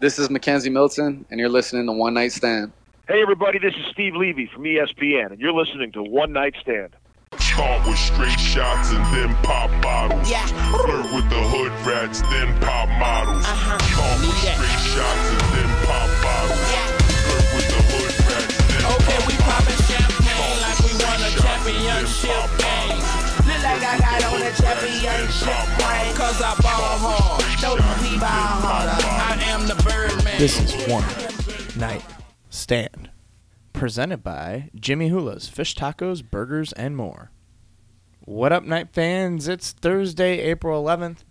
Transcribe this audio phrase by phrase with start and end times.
[0.00, 2.72] This is McKenzie Milton, and you're listening to One Night Stand.
[3.08, 6.90] Hey, everybody, this is Steve Levy from ESPN, and you're listening to One Night Stand.
[7.38, 10.30] Start with straight shots and then pop bottles.
[10.30, 10.46] Yeah.
[10.72, 13.44] Flirt with the hood rats, then pop models.
[13.44, 13.76] Uh-huh.
[13.76, 14.56] Start with Need that.
[14.56, 16.64] straight shots and then pop bottles.
[16.72, 16.88] Yeah.
[17.20, 19.52] Flirt with the hood rats, then Okay, pop we bottles.
[19.52, 23.02] poppin' champagne like we won a championship game.
[23.44, 26.08] Look like I got on a championship ring.
[26.16, 27.44] Cause I ball hard.
[27.60, 28.99] Know we ball harder.
[30.40, 31.04] This is One
[31.78, 32.02] Night
[32.48, 33.10] Stand.
[33.74, 37.30] Presented by Jimmy Hula's Fish Tacos, Burgers, and more.
[38.20, 39.48] What up, night fans?
[39.48, 41.24] It's Thursday, April 11th.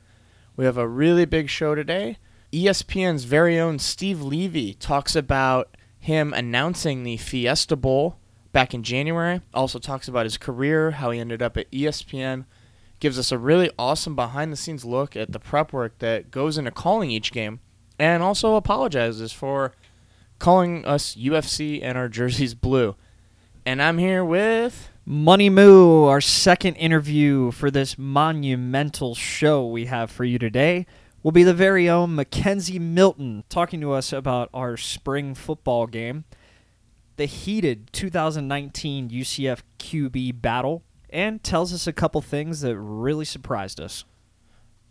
[0.55, 2.19] We have a really big show today.
[2.53, 8.19] ESPN's very own Steve Levy talks about him announcing the Fiesta Bowl
[8.52, 9.41] back in January.
[9.55, 12.45] Also talks about his career, how he ended up at ESPN.
[12.99, 16.59] Gives us a really awesome behind the scenes look at the prep work that goes
[16.59, 17.59] into calling each game.
[17.99, 19.73] And also apologizes for
[20.39, 22.95] calling us UFC and our jerseys blue.
[23.66, 30.09] And I'm here with Money Moo, our second interview for this monumental show we have
[30.09, 30.86] for you today,
[31.23, 36.23] will be the very own McKenzie Milton talking to us about our spring football game,
[37.17, 43.81] the heated 2019 UCF QB battle, and tells us a couple things that really surprised
[43.81, 44.06] us.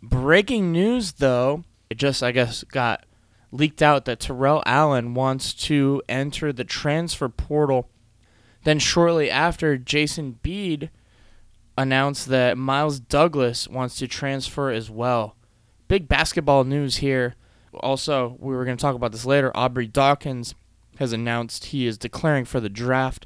[0.01, 1.63] breaking news though.
[1.89, 3.05] It just I guess got
[3.51, 7.89] leaked out that Terrell Allen wants to enter the transfer portal.
[8.63, 10.89] Then shortly after, Jason Beede
[11.77, 15.35] announced that Miles Douglas wants to transfer as well.
[15.87, 17.35] Big basketball news here.
[17.79, 19.55] Also, we were going to talk about this later.
[19.55, 20.53] Aubrey Dawkins
[20.97, 23.25] has announced he is declaring for the draft.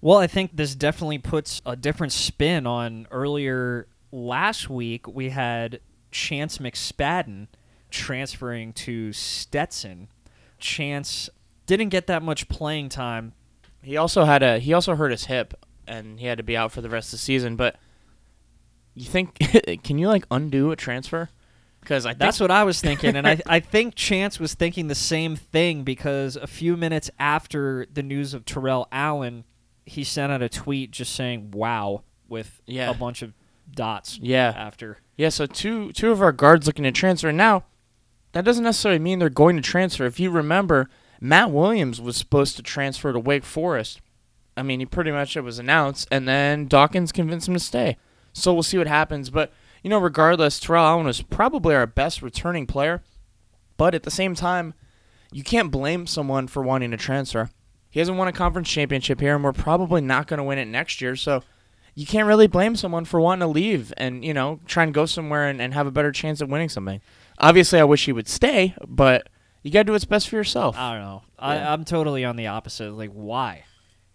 [0.00, 5.06] Well, I think this definitely puts a different spin on earlier last week.
[5.06, 7.48] We had Chance McSpadden
[7.94, 10.08] transferring to Stetson.
[10.58, 11.30] Chance
[11.66, 13.32] didn't get that much playing time.
[13.82, 15.54] He also had a he also hurt his hip
[15.86, 17.56] and he had to be out for the rest of the season.
[17.56, 17.76] But
[18.94, 19.38] you think
[19.84, 21.28] can you like undo a transfer?
[21.80, 25.36] Because That's what I was thinking, and I I think Chance was thinking the same
[25.36, 29.44] thing because a few minutes after the news of Terrell Allen,
[29.84, 32.90] he sent out a tweet just saying "Wow" with Yeah.
[32.90, 33.34] a bunch of
[33.70, 34.18] dots.
[34.22, 34.54] Yeah.
[34.56, 35.28] After yeah.
[35.28, 37.64] So two two of our guards looking to transfer now.
[38.34, 40.04] That doesn't necessarily mean they're going to transfer.
[40.04, 40.90] If you remember,
[41.20, 44.00] Matt Williams was supposed to transfer to Wake Forest.
[44.56, 47.96] I mean, he pretty much it was announced, and then Dawkins convinced him to stay.
[48.32, 49.30] So we'll see what happens.
[49.30, 49.52] But
[49.84, 53.02] you know, regardless, Terrell Allen was probably our best returning player.
[53.76, 54.74] But at the same time,
[55.30, 57.50] you can't blame someone for wanting to transfer.
[57.88, 60.66] He hasn't won a conference championship here, and we're probably not going to win it
[60.66, 61.14] next year.
[61.14, 61.44] So
[61.94, 65.06] you can't really blame someone for wanting to leave and, you know, try and go
[65.06, 67.00] somewhere and, and have a better chance at winning something.
[67.38, 69.28] Obviously, I wish he would stay, but
[69.62, 70.76] you got to do what's best for yourself.
[70.76, 71.22] I don't know.
[71.38, 71.44] Yeah.
[71.44, 72.92] I, I'm totally on the opposite.
[72.92, 73.64] Like, why?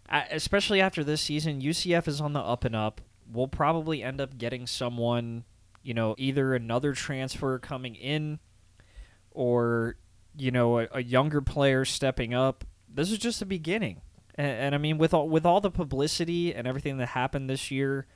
[0.07, 3.01] I, especially after this season, UCF is on the up and up.
[3.31, 5.43] We'll probably end up getting someone,
[5.83, 8.39] you know, either another transfer coming in
[9.31, 9.95] or,
[10.37, 12.63] you know, a, a younger player stepping up.
[12.91, 14.01] This is just the beginning.
[14.35, 17.69] And, and I mean, with all, with all the publicity and everything that happened this
[17.69, 18.07] year,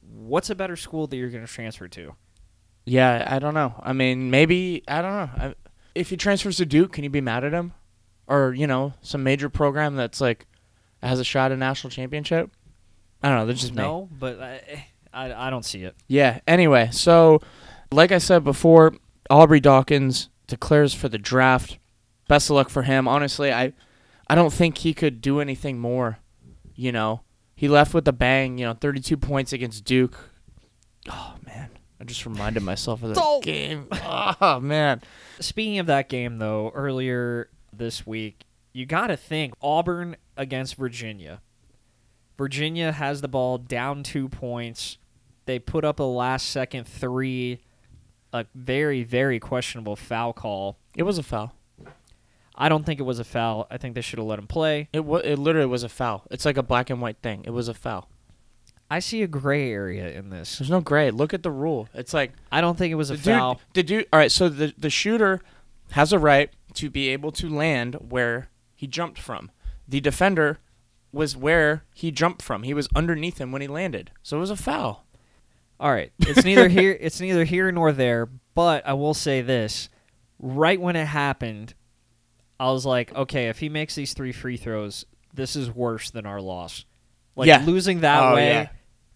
[0.00, 2.14] what's a better school that you're going to transfer to?
[2.88, 3.74] Yeah, I don't know.
[3.82, 5.30] I mean, maybe, I don't know.
[5.36, 5.54] I,
[5.94, 7.72] if he transfers to Duke, can you be mad at him?
[8.26, 10.46] Or, you know, some major program that's like
[11.02, 12.50] has a shot at a national championship?
[13.22, 13.46] I don't know.
[13.46, 13.82] That's just me.
[13.82, 15.96] No, but I, I, I don't see it.
[16.06, 16.40] Yeah.
[16.46, 17.40] Anyway, so
[17.90, 18.94] like I said before,
[19.30, 21.78] Aubrey Dawkins declares for the draft.
[22.28, 23.08] Best of luck for him.
[23.08, 23.72] Honestly, I
[24.28, 26.18] I don't think he could do anything more.
[26.74, 27.22] You know,
[27.54, 28.58] he left with a bang.
[28.58, 30.30] You know, 32 points against Duke.
[31.10, 31.70] Oh man,
[32.00, 33.88] I just reminded myself of that game.
[34.40, 35.02] Oh man.
[35.40, 41.40] Speaking of that game, though, earlier this week, you got to think Auburn against Virginia.
[42.36, 44.98] Virginia has the ball down two points.
[45.46, 47.60] They put up a last second three,
[48.32, 50.78] a very, very questionable foul call.
[50.96, 51.54] It was a foul.
[52.54, 53.66] I don't think it was a foul.
[53.70, 54.88] I think they should have let him play.
[54.92, 56.24] It wa- it literally was a foul.
[56.30, 57.42] It's like a black and white thing.
[57.44, 58.08] It was a foul.
[58.90, 60.58] I see a gray area in this.
[60.58, 61.10] There's no gray.
[61.10, 61.88] Look at the rule.
[61.94, 63.60] It's like I don't think it was a the dude, foul.
[63.74, 64.06] the dude.
[64.12, 65.40] All right, so the the shooter
[65.90, 69.50] has a right to be able to land where he jumped from.
[69.86, 70.58] The defender
[71.12, 72.62] was where he jumped from.
[72.62, 74.10] He was underneath him when he landed.
[74.22, 75.04] So it was a foul.
[75.80, 79.88] All right, it's neither here it's neither here nor there, but I will say this.
[80.40, 81.74] Right when it happened,
[82.60, 86.26] I was like, okay, if he makes these three free throws, this is worse than
[86.26, 86.84] our loss.
[87.36, 87.62] Like Yeah.
[87.66, 88.68] losing that Oh, way yeah.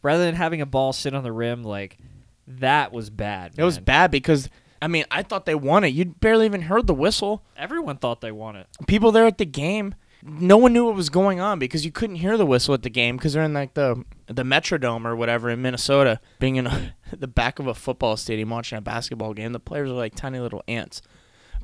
[0.03, 1.99] Rather than having a ball sit on the rim like
[2.47, 3.53] that was bad.
[3.57, 3.85] It was man.
[3.85, 4.49] bad because
[4.81, 5.89] I mean, I thought they won it.
[5.89, 7.45] You barely even heard the whistle.
[7.57, 8.67] Everyone thought they won it.
[8.89, 9.95] People there at the game,
[10.25, 12.91] no one knew what was going on because you couldn't hear the whistle at the
[12.91, 16.69] game because they're in like the the Metrodome or whatever in Minnesota, being in
[17.17, 19.53] the back of a football stadium watching a basketball game.
[19.53, 21.01] The players are like tiny little ants.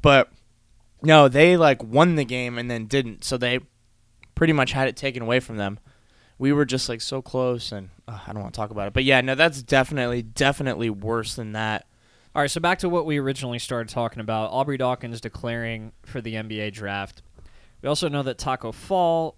[0.01, 0.31] But
[1.03, 3.25] no, they like won the game and then didn't.
[3.25, 3.61] So they
[4.37, 5.81] pretty much had it taken away from them.
[6.39, 8.93] We were just like so close, and uh, I don't want to talk about it.
[8.95, 11.87] But yeah, no, that's definitely definitely worse than that.
[12.35, 14.51] All right, so back to what we originally started talking about.
[14.53, 17.23] Aubrey Dawkins declaring for the NBA draft.
[17.83, 19.37] We also know that Taco Fall,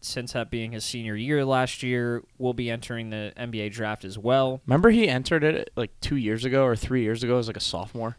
[0.00, 4.18] since that being his senior year last year, will be entering the NBA draft as
[4.18, 4.60] well.
[4.66, 7.60] Remember he entered it like two years ago or three years ago as like a
[7.60, 8.18] sophomore.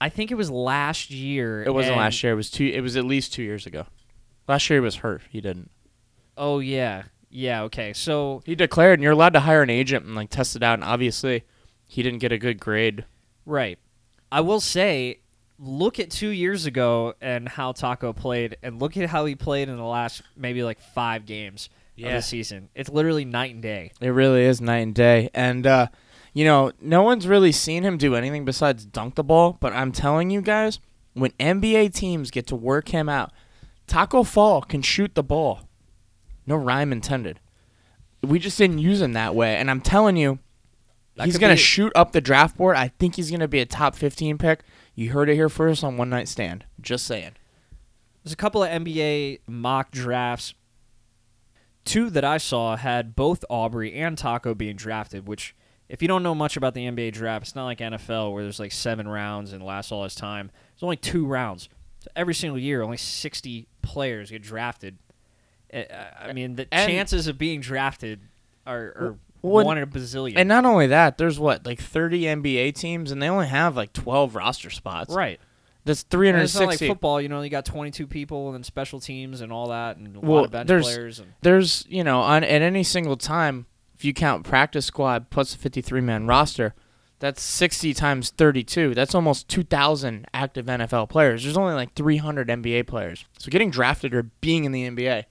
[0.00, 1.62] I think it was last year.
[1.62, 2.32] It wasn't last year.
[2.32, 2.66] It was two.
[2.66, 3.86] It was at least two years ago.
[4.46, 5.22] Last year he was hurt.
[5.30, 5.70] He didn't.
[6.36, 7.04] Oh yeah,
[7.36, 7.62] yeah.
[7.64, 10.62] Okay, so He declared, and you're allowed to hire an agent and like test it
[10.62, 10.74] out.
[10.74, 11.44] And obviously,
[11.86, 13.04] he didn't get a good grade.
[13.44, 13.78] right.
[14.32, 15.20] I will say,
[15.56, 19.68] look at two years ago and how Taco played, and look at how he played
[19.68, 21.68] in the last maybe like five games
[21.98, 22.70] of the season.
[22.74, 23.92] It's literally night and day.
[24.00, 25.30] It really is night and day.
[25.32, 25.88] And uh,
[26.32, 29.56] you know, no one's really seen him do anything besides dunk the ball.
[29.60, 30.80] But I'm telling you guys,
[31.14, 33.32] when NBA teams get to work him out,
[33.86, 35.65] Taco Fall can shoot the ball.
[36.46, 37.40] No rhyme intended.
[38.22, 39.56] We just didn't use him that way.
[39.56, 40.38] And I'm telling you,
[41.16, 42.76] That he's going to be- shoot up the draft board.
[42.76, 44.60] I think he's going to be a top 15 pick.
[44.94, 46.64] You heard it here first on One Night Stand.
[46.80, 47.32] Just saying.
[48.24, 50.54] There's a couple of NBA mock drafts.
[51.84, 55.54] Two that I saw had both Aubrey and Taco being drafted, which,
[55.88, 58.58] if you don't know much about the NBA draft, it's not like NFL where there's
[58.58, 60.50] like seven rounds and lasts all this time.
[60.74, 61.68] There's only two rounds.
[62.00, 64.98] So every single year, only 60 players get drafted.
[65.74, 68.20] I mean, the And- chances of being drafted
[68.66, 70.34] are, are Well, one in a bazillion.
[70.36, 73.92] And not only that, there's what, like 30 NBA teams, and they only have like
[73.92, 75.14] 12 roster spots.
[75.14, 75.40] right.
[75.84, 76.66] That's And it's not 360.
[76.66, 79.96] like football, you know, you got 22 people and then special teams and all that
[79.98, 81.18] and a Well, lot of bench there's- players.
[81.20, 83.66] And, there's you know on at any single time
[83.96, 86.74] if you count practice squad plus a 53 man roster
[87.20, 92.84] that's 60 times 32 that's almost 2000 active nfl players there's only like 300 nba
[92.86, 95.24] players so getting drafted or being in the nba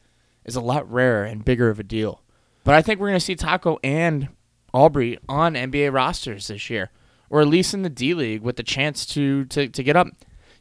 [0.46, 2.22] is a lot rarer and bigger of a deal
[2.64, 4.30] but i think we're going to see taco and
[4.74, 6.92] aubrey on nba rosters this year
[7.30, 10.08] or at least in the d league with the chance to to, to get up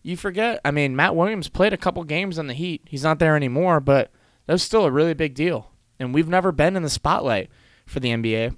[0.03, 3.19] you forget i mean matt williams played a couple games on the heat he's not
[3.19, 4.11] there anymore but
[4.47, 5.71] that's still a really big deal.
[5.99, 7.51] And we've never been in the spotlight
[7.87, 8.57] for the NBA.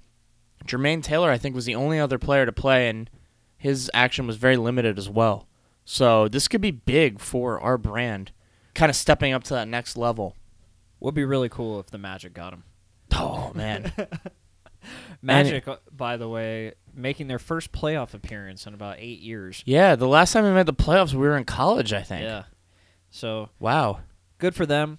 [0.65, 3.09] Jermaine Taylor, I think, was the only other player to play, and
[3.57, 5.47] his action was very limited as well.
[5.85, 8.33] So this could be big for our brand,
[8.75, 10.35] kind of stepping up to that next level.
[11.01, 12.65] Would be really cool if the Magic got him.
[13.15, 13.93] Oh, man.
[15.23, 19.63] Magic, uh, by the way, making their first playoff appearance in about eight years.
[19.67, 22.23] yeah, the last time we made the playoffs, we were in college, I think.
[22.23, 22.45] Yeah.
[23.11, 24.01] So Wow.
[24.39, 24.99] good for them.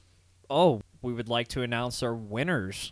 [0.50, 2.92] Oh, we would like to announce our winners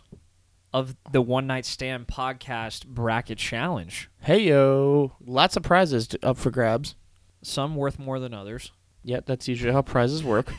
[0.72, 4.08] of the One Night Stand podcast bracket challenge.
[4.20, 5.12] Hey, yo.
[5.24, 6.94] Lots of prizes to, up for grabs.
[7.42, 8.72] Some worth more than others.
[9.04, 10.52] Yep, that's usually how prizes work.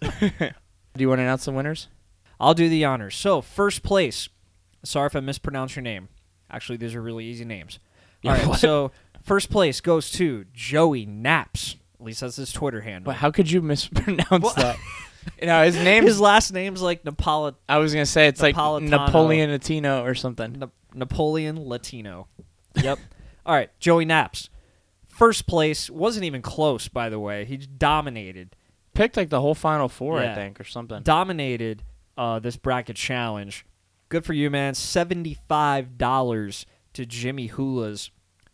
[0.96, 1.88] Do you want to announce the winners?
[2.40, 3.14] I'll do the honors.
[3.16, 4.28] So, first place.
[4.84, 6.08] Sorry if I mispronounced your name.
[6.50, 7.78] Actually, these are really easy names.
[8.24, 8.90] All right, so
[9.22, 11.76] first place goes to Joey Naps.
[12.00, 13.10] At least that's his Twitter handle.
[13.10, 14.76] But how could you mispronounce Well- that?
[15.40, 18.56] You know, his name His last name's like Napoli- I was gonna say it's like
[18.56, 20.58] Napoleon Latino or something.
[20.58, 22.26] Na- Napoleon Latino.
[22.82, 22.98] Yep.
[23.46, 24.50] All right, Joey Naps.
[25.06, 27.44] First place wasn't even close, by the way.
[27.44, 28.56] He dominated,
[28.94, 31.02] Picked like the whole Final Four, I think, or something.
[31.02, 31.82] dominated
[32.18, 33.64] uh, this bracket challenge.
[34.08, 34.74] Good for you, man.
[34.74, 38.10] Seventy-five dollars to Jimmy Hula's.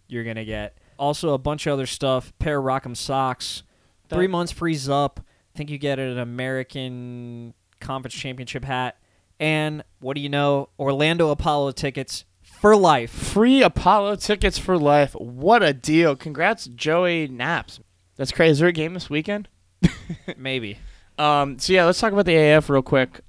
[0.07, 2.33] You're gonna get also a bunch of other stuff.
[2.39, 3.63] Pair of Rock'em socks.
[4.09, 5.21] That- Three months free up.
[5.55, 8.97] I think you get an American Conference Championship hat.
[9.41, 10.69] And what do you know?
[10.79, 13.11] Orlando Apollo tickets for life.
[13.11, 15.13] Free Apollo tickets for life.
[15.15, 16.15] What a deal!
[16.17, 17.81] Congrats, Joey Naps.
[18.17, 18.53] That's crazy.
[18.53, 19.49] Is there a game this weekend?
[20.37, 20.79] Maybe.
[21.19, 23.21] Um, so yeah, let's talk about the AF real quick.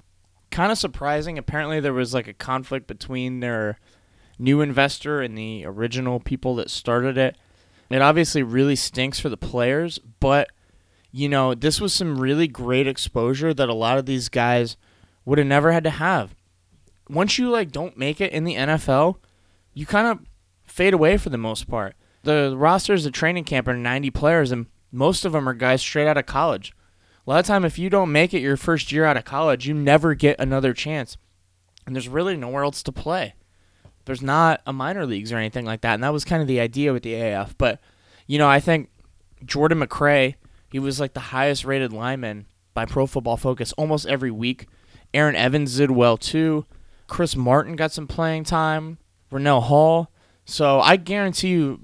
[0.50, 1.38] Kind of surprising.
[1.38, 3.78] Apparently, there was like a conflict between their
[4.38, 7.36] new investor and the original people that started it.
[7.90, 10.48] It obviously really stinks for the players, but
[11.12, 14.76] you know, this was some really great exposure that a lot of these guys
[15.24, 16.34] would have never had to have.
[17.08, 19.16] Once you like don't make it in the NFL,
[19.74, 20.20] you kind of
[20.64, 21.94] fade away for the most part.
[22.22, 26.06] The rosters at training camp are 90 players, and most of them are guys straight
[26.08, 26.72] out of college.
[27.26, 29.66] A lot of time, if you don't make it your first year out of college,
[29.66, 31.16] you never get another chance,
[31.86, 33.34] and there's really nowhere else to play.
[34.06, 36.60] There's not a minor leagues or anything like that, and that was kind of the
[36.60, 37.56] idea with the AF.
[37.58, 37.80] But
[38.26, 38.90] You know, I think
[39.44, 40.36] Jordan McCray,
[40.70, 44.68] he was like the highest rated lineman by Pro Football Focus almost every week.
[45.12, 46.64] Aaron Evans did well too.
[47.08, 48.98] Chris Martin got some playing time.
[49.32, 50.12] Rannell Hall.
[50.44, 51.80] So I guarantee you,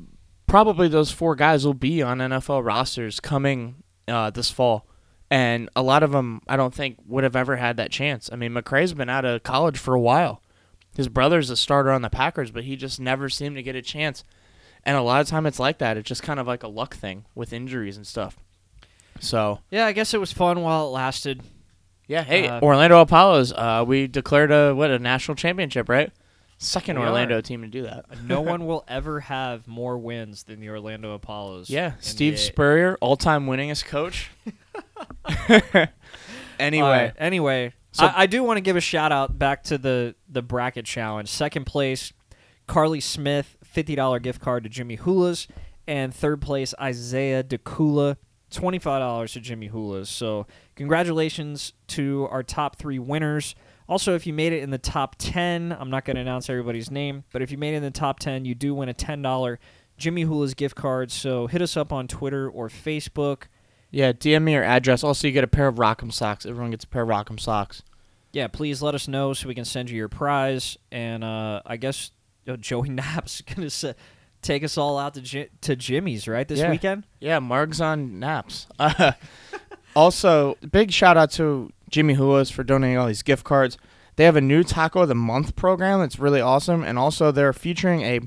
[0.46, 4.86] probably those four guys will be on NFL rosters coming uh, this fall.
[5.30, 8.30] And a lot of them, I don't think, would have ever had that chance.
[8.32, 10.40] I mean, McCray's been out of college for a while.
[10.96, 13.82] His brother's a starter on the Packers, but he just never seemed to get a
[13.82, 14.22] chance.
[14.84, 15.96] And a lot of time it's like that.
[15.96, 18.38] It's just kind of like a luck thing with injuries and stuff.
[19.18, 21.42] So Yeah, I guess it was fun while it lasted.
[22.06, 26.12] yeah, hey, Uh, Orlando Apollos, uh, we declared a what a national championship, right?
[26.58, 27.42] Second We Orlando are.
[27.42, 28.06] team to do that.
[28.24, 31.68] No one will ever have more wins than the Orlando Apollos.
[31.68, 34.30] Yeah, Steve Spurrier, all-time winningest coach.
[36.58, 39.78] anyway, right, Anyway, So- I, I do want to give a shout out back to
[39.78, 41.28] the the bracket challenge.
[41.28, 42.12] Second place,
[42.66, 45.48] Carly Smith, fifty dollar gift card to Jimmy Hula's,
[45.86, 48.16] and third place Isaiah DeCula,
[48.50, 50.08] twenty five dollars to Jimmy Hula's.
[50.08, 53.54] So congratulations to our top three winners.
[53.88, 56.90] Also, if you made it in the top ten, I'm not going to announce everybody's
[56.90, 59.22] name, but if you made it in the top ten, you do win a ten
[59.22, 59.58] dollar
[59.96, 61.10] Jimmy Hula's gift card.
[61.12, 63.44] So hit us up on Twitter or Facebook.
[63.92, 65.04] yeah, DM me your address.
[65.04, 66.44] Also, you get a pair of Rock'em socks.
[66.46, 67.82] Everyone gets a pair of Rock'em socks.
[68.32, 70.76] yeah, please let us know so we can send you your prize.
[70.90, 72.10] And uh, I guess
[72.48, 73.84] uh, Joey Knapp's gonna s
[74.42, 76.70] take us all out to Ji- to Jimmy's right this Yeah.
[76.70, 77.04] weekend.
[77.20, 78.66] Yeah, Marg's on naps.
[78.78, 79.12] Uh,
[79.96, 83.78] also, big shout out to Jimmy Hula's for donating all these gift cards.
[84.16, 87.54] They have a new Taco of the Month program that's really awesome, and also they're
[87.54, 88.20] featuring a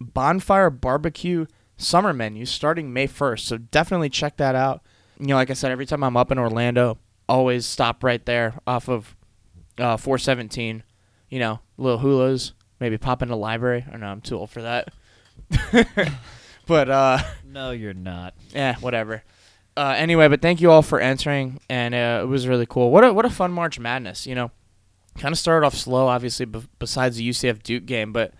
[0.00, 3.38] bonfire barbecue summer menu starting May 1st.
[3.38, 4.82] So definitely check that out.
[5.20, 6.98] You know, like I said, every time I'm up in Orlando,
[7.28, 9.14] always stop right there off of
[9.78, 10.82] uh, 417.
[11.28, 13.86] You know, little hulas, maybe pop in the library.
[13.88, 14.92] I know I'm too old for that.
[16.66, 18.34] but uh No, you're not.
[18.52, 19.22] yeah, whatever.
[19.76, 22.90] Uh, anyway, but thank you all for entering, and uh, it was really cool.
[22.90, 24.50] What a what a fun March Madness, you know.
[25.18, 28.32] Kind of started off slow, obviously, b- besides the UCF Duke game, but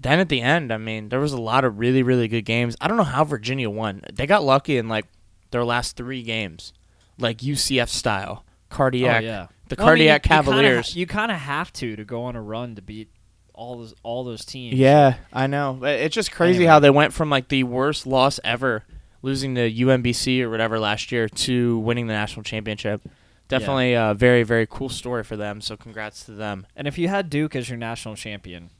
[0.00, 2.76] then at the end, I mean, there was a lot of really really good games.
[2.80, 4.02] I don't know how Virginia won.
[4.12, 5.06] They got lucky in like
[5.50, 6.72] their last three games,
[7.18, 9.22] like UCF style, cardiac.
[9.22, 10.96] oh yeah, The Well, I mean, cardiac you- you kinda ha- Cavaliers.
[10.96, 13.08] You kind of have to to go on a run to beat
[13.54, 14.74] all those all those teams.
[14.78, 15.80] Yeah, I know.
[15.82, 16.68] It's just crazy Anyway.
[16.70, 18.84] how they went from like the worst loss ever,
[19.22, 23.02] losing to UMBC or whatever last year, to winning the national championship.
[23.48, 25.60] Definitely a very, very cool story for them.
[25.60, 26.66] So congrats to them.
[26.76, 28.70] And if you had Duke as your national champion,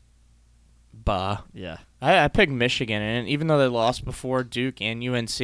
[0.92, 1.38] Bah.
[1.54, 5.40] yeah, I, I picked Michigan, and even though they lost before Duke and UNC,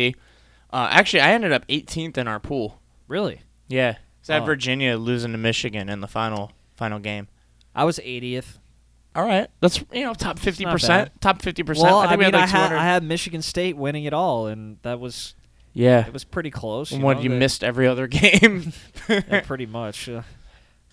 [0.73, 2.81] uh, actually I ended up 18th in our pool.
[3.09, 3.97] really, Yeah.
[4.29, 4.47] I had Oh.
[4.47, 7.29] Virginia losing to Michigan in the final final game.
[7.75, 8.59] I was 80th.
[9.15, 11.87] All right, that's you know top fifty percent, top 50 percent.
[11.87, 12.77] Well, I I, mean, had I like had 200.
[12.77, 15.35] I had Michigan State winning it all, and that was
[15.73, 16.07] yeah.
[16.07, 16.91] it was pretty close.
[16.91, 18.73] You what know, you missed every other game.
[19.09, 20.09] Yeah, pretty much.
[20.09, 20.23] uh,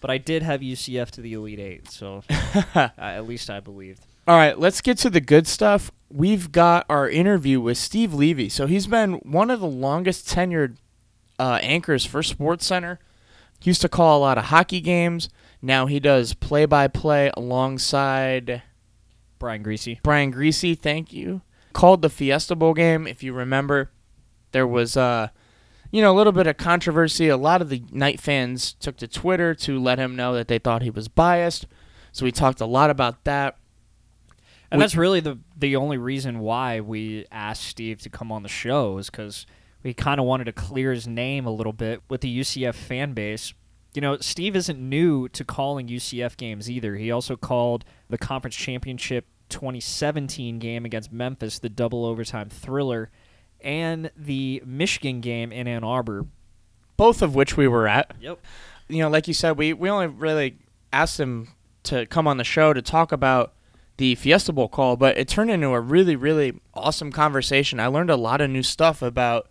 [0.02, 2.24] but I did have UCF to the Elite Eight, so
[2.76, 4.06] uh, at least I believed.
[4.28, 5.92] All right, let's get to the good stuff.
[6.10, 8.50] We've got our interview with Steve Levy.
[8.50, 10.76] So he's been one of the longest tenured
[11.40, 13.00] uh, anchors for Sports Center.
[13.60, 15.30] He used to call a lot of hockey games.
[15.62, 18.64] Now he does play-by-play alongside
[19.40, 20.00] Brian Griese.
[20.04, 20.78] Brian Griese.
[20.78, 21.42] Thank you.
[21.74, 23.08] Called the Fiesta Bowl game.
[23.08, 23.92] If you remember,
[24.52, 25.30] there was uh,
[25.92, 27.28] you know, a little bit of controversy.
[27.28, 30.58] A lot of the Knight fans took to Twitter to let him know that they
[30.60, 31.68] thought he was biased.
[32.12, 33.58] So we talked a lot about that.
[34.72, 38.42] And We- that's really the the only reason why we asked Steve to come on
[38.44, 39.46] the show is because
[39.84, 43.14] we kind of wanted to clear his name a little bit with the UCF fan
[43.14, 43.54] base.
[43.94, 46.96] You know, Steve isn't new to calling UCF games either.
[46.96, 53.12] He also called the conference championship 2017 game against Memphis, the double overtime thriller,
[53.60, 56.26] and the Michigan game in Ann Arbor.
[56.96, 58.14] both of which we were at.
[58.22, 58.40] Yep.
[58.88, 60.58] You know, like you said, we, we only really
[60.94, 61.50] asked him
[61.84, 63.54] to come on the show to talk about
[63.98, 67.80] the Fiesta Bowl call, but it turned into a really, really awesome conversation.
[67.80, 69.50] I learned a lot of new stuff about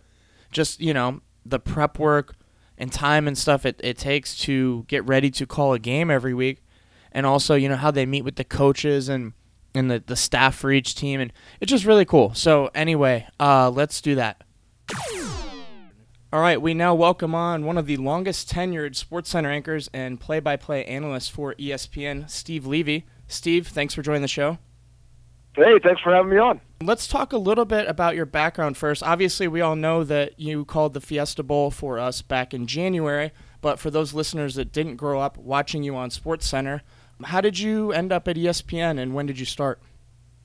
[0.51, 2.35] just, you know, the prep work
[2.81, 6.33] and time and stuff it, it takes to get ready to call a game every
[6.33, 6.63] week.
[7.11, 9.33] And also, you know, how they meet with the coaches and,
[9.75, 11.19] and the, the staff for each team.
[11.19, 12.33] And it's just really cool.
[12.33, 14.41] So, anyway, uh, let's do that.
[16.33, 20.19] All right, we now welcome on one of the longest tenured Sports Center anchors and
[20.19, 23.05] play-by-play analysts for ESPN, Steve Levy.
[23.27, 24.57] Steve, thanks for joining the show.
[25.55, 26.61] Hey, thanks for having me on.
[26.81, 29.03] Let's talk a little bit about your background first.
[29.03, 33.31] Obviously, we all know that you called the Fiesta Bowl for us back in January,
[33.61, 36.81] but for those listeners that didn't grow up watching you on Sports Center,
[37.23, 39.79] how did you end up at ESPN and when did you start?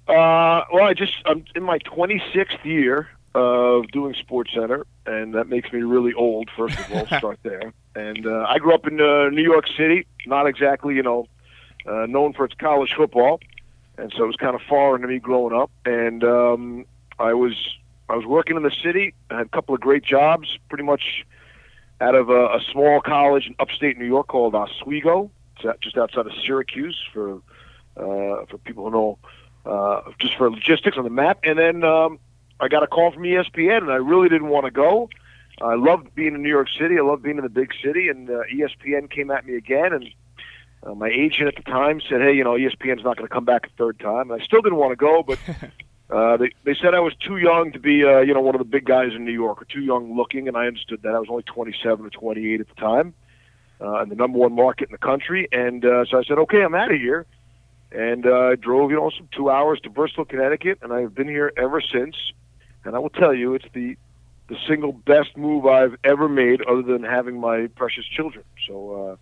[0.09, 3.09] Uh, well, I just I'm in my 26th year.
[3.35, 6.49] of doing Sports Center, and that makes me really old.
[6.57, 7.73] First of all, start there.
[7.95, 11.27] And uh, I grew up in uh, New York City, not exactly, you know,
[11.87, 13.41] uh, known for its college football,
[13.99, 15.71] and so it was kind of foreign to me growing up.
[15.85, 16.87] And um,
[17.19, 17.55] I was
[18.09, 19.15] I was working in the city.
[19.31, 21.25] I had a couple of great jobs, pretty much
[22.01, 25.31] out of a, a small college in upstate New York called Oswego.
[25.59, 27.37] It's just outside of Syracuse for
[27.97, 29.19] uh, for people who know
[29.65, 31.41] uh, just for logistics on the map.
[31.45, 32.19] And then um,
[32.61, 35.09] I got a call from ESPN, and I really didn't want to go.
[35.61, 36.99] I loved being in New York City.
[36.99, 40.07] I loved being in the big city, and uh, ESPN came at me again, and
[40.83, 43.45] uh, my agent at the time said, "Hey, you know, ESPN's not going to come
[43.45, 45.39] back a third time." And I still didn't want to go, but
[46.11, 48.61] uh, they they said I was too young to be, uh, you know, one of
[48.61, 51.15] the big guys in New York, or too young looking, and I understood that.
[51.15, 53.15] I was only 27 or 28 at the time,
[53.81, 56.63] uh, in the number one market in the country, and uh, so I said, "Okay,
[56.63, 57.27] I'm out of here."
[57.93, 61.29] And uh, I drove, you know, some two hours to Bristol, Connecticut, and I've been
[61.29, 62.17] here ever since.
[62.85, 63.97] And I will tell you, it's the
[64.49, 68.45] the single best move I've ever made, other than having my precious children.
[68.69, 69.17] So uh,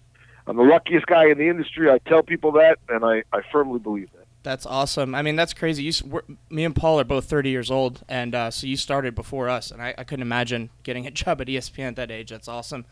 [0.47, 1.91] I'm the luckiest guy in the industry.
[1.91, 4.27] I tell people that, and I, I firmly believe that.
[4.43, 5.15] That's awesome.
[5.15, 5.85] I mean, that's crazy.
[5.85, 9.49] You, me and Paul are both 30 years old, and uh, so you started before
[9.49, 12.29] us, and I, I couldn't imagine getting a job at ESPN at that age.
[12.31, 12.85] That's awesome.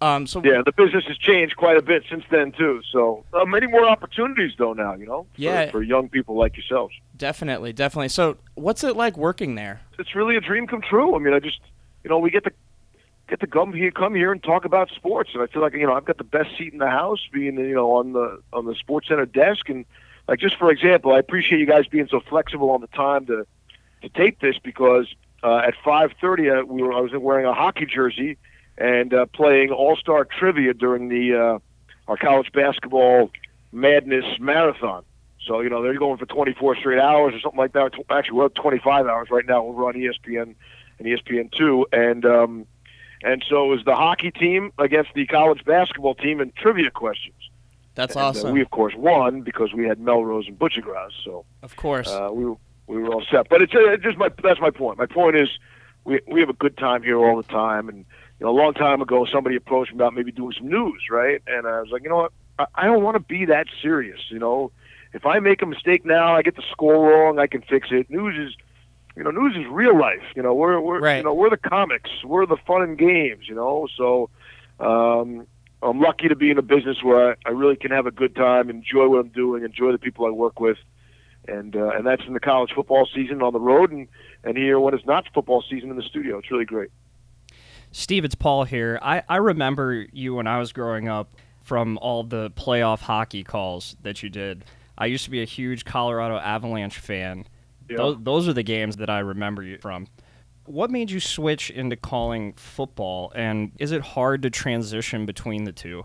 [0.00, 2.82] Um, so Yeah, the business has changed quite a bit since then too.
[2.92, 5.70] So uh, many more opportunities though now, you know, for, Yeah.
[5.72, 6.94] for young people like yourselves.
[7.16, 8.08] definitely, definitely.
[8.10, 9.80] So, what's it like working there?
[9.98, 11.16] It's really a dream come true.
[11.16, 11.58] I mean, I just,
[12.04, 12.52] you know, we get to
[13.28, 15.86] get to come here, come here and talk about sports, and I feel like you
[15.86, 18.64] know I've got the best seat in the house, being you know on the on
[18.64, 19.84] the Sports Center desk, and
[20.26, 23.46] like just for example, I appreciate you guys being so flexible on the time to
[24.02, 25.06] to tape this because
[25.42, 28.38] uh, at 5:30 uh, we were I was wearing a hockey jersey
[28.76, 31.58] and uh, playing All Star trivia during the uh,
[32.08, 33.30] our college basketball
[33.72, 35.04] madness marathon.
[35.44, 37.92] So you know they're going for 24 straight hours or something like that.
[38.10, 40.54] Actually, we're at 25 hours right now over on ESPN
[40.98, 42.66] and ESPN two, and um,
[43.22, 47.34] and so it was the hockey team against the college basketball team in trivia questions.
[47.94, 48.52] That's And, uh, awesome.
[48.52, 51.10] we of course won because we had Melrose and Buccigross.
[51.24, 52.08] So of course.
[52.08, 53.50] uh, we were- we were all set.
[53.50, 54.96] But it's uh, just my that's my point.
[54.98, 55.48] My point is
[56.04, 57.88] we we have a good time here all the time.
[57.90, 57.98] And
[58.40, 61.42] you know, a long time ago, somebody approached me about maybe doing some news, right?
[61.46, 64.20] And I was like, you know what, I, I don't want to be that serious.
[64.30, 64.70] You know,
[65.12, 68.08] if I make a mistake now, I get the score wrong, I can fix it.
[68.08, 68.56] News is
[69.18, 70.22] you know, news is real life.
[70.36, 71.16] You know, we're we're Right.
[71.18, 73.48] you know we're the comics, we're the fun and games.
[73.48, 74.30] You know, so
[74.78, 75.46] um,
[75.82, 78.36] I'm lucky to be in a business where I, I really can have a good
[78.36, 80.78] time, enjoy what I'm doing, enjoy the people I work with,
[81.48, 84.06] and uh, and that's in the college football season on the road, and
[84.44, 86.38] and here when it's not football season in the studio.
[86.38, 86.90] It's really great.
[87.90, 88.98] Steve, it's Paul here.
[89.02, 93.96] I, I remember you when I was growing up from all the playoff hockey calls
[94.02, 94.64] that you did.
[94.96, 97.46] I used to be a huge Colorado Avalanche fan.
[97.88, 97.96] Yeah.
[97.96, 100.06] Those, those are the games that I remember you from.
[100.64, 105.72] What made you switch into calling football, and is it hard to transition between the
[105.72, 106.04] two?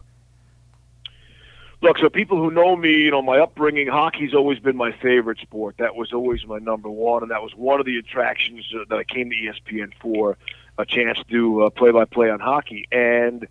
[1.81, 5.39] Look, so people who know me, you know, my upbringing, hockey's always been my favorite
[5.39, 5.75] sport.
[5.79, 8.97] That was always my number one, and that was one of the attractions uh, that
[8.97, 10.37] I came to ESPN for,
[10.77, 12.87] a chance to do uh, play-by-play on hockey.
[12.91, 13.47] And,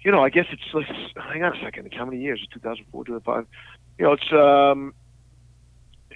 [0.00, 2.44] you know, I guess it's, like, hang on a second, how many years?
[2.52, 3.46] 2004, 2005?
[3.98, 4.92] You know, it's, um,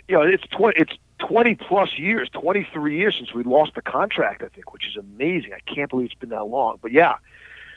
[0.09, 4.43] you know, it's 20, it's 20 plus years, 23 years since we lost the contract,
[4.43, 5.53] I think, which is amazing.
[5.53, 6.79] I can't believe it's been that long.
[6.81, 7.15] But yeah,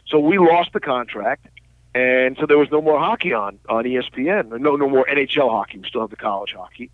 [0.08, 1.48] so we lost the contract
[1.96, 4.50] and so there was no more hockey on on ESPN.
[4.60, 5.80] No, no more NHL hockey.
[5.80, 6.92] We still have the college hockey.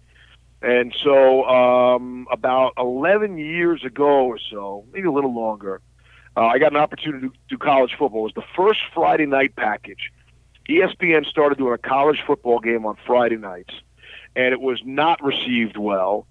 [0.62, 5.82] And so, um, about 11 years ago or so, maybe a little longer,
[6.36, 8.21] uh, I got an opportunity to do college football.
[8.21, 10.12] It was the first Friday night package.
[10.67, 13.74] ESPN started doing a college football game on Friday nights,
[14.36, 16.28] and it was not received well.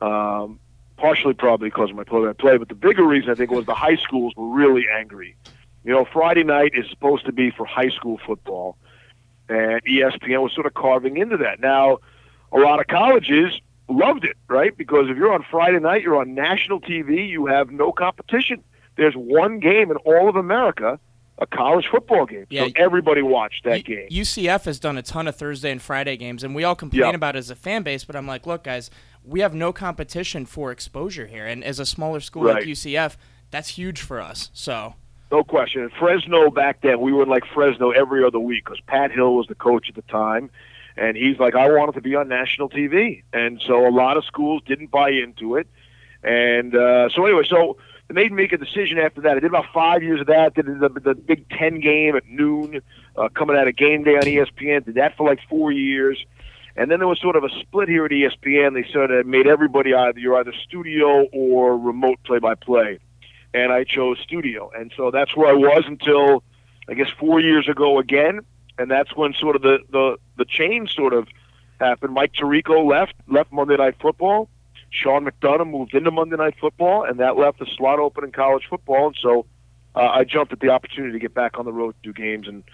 [0.00, 0.60] Um,
[0.98, 3.96] partially probably because of my play-by-play, but the bigger reason I think was the high
[3.96, 5.36] schools were really angry.
[5.84, 8.76] You know, Friday night is supposed to be for high school football,
[9.48, 11.60] and ESPN was sort of carving into that.
[11.60, 11.98] Now,
[12.52, 14.76] a lot of colleges loved it, right?
[14.76, 18.62] Because if you're on Friday night, you're on national TV, you have no competition.
[18.96, 20.98] There's one game in all of America,
[21.40, 22.46] a college football game.
[22.50, 22.66] Yeah.
[22.66, 24.08] So everybody watched that U- game.
[24.10, 27.14] UCF has done a ton of Thursday and Friday games, and we all complain Yeah.
[27.14, 28.04] about it as a fan base.
[28.04, 28.90] But I'm like, look, guys,
[29.24, 33.16] we have no competition for exposure here, and as a smaller school like UCF,
[33.50, 34.50] that's huge for us.
[34.52, 34.94] So
[35.30, 35.82] No question.
[35.82, 39.46] And Fresno back then, we were like Fresno every other week because Pat Hill was
[39.46, 40.50] the coach at the time,
[40.96, 44.24] and he's like, I wanted to be on national TV, and so a lot of
[44.24, 45.66] schools didn't buy into it,
[46.24, 47.76] and uh, so anyway, so
[48.08, 49.32] they made me make a decision after that.
[49.32, 50.54] I did about five years of that.
[50.54, 52.80] Did the, the Big Ten game at noon,
[53.16, 54.86] uh, coming out of game day on ESPN.
[54.86, 56.24] Did that for like four years.
[56.74, 58.72] And then there was sort of a split here at ESPN.
[58.74, 63.00] They sort of made everybody either you're either studio or remote play-by-play,
[63.52, 64.70] and I chose studio.
[64.74, 66.44] And so that's where I was until
[66.88, 68.40] I guess four years ago again,
[68.78, 71.26] and that's when sort of the the the change sort of
[71.80, 72.14] happened.
[72.14, 74.48] Mike Tirico left left Monday Night Football.
[74.90, 78.64] Sean McDonough moved into Monday Night Football, and that left a slot open in college
[78.68, 79.08] football.
[79.08, 79.46] And so
[79.94, 82.48] uh, I jumped at the opportunity to get back on the road to do games.
[82.48, 82.64] And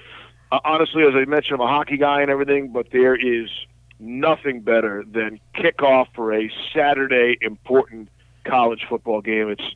[0.52, 3.48] uh, honestly, as I mentioned, I'm a hockey guy and everything, but there is
[3.98, 8.08] nothing better than kickoff for a Saturday important
[8.44, 9.48] college football game.
[9.48, 9.74] It's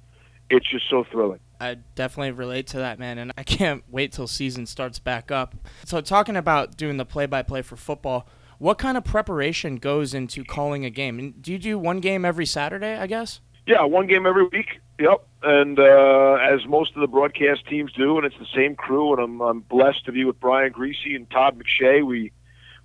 [0.51, 1.41] it's just so thrilling.
[1.61, 5.55] I definitely relate to that, man, and I can't wait till season starts back up.
[5.85, 10.85] So, talking about doing the play-by-play for football, what kind of preparation goes into calling
[10.85, 11.19] a game?
[11.19, 12.97] And do you do one game every Saturday?
[12.97, 13.41] I guess.
[13.67, 14.81] Yeah, one game every week.
[14.99, 19.13] Yep, and uh, as most of the broadcast teams do, and it's the same crew.
[19.13, 22.05] And I'm, I'm blessed to be with Brian Griese and Todd McShay.
[22.05, 22.33] We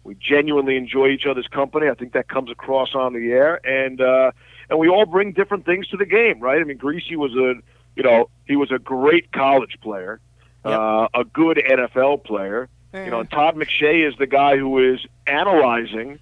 [0.03, 1.87] we genuinely enjoy each other's company.
[1.87, 4.31] I think that comes across on the air, and uh,
[4.69, 6.59] and we all bring different things to the game, right?
[6.59, 7.55] I mean, Griese was a
[7.95, 10.19] you know he was a great college player,
[10.65, 10.79] Yep.
[10.79, 12.67] uh, a good NFL player.
[12.93, 16.19] You know, Todd McShay is the guy who is analyzing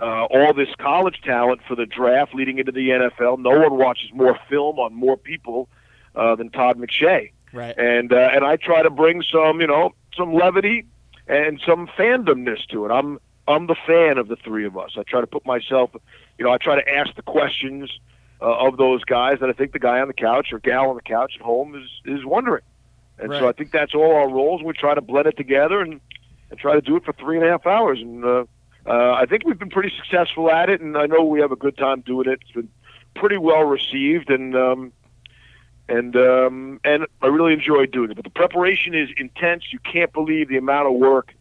[0.00, 3.38] uh, all this college talent for the draft leading into the NFL.
[3.38, 5.68] No one watches more film on more people
[6.16, 7.76] uh, than Todd McShay, right.
[7.78, 10.86] and uh, and I try to bring some you know some levity
[11.28, 12.90] and some fandomness to it.
[12.90, 14.92] I'm I'm the fan of the three of us.
[14.98, 15.90] I try to put myself,
[16.38, 17.90] you know, I try to ask the questions
[18.40, 20.96] uh, of those guys that I think the guy on the couch or gal on
[20.96, 22.62] the couch at home is is wondering.
[23.18, 24.62] And so I think that's all our roles.
[24.62, 26.00] We try to blend it together and,
[26.50, 28.00] and try to do it for three and a half hours.
[28.00, 28.44] And uh,
[28.86, 30.80] uh, I think we've been pretty successful at it.
[30.80, 32.40] And I know we have a good time doing it.
[32.42, 32.68] It's been
[33.14, 34.92] pretty well received, and um,
[35.88, 38.16] and um, and I really enjoy doing it.
[38.16, 39.72] But the preparation is intense.
[39.72, 41.34] You can't believe the amount of work,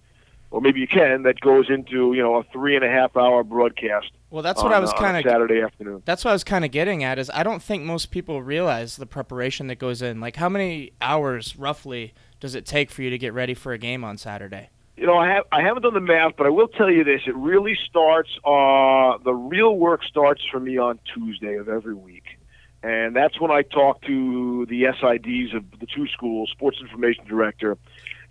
[0.52, 3.44] or maybe you can, that goes into you know a three and a half hour
[3.44, 4.12] broadcast.
[4.34, 6.02] Well, that's what I was kind of Saturday afternoon.
[6.06, 8.96] That's what I was kind of getting at is I don't think most people realize
[8.96, 10.20] the preparation that goes in.
[10.20, 13.78] Like how many hours roughly does it take for you to get ready for a
[13.78, 14.72] game on Saturday?
[14.98, 17.22] You know, I have I haven't done the math, but I will tell you this:
[17.28, 18.32] it really starts.
[18.44, 22.40] Uh, the real work starts for me on Tuesday of every week,
[22.82, 27.78] and that's when I talk to the SIDs of the two schools, sports information director,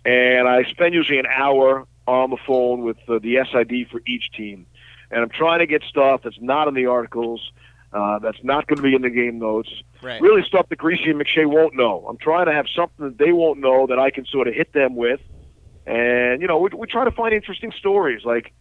[0.03, 4.31] and I spend usually an hour on the phone with uh, the SID for each
[4.35, 4.65] team,
[5.13, 7.51] and I'm trying to get stuff that's not in the articles,
[7.93, 9.69] uh, that's not going to be in the game notes,
[10.01, 10.19] Right.
[10.21, 12.05] really stuff that Griese and McShay won't know.
[12.09, 14.73] I'm trying to have something that they won't know that I can sort of hit
[14.73, 15.21] them with.
[15.85, 18.23] And, you know, we, we try to find interesting stories.
[18.25, 18.53] Like,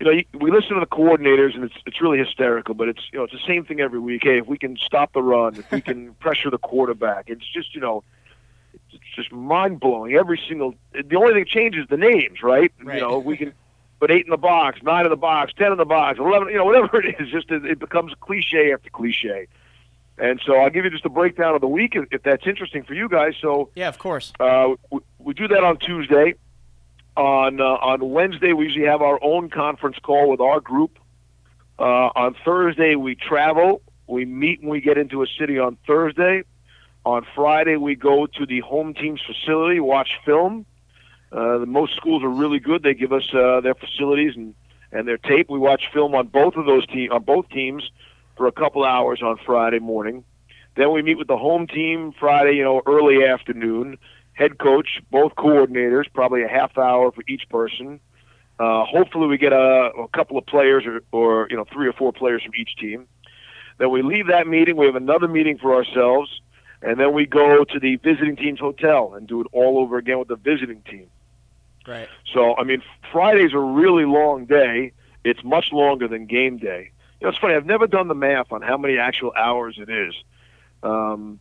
[0.00, 3.00] you know, you, we listen to the coordinators, and it's, it's really hysterical, but it's,
[3.12, 4.22] you know, it's the same thing every week.
[4.24, 7.74] Hey, if we can stop the run, if we can pressure the quarterback, it's just,
[7.74, 8.02] you know,
[8.92, 10.14] it's just mind blowing.
[10.14, 12.72] Every single, the only thing that changes is the names, right?
[12.82, 12.94] Right.
[12.96, 13.52] You know, we can
[14.00, 16.56] put eight in the box, nine in the box, ten in the box, eleven, you
[16.56, 17.30] know, whatever it is.
[17.30, 19.48] Just it, it becomes cliche after cliche.
[20.18, 22.82] And so I'll give you just a breakdown of the week if, if that's interesting
[22.82, 23.34] for you guys.
[23.40, 24.32] So Yeah, of course.
[24.40, 26.34] uh, we, we do that on Tuesday.
[27.16, 30.98] On uh, on Wednesday, we usually have our own conference call with our group.
[31.78, 33.82] Uh, on Thursday, we travel.
[34.06, 36.44] We meet when we get into a city on Thursday.
[37.04, 40.66] On Friday, we go to the home team's facility, watch film.
[41.30, 42.82] Uh, most schools are really good.
[42.82, 44.54] They give us uh, their facilities and,
[44.92, 45.50] and their tape.
[45.50, 47.90] We watch film on both of those team on both teams
[48.36, 50.24] for a couple hours on Friday morning.
[50.76, 53.98] Then we meet with the home team Friday, you know, early afternoon.
[54.32, 57.98] Head coach, both coordinators, probably a half hour for each person.
[58.60, 61.92] Uh, hopefully, we get a, a couple of players, or, or you know, three or
[61.92, 63.06] four players from each team.
[63.78, 64.76] Then we leave that meeting.
[64.76, 66.40] We have another meeting for ourselves,
[66.82, 70.18] and then we go to the visiting team's hotel and do it all over again
[70.18, 71.08] with the visiting team.
[71.88, 72.08] Right.
[72.32, 74.92] So, I mean, Friday's a really long day.
[75.24, 76.90] It's much longer than game day.
[77.20, 77.54] You know, it's funny.
[77.54, 80.14] I've never done the math on how many actual hours it is.
[80.82, 81.40] Um,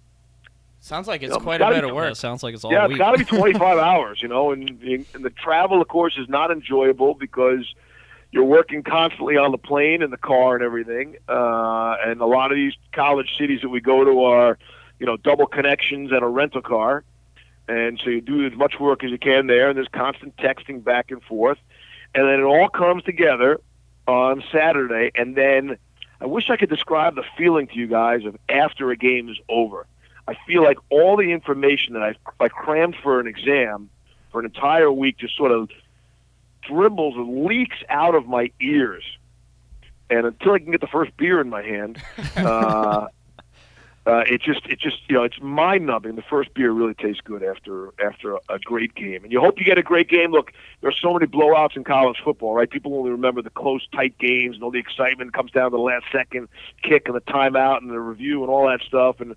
[0.79, 2.11] Sounds like it's Yeah, quite a bit be of work.
[2.11, 4.69] it sounds like it's all yeah, it's got to be 25 hours, you know, and,
[4.81, 7.65] and the travel, of course, is not enjoyable because
[8.31, 11.17] you're working constantly on the plane and the car and everything.
[11.27, 14.57] Uh, and a lot of these college cities that we go to are,
[14.99, 17.03] you know, double connections and a rental car.
[17.67, 20.83] And so you do as much work as you can there, and there's constant texting
[20.83, 21.57] back and forth.
[22.15, 23.59] And then it all comes together
[24.07, 25.11] on Saturday.
[25.15, 25.77] And then
[26.21, 29.37] I wish I could describe the feeling to you guys of after a game is
[29.49, 29.85] over.
[30.27, 33.89] I feel like all the information that I, I crammed for an exam
[34.31, 35.69] for an entire week just sort of
[36.61, 39.03] dribbles and leaks out of my ears.
[40.09, 42.01] And until I can get the first beer in my hand,
[42.35, 43.07] uh,
[44.07, 46.15] uh, it just it just you know it's mind numbing.
[46.15, 49.59] The first beer really tastes good after after a, a great game, and you hope
[49.59, 50.31] you get a great game.
[50.31, 52.69] Look, there's so many blowouts in college football, right?
[52.69, 55.83] People only remember the close, tight games, and all the excitement comes down to the
[55.83, 56.47] last second
[56.83, 59.19] kick and the timeout and the review and all that stuff.
[59.19, 59.35] And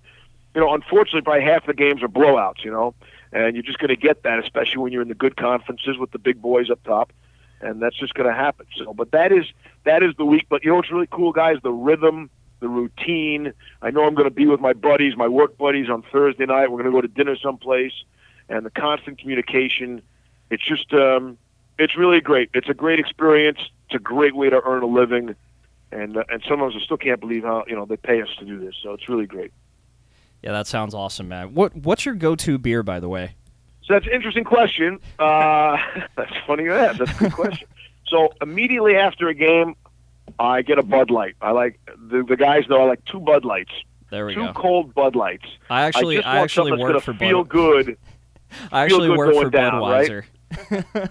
[0.55, 2.65] you know, unfortunately, probably half the games are blowouts.
[2.65, 2.95] You know,
[3.33, 6.13] and you're just going to get that, especially when you're in the good conferences with
[6.13, 7.13] the big boys up top,
[7.61, 8.67] and that's just going to happen.
[8.77, 9.47] So, but that is
[9.83, 10.47] that is the week.
[10.49, 11.57] But you know what's really cool, guys?
[11.61, 12.31] The rhythm
[12.61, 13.53] the routine.
[13.83, 16.71] I know I'm going to be with my buddies, my work buddies on Thursday night.
[16.71, 17.93] We're going to go to dinner someplace,
[18.49, 20.03] and the constant communication.
[20.51, 21.39] It's just, um,
[21.79, 22.51] it's really great.
[22.55, 23.59] It's a great experience.
[23.87, 25.35] It's a great way to earn a living,
[25.91, 28.45] and uh, and sometimes I still can't believe how you know they pay us to
[28.45, 28.75] do this.
[28.83, 29.53] So it's really great.
[30.43, 31.55] Yeah, that sounds awesome, man.
[31.55, 33.35] What what's your go-to beer, by the way?
[33.83, 35.01] So that's an interesting question.
[35.19, 35.77] Uh,
[36.17, 36.99] that's funny you ask.
[36.99, 37.69] That's a good question.
[38.07, 39.75] so immediately after a game,
[40.39, 41.35] I get a Bud Light.
[41.41, 43.73] I like the the guys know I like two Bud Lights.
[44.11, 44.53] There we two go.
[44.55, 45.47] cold Bud Lights.
[45.69, 47.49] I actually I, I actually work for feel Bud.
[47.51, 47.99] good.
[48.73, 50.09] I actually good work for down, right?
[50.11, 50.25] Budweiser.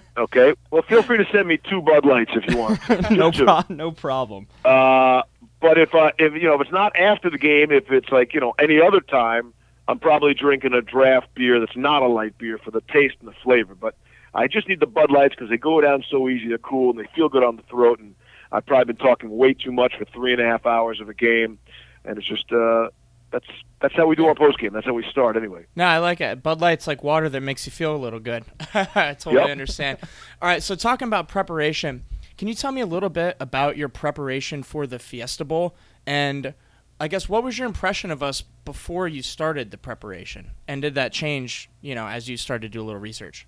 [0.18, 0.52] Okay.
[0.70, 2.78] Well, feel free to send me two Bud Lights if you want.
[3.10, 3.44] No two.
[3.44, 4.46] pro- no problem.
[4.64, 5.22] Uh,
[5.60, 8.34] but if uh, if you know if it's not after the game, if it's like
[8.34, 9.54] you know any other time,
[9.88, 13.28] I'm probably drinking a draft beer that's not a light beer for the taste and
[13.28, 13.74] the flavor.
[13.74, 13.94] But
[14.34, 16.48] I just need the Bud Lights because they go down so easy.
[16.48, 17.98] They're cool and they feel good on the throat.
[17.98, 18.14] And
[18.52, 21.14] I've probably been talking way too much for three and a half hours of a
[21.14, 21.58] game,
[22.04, 22.88] and it's just uh,
[23.30, 23.46] that's
[23.80, 24.72] that's how we do our post game.
[24.72, 25.66] That's how we start anyway.
[25.76, 26.42] No, I like it.
[26.42, 28.44] Bud Light's like water that makes you feel a little good.
[28.74, 29.48] I totally Yep.
[29.50, 29.98] understand.
[30.42, 32.04] All right, so talking about preparation,
[32.36, 35.76] can you tell me a little bit about your preparation for the Fiesta Bowl?
[36.06, 36.54] And
[36.98, 40.50] I guess what was your impression of us before you started the preparation?
[40.68, 43.46] And did that change, you know, as you started to do a little research?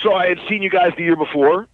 [0.00, 1.66] So I had seen you guys the year before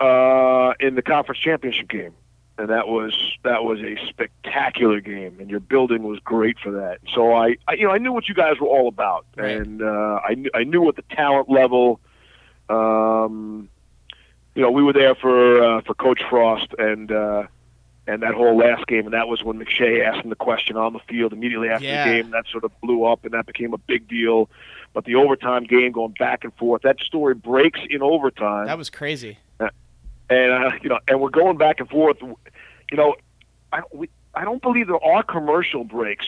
[0.00, 2.12] uh, in the conference championship game,
[2.58, 6.98] and that was that was a spectacular game, and your building was great for that.
[7.14, 9.56] So I, I you know, I knew what you guys were all about, Right.
[9.56, 12.00] and uh, I knew I knew what the talent level.
[12.68, 13.68] Um,
[14.54, 17.10] you know, we were there for uh, for Coach Frost and.
[17.10, 17.44] Uh,
[18.06, 20.92] and that whole last game, and that was when McShay asked him the question on
[20.92, 22.06] the field immediately after Yeah.
[22.06, 22.32] the game.
[22.32, 24.50] That sort of blew up, and that became a big deal.
[24.92, 28.90] But the overtime game going back and forth, that story breaks in overtime, That was
[28.90, 29.38] crazy.
[30.30, 32.18] And uh, you know, and we're going back and forth.
[32.20, 33.16] You know,
[33.72, 36.26] I we, I don't believe there are commercial breaks.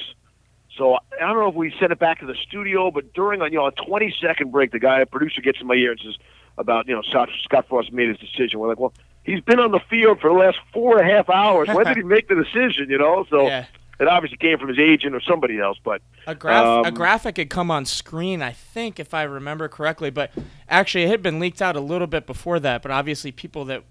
[0.76, 3.46] So I don't know if we sent it back to the studio, but during a
[3.46, 6.00] you know a 20 second break, the guy, a producer, gets in my ear and
[6.00, 6.16] says
[6.59, 8.61] about you know Scott, Scott Frost made his decision.
[8.61, 8.92] We're like, well,
[9.24, 11.68] he's been on the field for the last four and a half hours.
[11.68, 12.90] When did he make the decision?
[12.90, 13.64] You know, so Yeah.
[13.98, 15.78] It obviously came from his agent or somebody else.
[15.82, 19.68] But A, graph, a Um, graphic had come on screen, I think, if I remember
[19.68, 20.30] correctly, but
[20.68, 22.82] actually it had been leaked out a little bit before that.
[22.82, 23.82] But obviously, people that,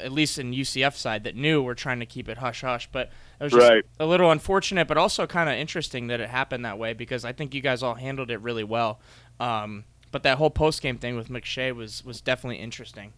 [0.00, 2.88] at least in UCF side, that knew were trying to keep it hush hush.
[2.90, 3.10] But
[3.40, 3.84] it was just Right.
[4.00, 7.32] a little unfortunate, but also kind of interesting that it happened that way because I
[7.32, 9.00] think you guys all handled it really well.
[9.38, 13.12] Um, but that whole post game thing with McShay was was definitely interesting.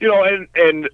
[0.00, 0.88] you know, and and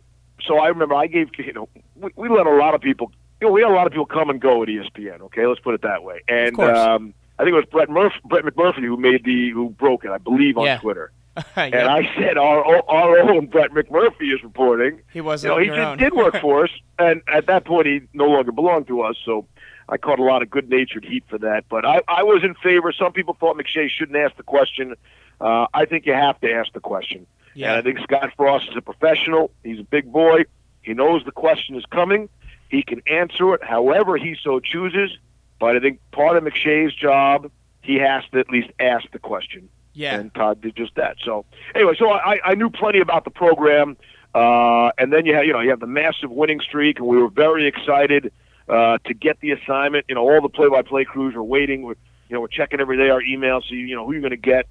[0.46, 3.46] so I remember I gave you know we, we let a lot of people you
[3.46, 5.20] know we had a lot of people come and go at ESPN.
[5.22, 6.22] Okay, let's put it that way.
[6.28, 10.10] And um, I think it was Brett Brett McMurphy who made the who broke it,
[10.10, 10.78] I believe, on Yeah.
[10.78, 11.12] Twitter.
[11.54, 11.74] Yep.
[11.74, 15.02] And I said our our own Brett McMurphy is reporting.
[15.12, 18.24] he wasn't know, he just did work for us, and at that point he no
[18.26, 19.16] longer belonged to us.
[19.24, 19.46] So.
[19.88, 22.90] I caught a lot of good-natured heat for that, but I, I was in favor.
[22.90, 24.96] Some people thought McShay shouldn't ask the question.
[25.40, 27.24] Uh, I think you have to ask the question.
[27.54, 27.68] yeah.
[27.68, 29.52] And I think Scott Frost is a professional.
[29.62, 30.42] He's a big boy.
[30.82, 32.28] He knows the question is coming.
[32.68, 35.16] He can answer it however he so chooses.
[35.58, 37.50] But I think part of McShay's job,
[37.82, 39.68] he has to at least ask the question.
[39.94, 40.16] yeah.
[40.16, 41.16] And Todd did just that.
[41.24, 43.96] So anyway, so I, I knew plenty about the program.
[44.34, 47.16] Uh, and then you have, you know, you have the massive winning streak, and we
[47.16, 48.30] were very excited
[48.68, 50.04] uh, to get the assignment.
[50.08, 51.82] You know, all the play-by-play crews are waiting.
[51.82, 51.94] We're,
[52.28, 54.32] you know, we're checking every day our emails, so you, you know who you're going
[54.32, 54.66] to get.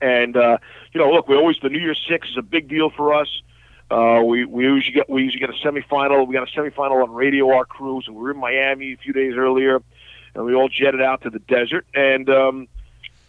[0.00, 0.58] And uh,
[0.92, 3.28] you know, look, we always the New Year's Six is a big deal for us.
[3.92, 6.26] Uh, we we usually get we usually get a semifinal.
[6.26, 9.12] We got a semifinal on Radio Our Crew, so we were in Miami a few
[9.12, 9.82] days earlier,
[10.34, 11.86] and we all jetted out to the desert.
[11.94, 12.68] And um,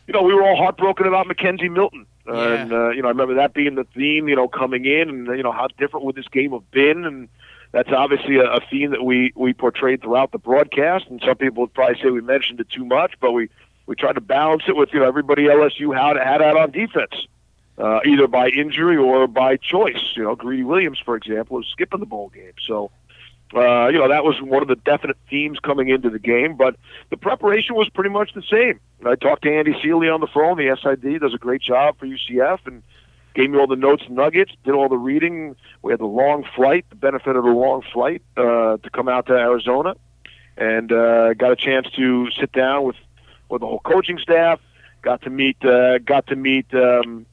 [0.08, 2.06] you know, we were all heartbroken about McKenzie Milton.
[2.26, 2.54] Yeah.
[2.54, 4.30] And uh, you know, I remember that being the theme.
[4.30, 7.28] You know, coming in, and you know how different would this game have been, and
[7.74, 11.08] that's obviously a, a theme that we we portrayed throughout the broadcast.
[11.10, 13.50] And some people would probably say we mentioned it too much, but we
[13.86, 17.28] we tried to balance it with you know everybody LSU had had out on defense,
[17.78, 20.14] uh, either by injury or by choice.
[20.16, 22.92] You know, Greedy Williams, for example, is skipping the bowl game, so.
[23.56, 26.76] Uh, you know that was one of the definite themes coming into the game, but
[27.12, 28.80] the preparation was pretty much the same.
[29.06, 30.58] I talked to Andy Seeley on the phone.
[30.58, 32.82] The SID does a great job for UCF, and
[33.34, 34.52] gave me all the notes and nuggets.
[34.64, 35.56] Did all the reading.
[35.82, 39.28] We had the long flight, the benefit of the long flight uh, to come out
[39.28, 39.96] to Arizona,
[40.58, 42.96] and uh, got a chance to sit down with
[43.50, 44.60] with the whole coaching staff.
[45.02, 46.74] Got to meet uh, got to meet.
[46.74, 47.26] Um,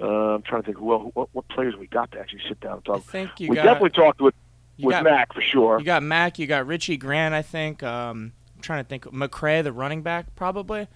[0.00, 2.60] uh, I'm trying to think who el- what, what players we got to actually sit
[2.60, 3.02] down and I talk.
[3.04, 4.34] think you we got definitely talked with
[4.78, 5.78] with got Mac for sure.
[5.78, 7.34] you got Mac, you got Richie Grant.
[7.34, 7.82] I think.
[7.82, 9.04] Um, I'm trying to think.
[9.06, 10.86] McCrae, the running back, probably.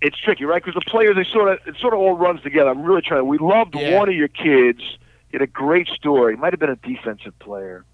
[0.00, 0.62] it's tricky, right?
[0.64, 2.70] Because the players, they sort of, it sort of all runs together.
[2.70, 3.26] I'm really trying.
[3.26, 3.98] We loved Yeah.
[3.98, 4.80] one of your kids.
[5.28, 6.34] He had a great story.
[6.36, 7.84] Might have been a defensive player,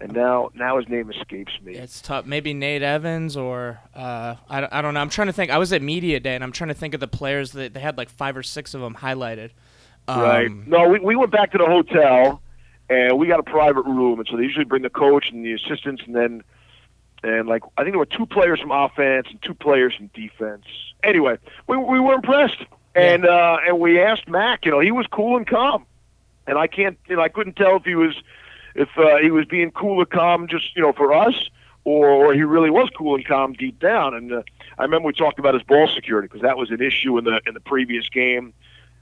[0.00, 1.74] and now, now his name escapes me.
[1.74, 2.26] It's tough.
[2.26, 5.00] Maybe Nate Evans or uh, I, I don't know.
[5.00, 5.50] I'm trying to think.
[5.50, 7.80] I was at media day and I'm trying to think of the players that they
[7.80, 9.50] had like five or six of them highlighted.
[10.08, 10.66] Um, right?
[10.66, 12.42] No, we we went back to the hotel,
[12.88, 15.52] and we got a private room, and so they usually bring the coach and the
[15.52, 16.42] assistants, and then,
[17.22, 20.64] and like I think there were two players from offense and two players from defense.
[21.02, 22.62] Anyway, we we were impressed,
[22.94, 24.64] and uh, and we asked Mac.
[24.64, 25.86] You know, he was cool and calm,
[26.46, 28.14] and I can't, you know, I couldn't tell if he was
[28.74, 31.48] if uh, he was being cool or calm just you know for us,
[31.84, 34.14] or, or he really was cool and calm deep down.
[34.14, 34.42] And uh,
[34.78, 37.40] I remember we talked about his ball security because that was an issue in the
[37.46, 38.52] in the previous game.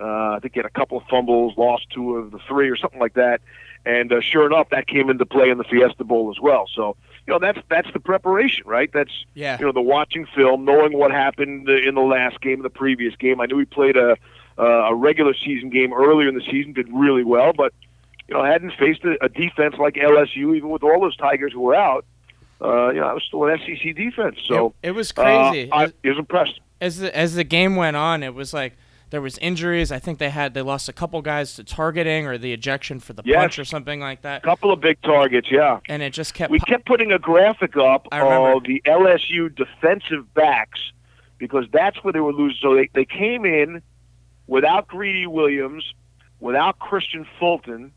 [0.02, 2.76] Uh, I think he had a couple of fumbles, lost two of the three, or
[2.76, 3.40] something like that.
[3.86, 6.66] And uh, sure enough, that came into play in the Fiesta Bowl as well.
[6.74, 8.90] So you know that's that's the preparation, right?
[8.92, 9.58] That's Yeah.
[9.58, 13.40] you know the watching film, knowing what happened in the last game, the previous game.
[13.40, 14.16] I knew he played a
[14.58, 17.72] uh, a regular season game earlier in the season, did really well, but
[18.28, 21.60] you know hadn't faced a, a defense like LSU, even with all those Tigers who
[21.60, 22.04] were out.
[22.60, 25.72] Uh, you know, I was still an SEC defense, so it, it was uh, crazy.
[25.72, 26.60] I, As- I was impressed.
[26.80, 28.74] as the as the game went on, it was like
[29.12, 29.92] there was injuries.
[29.92, 33.12] I think they had they lost a couple guys to targeting or the ejection for
[33.12, 33.36] the Yes.
[33.36, 35.78] punch or something like that, A couple of big targets, yeah.
[35.88, 36.50] and it just kept.
[36.50, 40.80] We po- kept putting a graphic up of the LSU defensive backs
[41.38, 42.58] because that's where they were losing.
[42.60, 43.82] So they, they came in
[44.46, 45.84] without Greedy Williams,
[46.40, 47.92] without Kristian Fulton,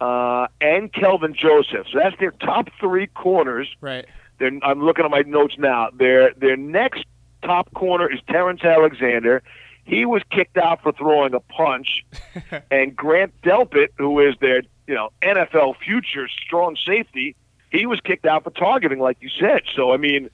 [0.00, 1.86] uh, and Kelvin Joseph.
[1.92, 3.68] So that's their top three corners.
[3.80, 4.06] right.
[4.38, 5.88] They're, I'm looking at my notes now.
[5.92, 7.04] Their their next
[7.42, 9.42] top corner is Terrence Alexander.
[9.88, 12.04] He was kicked out for throwing a punch,
[12.70, 17.34] and Grant Delpit, who is their you know NFL future strong safety,
[17.72, 19.62] he was kicked out for targeting, like you said.
[19.74, 20.30] So I mean, you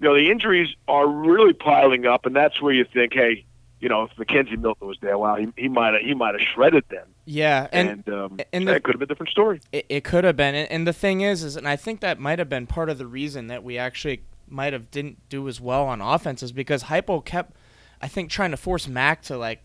[0.00, 3.44] know the injuries are really piling up, and that's where you think, hey,
[3.78, 6.42] you know, if McKenzie Milton was there, wow, he, he might have he might have
[6.52, 9.60] shredded them, Yeah, and, and, um, and the- that could have been a different story.
[9.70, 12.18] It, it could have been, and, and the thing is, is, and I think that
[12.18, 15.60] might have been part of the reason that we actually might have didn't do as
[15.60, 17.54] well on offense is because Heupel kept,
[18.02, 19.62] I think, trying to force Mac to like,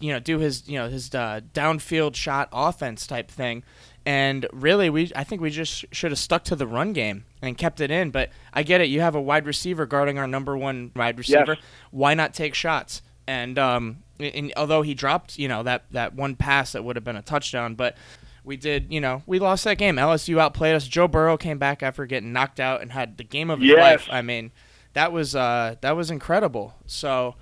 [0.00, 3.62] you know, do his, you know, his uh, downfield shot offense type thing,
[4.06, 7.56] and really, we, I think we just should have stuck to the run game and
[7.56, 8.10] kept it in.
[8.10, 11.56] But I get it, you have a wide receiver guarding our number one wide receiver.
[11.90, 13.02] Why not take shots?
[13.26, 17.04] And um, and although he dropped, you know, that that one pass that would have
[17.04, 17.96] been a touchdown, but
[18.44, 19.96] we did, you know, we lost that game.
[19.96, 20.86] LSU outplayed us.
[20.86, 23.78] Joe Burrow came back after getting knocked out and had the game of his Yes.
[23.78, 24.08] life.
[24.10, 24.52] I mean,
[24.92, 26.74] that was uh, that was incredible.
[26.84, 27.36] So,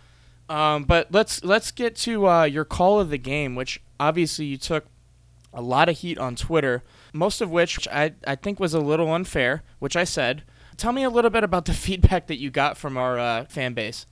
[0.53, 4.59] um, but let's let's get to uh, your call of the game, which obviously you
[4.59, 4.85] took
[5.55, 6.83] a lot of heat on Twitter,
[7.15, 10.43] most of which I I think was a little unfair, which I said.
[10.77, 13.73] Tell me a little bit about the feedback that you got from our uh, fan
[13.73, 14.05] base.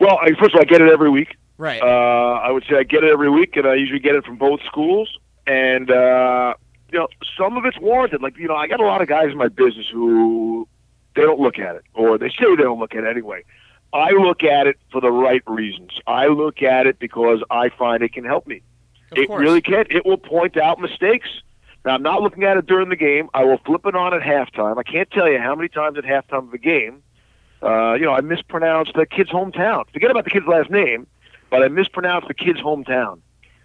[0.00, 1.36] Well, I, first of all, I get it every week.
[1.58, 1.82] Right.
[1.82, 4.38] Uh, I would say I get it every week, and I usually get it from
[4.38, 5.18] both schools.
[5.46, 6.54] And uh,
[6.90, 8.22] you know, some of it's warranted.
[8.22, 10.66] Like you know, I got a lot of guys in my business who
[11.14, 13.44] they don't look at it, or they say they don't look at it anyway.
[13.92, 15.92] I look at it for the right reasons.
[16.06, 18.62] I look at it because I find it can help me.
[19.12, 19.40] Of it course.
[19.40, 19.86] really can.
[19.90, 21.28] It will point out mistakes.
[21.84, 23.30] Now, I'm not looking at it during the game.
[23.32, 24.76] I will flip it on at halftime.
[24.78, 27.02] I can't tell you how many times at halftime of a game,
[27.62, 29.90] uh, you know, I mispronounced the kid's hometown.
[29.92, 31.06] Forget about the kid's last name,
[31.50, 33.20] but I mispronounced the kid's hometown.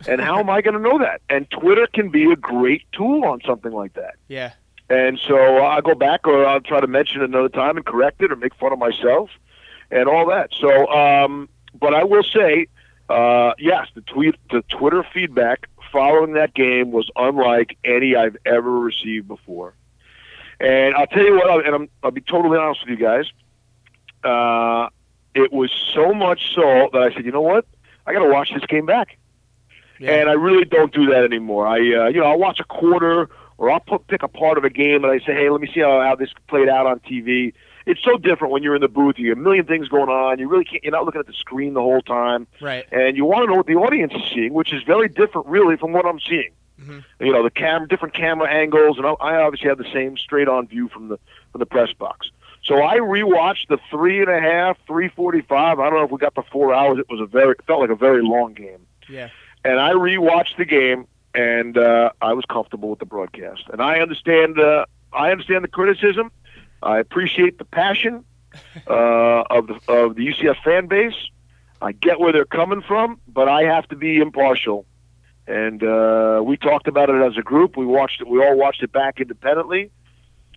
[0.07, 1.21] And how am I going to know that?
[1.29, 4.15] And Twitter can be a great tool on something like that.
[4.27, 4.53] yeah.
[4.89, 8.21] And so I'll go back or I'll try to mention it another time and correct
[8.21, 9.29] it or make fun of myself
[9.93, 10.49] and all that.
[10.59, 11.47] So, um,
[11.79, 12.67] but I will say,
[13.09, 18.71] uh, yes, the tweet, the Twitter feedback following that game was unlike any I've ever
[18.71, 19.75] received before.
[20.59, 23.25] And I'll tell you what, and I'm, I'll be totally honest with you guys.
[24.23, 24.89] Uh,
[25.35, 27.65] it was so much so that I said, you know what?
[28.05, 29.17] I got to watch this game back.
[29.99, 30.11] Yeah.
[30.11, 31.67] And I really don't do that anymore.
[31.67, 34.63] I, uh, you know, I'll watch a quarter or I'll put, pick a part of
[34.63, 36.99] a game and I say, hey, let me see how, how this played out on
[36.99, 37.53] TV.
[37.85, 39.17] It's so different when you're in the booth.
[39.19, 40.39] You have a million things going on.
[40.39, 40.83] You really can't.
[40.83, 42.85] You're not looking at the screen the whole time, Right.
[42.91, 45.75] and you want to know what the audience is seeing, which is very different, really,
[45.77, 46.51] from what I'm seeing.
[46.81, 47.03] Mhm.
[47.19, 50.67] You know, the cam, different camera angles, and I, I obviously have the same straight-on
[50.67, 51.17] view from the
[51.51, 52.29] from the press box.
[52.63, 55.79] So I rewatched the three and a half, three forty-five.
[55.79, 56.97] I don't know if we got the four hours.
[56.99, 58.79] It was a very it felt like a very long game
[59.09, 59.27] Yeah.
[59.65, 61.05] and I rewatched the game,
[61.35, 63.63] and uh, I was comfortable with the broadcast.
[63.71, 66.31] And I understand, uh, I understand the criticism.
[66.83, 68.25] I appreciate the passion
[68.87, 71.15] uh, of the of the UCF fan base.
[71.81, 74.85] I get where they're coming from, but I have to be impartial.
[75.47, 77.75] And uh, we talked about it as a group.
[77.75, 78.27] We watched it.
[78.27, 79.91] We all watched it back independently.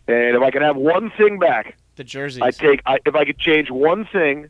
[0.06, 2.42] And if I could have one thing back, The jerseys.
[2.42, 2.82] I take.
[2.86, 4.48] I, if I could change one thing,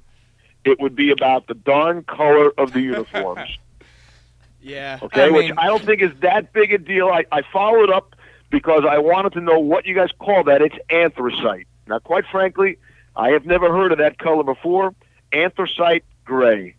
[0.64, 3.58] it would be about the darn color of the uniforms.
[4.60, 4.98] yeah.
[5.00, 7.08] Okay, I which mean, I don't think is that big a deal.
[7.08, 8.15] I, I followed up
[8.50, 10.62] because I wanted to know what you guys call that.
[10.62, 11.66] It's anthracite.
[11.86, 12.78] Now, quite frankly,
[13.14, 14.94] I have never heard of that color before.
[15.32, 16.76] Anthracite gray,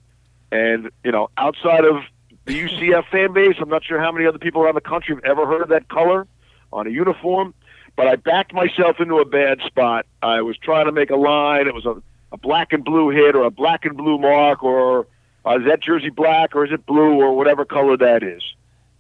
[0.51, 2.03] and you know, outside of
[2.45, 5.23] the UCF fan base, I'm not sure how many other people around the country have
[5.23, 6.27] ever heard of that color
[6.71, 7.53] on a uniform.
[7.95, 10.05] But I backed myself into a bad spot.
[10.21, 11.67] I was trying to make a line.
[11.67, 12.01] It was a,
[12.31, 15.07] a black and blue hit or a black and blue mark or
[15.45, 18.43] uh, is that jersey black or is it blue or whatever color that is.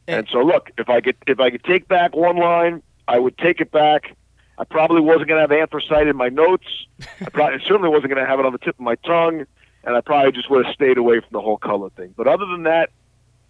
[0.07, 3.37] And so look, if I could if I could take back one line, I would
[3.37, 4.15] take it back.
[4.57, 6.65] I probably wasn't going to have anthracite in my notes.
[7.21, 9.45] I probably certainly wasn't going to have it on the tip of my tongue,
[9.83, 12.13] and I probably just would have stayed away from the whole color thing.
[12.17, 12.89] But other than that,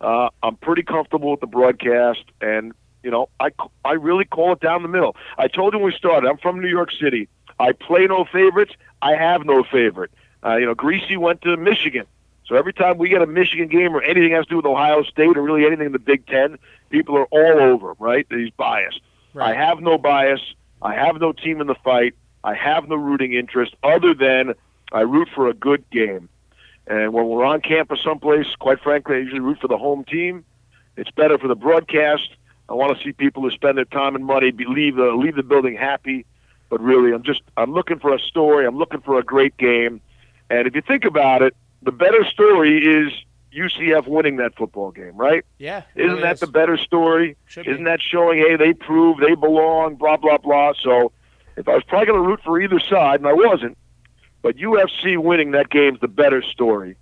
[0.01, 3.51] uh, I'm pretty comfortable with the broadcast, and you know, I
[3.85, 5.15] I really call it down the middle.
[5.37, 6.27] I told you when we started.
[6.27, 7.29] I'm from New York City.
[7.59, 8.73] I play no favorites.
[9.01, 10.11] I have no favorite.
[10.45, 12.05] Uh, you know, Griese went to Michigan.
[12.47, 15.03] So every time we get a Michigan game or anything has to do with Ohio
[15.03, 16.57] State or really anything in the Big Ten,
[16.89, 18.25] people are all over, him, right?
[18.29, 19.01] He's biased.
[19.33, 19.55] Right.
[19.55, 20.39] I have no bias.
[20.81, 22.15] I have no team in the fight.
[22.43, 24.53] I have no rooting interest other than
[24.93, 26.29] I root for a good game.
[26.87, 30.45] And when we're on campus someplace, quite frankly, I usually root for the home team.
[30.95, 32.29] It's better for the broadcast.
[32.69, 35.35] I want to see people who spend their time and money be, leave the leave
[35.35, 36.25] the building happy.
[36.69, 38.65] But really, I'm just I'm looking for a story.
[38.65, 39.99] I'm looking for a great game.
[40.49, 43.13] And if you think about it, the better story is
[43.55, 45.43] UCF winning that football game, right?
[45.57, 45.83] yeah.
[45.95, 46.39] Isn't really that is.
[46.41, 47.37] the better story?
[47.45, 47.67] Should.
[47.67, 50.73] Isn't that showing, hey, they prove they belong, blah, blah, blah.
[50.81, 51.11] So
[51.55, 53.77] if I was probably going to root for either side, and I wasn't,
[54.41, 56.97] but UFC winning that game's the better story.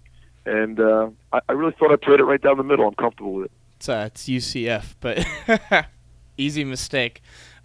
[0.45, 2.88] And uh, I, I really thought I played it right down the middle.
[2.88, 3.51] I'm comfortable with it.
[3.78, 5.26] It's, uh, it's UCF, but
[6.38, 7.21] easy mistake.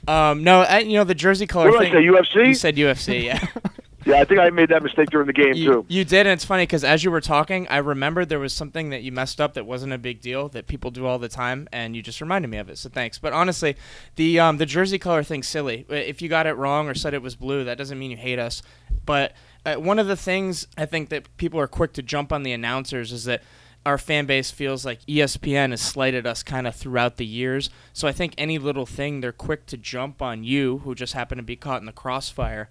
[0.08, 2.10] Um, no, I, you know the jersey color What did I thing.
[2.32, 2.46] say, UFC?
[2.48, 3.46] You said UFC, yeah.
[4.04, 5.86] Yeah, I think I made that mistake during the game, you, too.
[5.88, 8.90] you did, and it's funny because as you were talking, I remembered there was something
[8.90, 11.68] that you messed up that wasn't a big deal that people do all the time,
[11.70, 12.78] and you just reminded me of it.
[12.78, 13.18] So thanks.
[13.18, 13.76] But honestly,
[14.16, 15.84] the um, the jersey color thing's silly.
[15.88, 18.38] If you got it wrong or said it was blue, that doesn't mean you hate
[18.38, 18.62] us.
[19.04, 19.32] But
[19.66, 22.52] uh, one of the things I think that people are quick to jump on the
[22.52, 23.42] announcers is that
[23.84, 27.70] our fan base feels like ESPN has slighted us kind of throughout the years.
[27.92, 31.38] So I think any little thing, they're quick to jump on you, who just happen
[31.38, 32.68] to be caught in the crossfire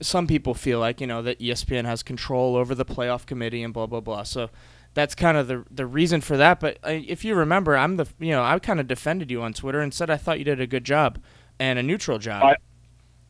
[0.00, 3.72] some people feel like you know that ESPN has control over the playoff committee and
[3.72, 4.22] blah blah blah.
[4.22, 4.50] So
[4.94, 6.60] that's kind of the the reason for that.
[6.60, 9.52] But uh, if you remember, I'm the you know I kind of defended you on
[9.52, 11.18] Twitter and said I thought you did a good job
[11.58, 12.42] and a neutral job.
[12.44, 12.56] I-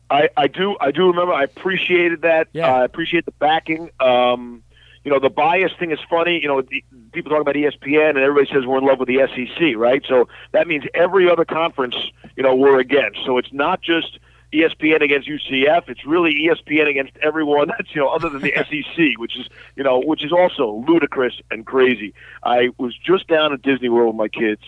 [0.09, 2.47] I, I do I do remember I appreciated that.
[2.53, 2.71] Yeah.
[2.73, 3.89] Uh, I appreciate the backing.
[3.99, 4.63] Um,
[5.03, 6.39] you know the bias thing is funny.
[6.41, 9.19] You know the, people talk about ESPN and everybody says we're in love with the
[9.35, 10.01] SEC, right?
[10.07, 11.95] So that means every other conference,
[12.37, 13.19] you know, we're against.
[13.25, 14.17] So it's not just
[14.53, 15.89] ESPN against UCF.
[15.89, 19.83] It's really ESPN against everyone that's you know other than the SEC, which is you
[19.83, 22.13] know which is also ludicrous and crazy.
[22.43, 24.61] I was just down at Disney World with my kids,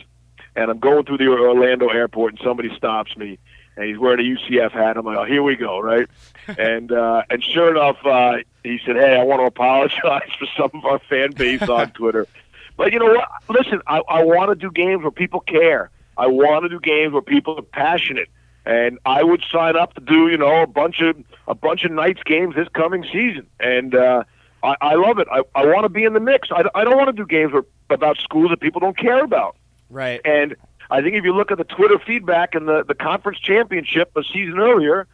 [0.55, 3.39] and I'm going through the Orlando airport, and somebody stops me,
[3.77, 4.97] and he's wearing a UCF hat.
[4.97, 6.07] I'm like, oh, here we go, right?
[6.57, 10.71] and uh, and sure enough, uh, he said, hey, I want to apologize for some
[10.73, 12.27] of our fan base on Twitter.
[12.75, 13.27] But you know what?
[13.49, 15.89] Listen, I, I want to do games where people care.
[16.17, 18.29] I want to do games where people are passionate.
[18.65, 21.15] And I would sign up to do, you know, a bunch of
[21.47, 23.47] a bunch of nights games this coming season.
[23.59, 24.23] And uh,
[24.63, 25.27] I, I love it.
[25.31, 26.49] I, I want to be in the mix.
[26.51, 29.55] I, I don't want to do games where, about schools that people don't care about.
[29.89, 30.21] right.
[30.25, 30.55] And
[30.91, 34.23] I think if you look at the Twitter feedback and the, the conference championship a
[34.23, 35.07] season earlier,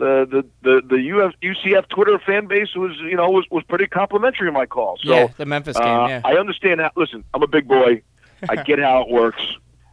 [0.00, 3.86] the the the the Uf, UCF Twitter fan base was you know was was pretty
[3.86, 4.98] complimentary of my call.
[5.02, 5.86] So yeah, the Memphis game.
[5.86, 6.22] uh, yeah.
[6.24, 6.90] I understand how.
[6.96, 8.02] Listen, I'm a big boy.
[8.48, 9.42] I get how it works.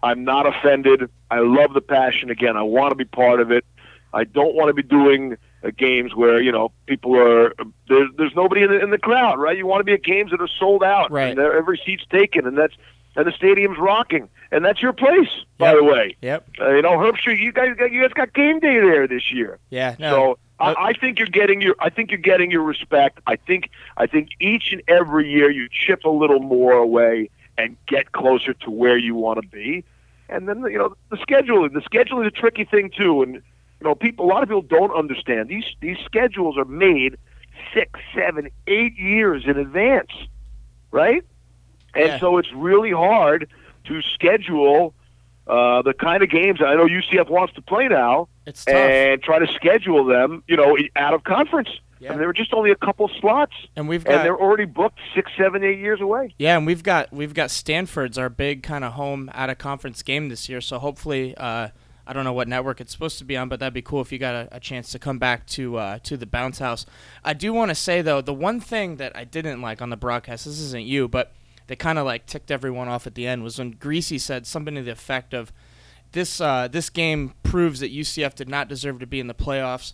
[0.08, 1.10] I'm not offended.
[1.30, 2.30] I love the passion.
[2.30, 3.66] Again, I want to be part of it.
[4.14, 7.53] I don't want to be doing uh, games where you know people are
[7.89, 9.58] there's there's nobody in the in the crowd, right?
[9.58, 11.30] You want to be at games that are sold out, Right.
[11.38, 12.74] And every seat's taken, and that's
[13.16, 15.78] and the stadium's rocking, and that's your place, by Yep.
[15.78, 16.16] the way.
[16.22, 16.49] Yep.
[16.62, 19.60] Uh, you know, Herbstreit, you guys got you guys got game day there this year.
[19.70, 19.95] Yeah.
[19.99, 20.10] No.
[20.10, 23.20] So I, I think you're getting your I think you're getting your respect.
[23.28, 27.76] I think I think each and every year you chip a little more away and
[27.88, 29.84] get closer to where you want to be.
[30.30, 31.73] And then you know the scheduling.
[31.73, 33.21] The scheduling is a tricky thing too.
[33.21, 33.41] And you
[33.84, 37.17] know people a lot of people don't understand these these schedules are made
[37.73, 40.11] six, seven, eight years in advance,
[40.91, 41.23] right?
[41.93, 42.19] And Yeah.
[42.19, 43.49] so it's really hard
[43.86, 44.93] to schedule
[45.47, 48.28] uh, the kind of games I know UCF wants to play now,
[48.67, 51.69] and try to schedule them, you know, out of conference.
[52.00, 52.10] Yeah.
[52.10, 55.00] I mean, there were just only a couple slots, And we've and they're already booked
[55.16, 56.34] six, seven, eight years away.
[56.38, 60.04] Yeah, and we've got we've got Stanford's our big kind of home out of conference
[60.04, 60.62] game this year.
[60.62, 61.70] So hopefully, uh,
[62.06, 64.12] I don't know what network it's supposed to be on, but that'd be cool if
[64.12, 66.86] you got a, a chance to come back to uh, to the bounce house.
[67.24, 69.98] I do want to say though, the one thing that I didn't like on the
[69.98, 71.34] broadcast, this isn't you, but
[71.68, 74.76] that kind of like ticked everyone off at the end was when Griese said something
[74.76, 75.52] to the effect of,
[76.14, 79.93] "This uh, this game proves that UCF did not deserve to be in the playoffs."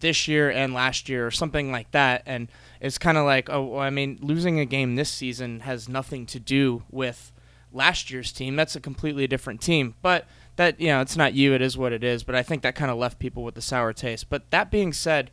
[0.00, 2.22] This year and last year or something like that.
[2.26, 2.48] And
[2.80, 6.26] it's kind of like oh well, i mean losing a game this season has nothing
[6.26, 7.32] to do with
[7.72, 8.56] last year's team.
[8.56, 9.94] That's a completely different team.
[10.02, 10.26] But
[10.56, 12.22] that you know it's not you it is what it is.
[12.24, 14.28] But i think that kind of left people with the sour taste.
[14.28, 15.30] But that being said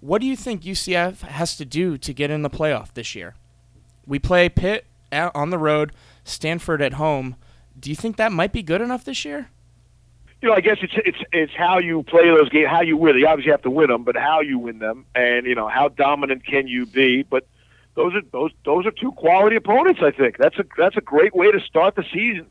[0.00, 3.34] what do you think ucf has to do to get in the playoff this year?
[4.06, 5.92] We play pitt on the road
[6.24, 7.36] stanford at home.
[7.78, 9.50] Do you think that might be good enough this year
[10.44, 13.16] you know, I guess it's it's it's how you play those games, how you win.
[13.16, 15.88] You obviously have to win them, but how you win them, and you know how
[15.88, 17.22] dominant can you be.
[17.22, 17.46] But
[17.94, 20.00] those are those those are two quality opponents.
[20.02, 22.46] I think that's a that's a great way to start the season,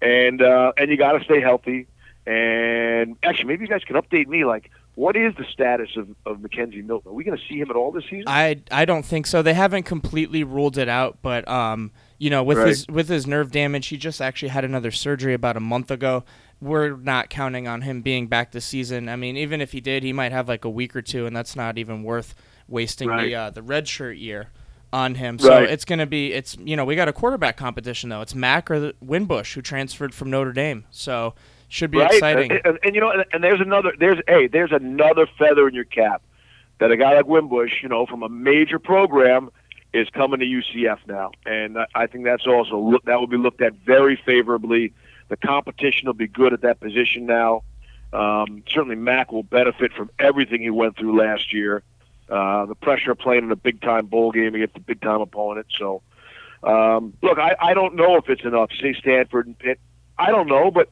[0.00, 1.88] and uh, and you got to stay healthy.
[2.24, 4.44] And actually, maybe you guys can update me.
[4.44, 7.10] Like, what is the status of of McKenzie Milton?
[7.10, 8.24] Are we going to see him at all this season?
[8.28, 9.42] I I don't think so.
[9.42, 12.68] They haven't completely ruled it out, but um, you know, with Right.
[12.68, 16.22] his with his nerve damage, he just actually had another surgery about a month ago.
[16.62, 19.08] We're not counting on him being back this season.
[19.08, 21.34] I mean, even if he did, he might have like a week or two, and
[21.34, 22.36] that's not even worth
[22.68, 23.24] wasting Right.
[23.26, 24.50] the uh, the red shirt year
[24.92, 25.40] on him.
[25.40, 25.68] So Right.
[25.68, 28.20] it's gonna be it's you know we got a quarterback competition though.
[28.20, 30.84] It's Mack or Wimbush who transferred from Notre Dame.
[30.90, 31.34] So
[31.68, 32.12] should be right?
[32.12, 32.52] exciting.
[32.52, 35.74] And, and, and, you know, and, and there's another there's hey, there's another feather in
[35.74, 36.22] your cap
[36.78, 39.50] that a guy like Wimbush, you know, from a major program,
[39.92, 43.36] is coming to UCF now, and I, I think that's also look, that will be
[43.36, 44.92] looked at very favorably.
[45.32, 47.62] The competition will be good at that position now.
[48.12, 51.82] Um, certainly, Mack will benefit from everything he went through last year.
[52.28, 55.22] Uh, the pressure of playing in a big time bowl game against a big time
[55.22, 55.68] opponent.
[55.78, 56.02] So,
[56.62, 58.72] um, look, I, I don't know if it's enough.
[58.78, 59.80] Say Stanford and Pitt.
[60.18, 60.90] I don't know, but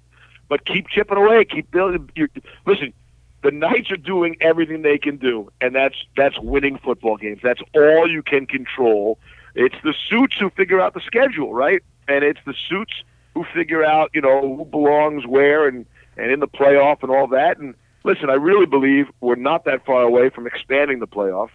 [0.48, 1.44] but keep chipping away.
[1.44, 2.08] Keep building.
[2.16, 2.30] You're,
[2.64, 2.94] listen,
[3.42, 7.40] the Knights are doing everything they can do, and that's that's winning football games.
[7.42, 9.18] That's all you can control.
[9.54, 11.82] It's the suits who figure out the schedule, right?
[12.08, 16.40] And it's the suits who figure out, you know, who belongs where and and in
[16.40, 17.58] the playoff and all that.
[17.58, 17.74] And
[18.04, 21.50] listen, I really believe we're not that far away from expanding the playoff.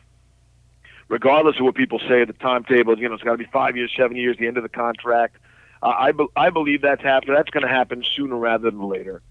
[1.07, 3.77] Regardless of what people say, at the timetable, you know, it's got to be five
[3.77, 5.37] years, seven years, the end of the contract.
[5.83, 7.35] Uh, I, be- I believe that's happening.
[7.35, 9.21] That's going to happen sooner rather than later,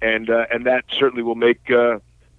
[0.00, 1.98] and uh, and that certainly will make uh,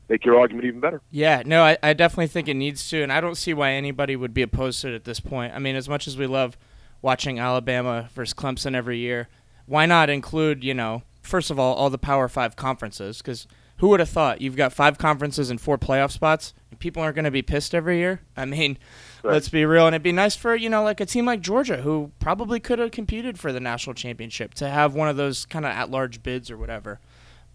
[0.09, 1.01] make your argument even better.
[1.11, 4.15] Yeah, no, I, I definitely think it needs to, and I don't see why anybody
[4.15, 5.53] would be opposed to it at this point.
[5.53, 6.57] I mean, as much as we love
[7.03, 9.27] watching Alabama versus Clemson every year,
[9.67, 13.19] why not include, you know, first of all, all the Power Five conferences?
[13.19, 13.45] Because
[13.77, 17.15] who would have thought you've got five conferences and four playoff spots, and people aren't
[17.15, 18.21] going to be pissed every year?
[18.37, 18.79] I mean,
[19.23, 19.33] Right.
[19.33, 21.77] let's be real, and it'd be nice for you know, like a team like Georgia,
[21.77, 25.65] who probably could have competed for the national championship, to have one of those kind
[25.65, 26.99] of at-large bids or whatever.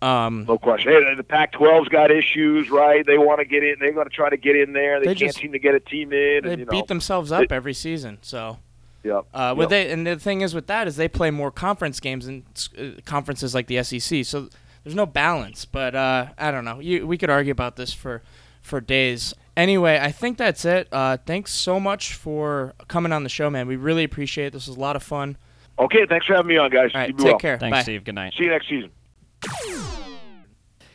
[0.01, 0.93] Um, No question.
[0.93, 3.05] Hey, the Pac-12's got issues, right?
[3.05, 3.75] They want to get in.
[3.81, 5.01] They're going to try to get in there.
[5.01, 6.45] They, They can't just- seem to get a team in.
[6.45, 8.59] they and, you know, beat themselves up They- every season, so.
[9.05, 9.25] Yep.
[9.33, 9.71] Uh, with Yep.
[9.71, 12.43] they and the thing is with that is they play more conference games and
[12.79, 14.49] uh, conferences like the SEC, so
[14.85, 15.65] there's no balance.
[15.65, 16.81] But uh, I don't know.
[16.81, 18.23] You, we could argue about this for
[18.61, 19.33] for days.
[19.57, 20.89] Anyway, I think that's it.
[20.93, 23.67] Uh, thanks so much for coming on the show, man.
[23.67, 24.53] We really appreciate it.
[24.53, 25.37] This was a lot of fun.
[25.79, 26.91] Okay, thanks for having me on, guys.
[26.95, 27.39] All right, take well.
[27.39, 27.59] care.
[27.59, 27.83] Thanks, Bye.
[27.83, 28.05] Steve.
[28.05, 28.35] Good night.
[28.37, 28.91] See you next season.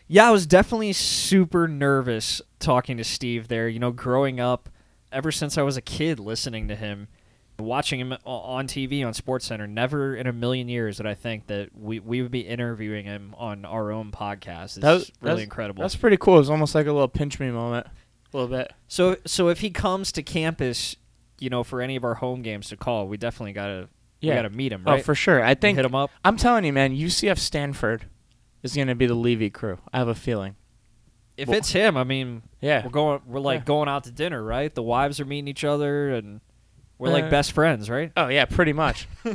[0.08, 3.68] Yeah, I was definitely super nervous talking to Steve there.
[3.68, 4.70] You know, growing up,
[5.12, 7.08] ever since I was a kid listening to him,
[7.60, 11.70] watching him on TV on SportsCenter, never in a million years did I think that
[11.76, 14.64] we, we would be interviewing him on our own podcast.
[14.64, 15.82] It's That was- really that's- incredible.
[15.82, 16.36] That's pretty cool.
[16.36, 17.86] It was almost like a little pinch me moment,
[18.34, 18.74] a little bit.
[18.88, 20.95] So so if he comes to campus,
[21.39, 23.88] you know, for any of our home games to call, we definitely gotta
[24.22, 24.32] Yeah.
[24.32, 25.43] we gotta meet him, Oh, for sure.
[25.43, 26.10] I think hit him up.
[26.26, 26.93] I'm telling you, man.
[26.95, 28.06] UCF Stanford
[28.64, 29.78] is going to be the Levy crew.
[29.91, 30.56] I have a feeling.
[31.36, 32.84] If Well- it's him, I mean, Yeah.
[32.86, 33.66] we're going we're like Yeah.
[33.66, 34.74] going out to dinner, right?
[34.74, 36.39] The wives are meeting each other and
[36.97, 38.11] we're Uh, like best friends, right?
[38.15, 39.07] Oh yeah, pretty much.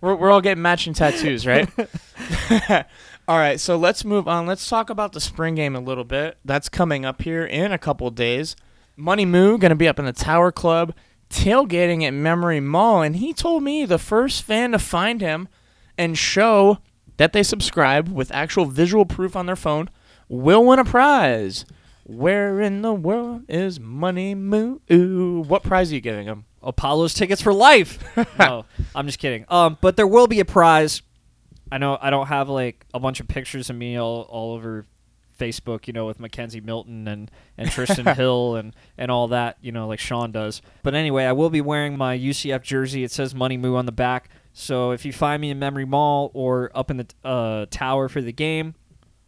[0.00, 1.68] we're we're all getting matching tattoos, right?
[3.28, 4.46] all right, so let's move on.
[4.46, 6.36] Let's talk about the spring game a little bit.
[6.44, 8.56] That's coming up here in a couple days.
[8.96, 10.94] Money Moo gonna be up in the Tower Club,
[11.30, 15.48] tailgating at Memory Mall, and he told me the first fan to find him
[15.98, 16.78] and show
[17.16, 19.88] that they subscribe with actual visual proof on their phone
[20.28, 21.64] will win a prize.
[22.04, 24.78] Where in the world is Money Moo?
[25.42, 26.44] What prize are you giving him?
[26.62, 27.98] Apollo's tickets for life.
[28.38, 29.44] no, I'm just kidding.
[29.48, 31.02] Um, but there will be a prize.
[31.72, 34.86] I know I don't have like a bunch of pictures of me all, all over
[35.38, 39.72] Facebook, you know, with McKenzie Milton and, and Tristan Hill and, and all that, you
[39.72, 40.62] know, like Sean does.
[40.82, 43.02] But anyway, I will be wearing my UCF jersey.
[43.02, 44.28] It says Money Moo on the back.
[44.52, 48.20] So if you find me in Memory Mall or up in the uh, tower for
[48.20, 48.74] the game,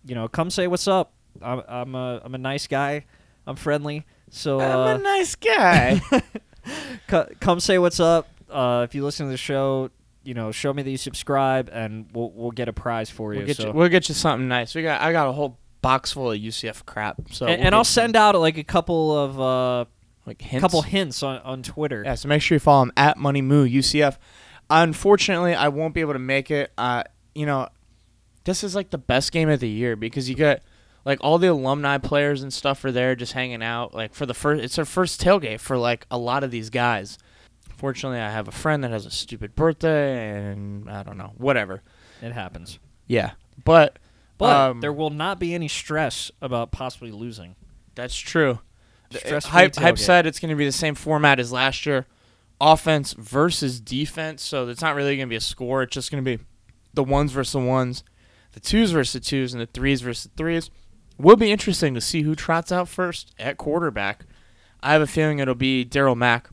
[0.04, 1.12] you know, come say what's up.
[1.42, 3.04] I'm, I'm a I'm a nice guy.
[3.46, 4.06] I'm friendly.
[4.30, 6.00] So uh, I'm a nice guy.
[7.08, 8.28] co- come say what's up.
[8.50, 9.90] Uh, if you listen to the show,
[10.24, 13.40] you know, show me that you subscribe, and we'll we'll get a prize for you.
[13.40, 13.68] we'll get so.
[13.68, 13.72] you.
[13.72, 14.74] We'll get you something nice.
[14.74, 15.00] We got.
[15.00, 17.16] I got a whole box full of UCF crap.
[17.30, 19.84] So and, we'll and I'll some, send out like a couple of uh,
[20.26, 20.62] like hints.
[20.62, 22.02] couple hints on, on Twitter.
[22.04, 24.16] Yeah, so make sure you follow him at Money Moo UCF.
[24.68, 26.72] Unfortunately, I won't be able to make it.
[26.76, 27.68] Uh, you know,
[28.44, 30.64] this is like the best game of the year because you get
[31.06, 33.94] like all the alumni players and stuff are there just hanging out.
[33.94, 37.16] Like for the first, it's their first tailgate for like a lot of these guys.
[37.76, 41.82] Fortunately, I have a friend that has a stupid birthday, and I don't know, whatever.
[42.20, 42.80] It happens.
[43.06, 43.32] Yeah,
[43.64, 43.98] but
[44.36, 47.54] But um, there will not be any stress about possibly losing.
[47.94, 48.58] That's true.
[49.10, 52.06] The- Stress-free Hype, Hype said it's going to be the same format as last year,
[52.60, 54.42] offense versus defense.
[54.42, 55.84] So it's not really going to be a score.
[55.84, 56.42] It's just going to be
[56.94, 58.02] the ones versus the ones,
[58.52, 60.70] the twos versus the twos, and the threes versus the threes.
[61.18, 64.26] Will be interesting to see who trots out first at quarterback.
[64.82, 66.50] I have a feeling it'll be Darriel Mack.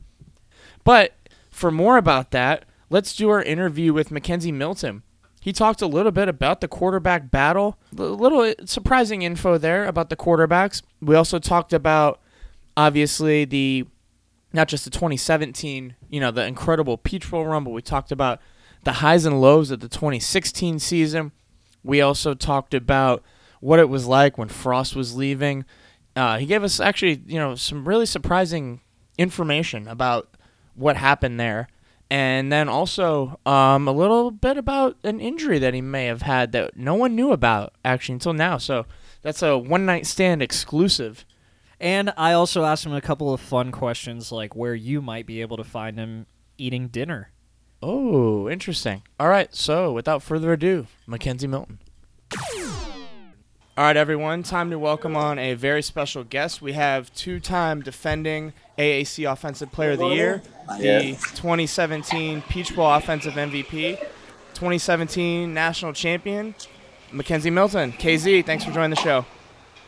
[0.84, 1.14] But
[1.50, 5.02] for more about that, let's do our interview with McKenzie Milton.
[5.40, 7.78] He talked a little bit about the quarterback battle.
[7.96, 10.80] A little uh, surprising info there about the quarterbacks.
[11.02, 12.20] We also talked about
[12.76, 13.86] obviously the
[14.54, 18.40] not just the 2017, you know, the incredible Peach Bowl run, but we talked about
[18.84, 21.32] the highs and lows of the 2016 season.
[21.82, 23.22] We also talked about
[23.64, 25.64] what it was like when Frost was leaving.
[26.14, 28.82] Uh, he gave us actually, you know, some really surprising
[29.16, 30.28] information about
[30.74, 31.68] what happened there,
[32.10, 36.52] and then also um, a little bit about an injury that he may have had
[36.52, 38.58] that no one knew about actually until now.
[38.58, 38.84] So
[39.22, 41.24] that's a one night stand exclusive.
[41.80, 45.40] And I also asked him a couple of fun questions like where you might be
[45.40, 46.26] able to find him
[46.58, 47.30] eating dinner.
[47.82, 49.04] Oh, interesting.
[49.18, 51.78] All right, so without further ado, McKenzie Milton.
[53.76, 56.62] All right, everyone, time to welcome on a very special guest.
[56.62, 60.42] We have two time defending AAC Offensive Player of the Year,
[60.78, 63.98] the 2017 Peach Bowl Offensive MVP,
[64.54, 66.54] 2017 National Champion,
[67.10, 67.90] McKenzie Milton.
[67.90, 69.26] KZ, thanks for joining the show.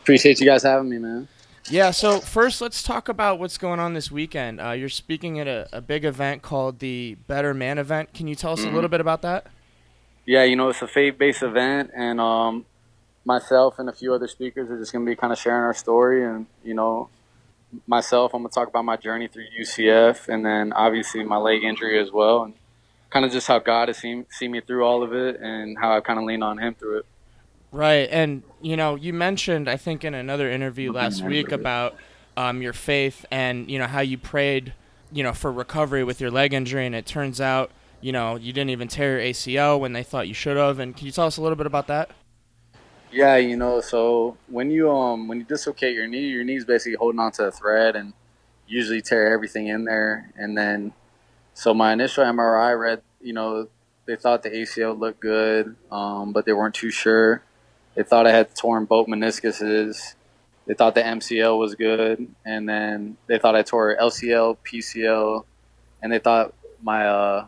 [0.01, 1.29] Appreciate you guys having me, man.
[1.69, 4.59] Yeah, so first let's talk about what's going on this weekend.
[4.59, 8.13] Uh, you're speaking at a, a big event called the Better Man event.
[8.13, 9.47] Can you tell us a little bit about that?
[10.25, 12.65] Yeah, you know, it's a faith-based event, and um,
[13.27, 15.73] myself and a few other speakers are just going to be kind of sharing our
[15.73, 16.25] story.
[16.25, 17.09] And you know,
[17.85, 21.63] myself, I'm going to talk about my journey through UCF, and then obviously my leg
[21.63, 22.53] injury as well, and
[23.09, 25.95] kind of just how God has seen seen me through all of it, and how
[25.95, 27.05] I kind of leaned on Him through it.
[27.71, 31.95] Right, and you know, you mentioned I think in another interview last week about
[32.37, 34.73] um, your faith and you know how you prayed,
[35.11, 38.53] you know, for recovery with your leg injury, and it turns out you know you
[38.53, 40.79] didn't even tear your ACL when they thought you should have.
[40.79, 42.09] And can you tell us a little bit about that?
[43.11, 46.97] Yeah, you know, so when you um when you dislocate your knee, your knee's basically
[46.97, 48.13] holding onto a thread and
[48.67, 50.31] usually tear everything in there.
[50.35, 50.91] And then,
[51.53, 53.69] so my initial MRI read, you know,
[54.05, 57.43] they thought the ACL looked good, um, but they weren't too sure.
[57.95, 60.15] They thought I had torn both meniscuses.
[60.65, 65.45] They thought the MCL was good, and then they thought I tore LCL, PCL,
[66.01, 66.53] and they thought
[66.83, 67.47] my uh,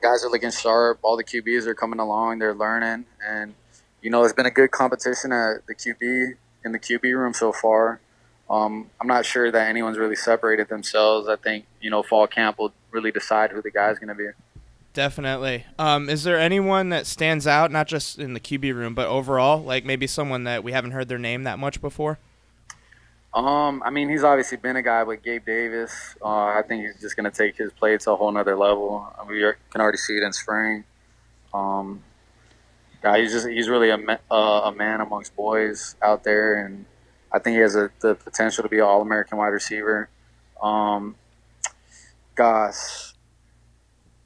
[0.00, 0.98] guys are looking sharp.
[1.02, 2.38] All the QBs are coming along.
[2.38, 3.54] They're learning, and
[4.02, 6.34] you know it's been a good competition at the QB
[6.64, 8.00] in the QB room so far.
[8.48, 11.28] Um, I'm not sure that anyone's really separated themselves.
[11.28, 14.28] I think you know fall camp will really decide who the guy's going to be.
[14.94, 15.64] Definitely.
[15.78, 19.62] Um, is there anyone that stands out, not just in the QB room, but overall,
[19.62, 22.18] like maybe someone that we haven't heard their name that much before?
[23.34, 26.16] Um, I mean, he's obviously been a guy with Gabe Davis.
[26.22, 29.06] Uh, I think he's just going to take his play to a whole nother level.
[29.28, 30.84] We are, can already see it in spring.
[31.52, 32.02] Um,
[33.02, 33.98] guy, he's just he's really a,
[34.30, 36.86] uh, a man amongst boys out there, and
[37.30, 40.08] I think he has a, the potential to be an All American wide receiver.
[40.62, 41.14] Um,
[42.34, 43.12] gosh,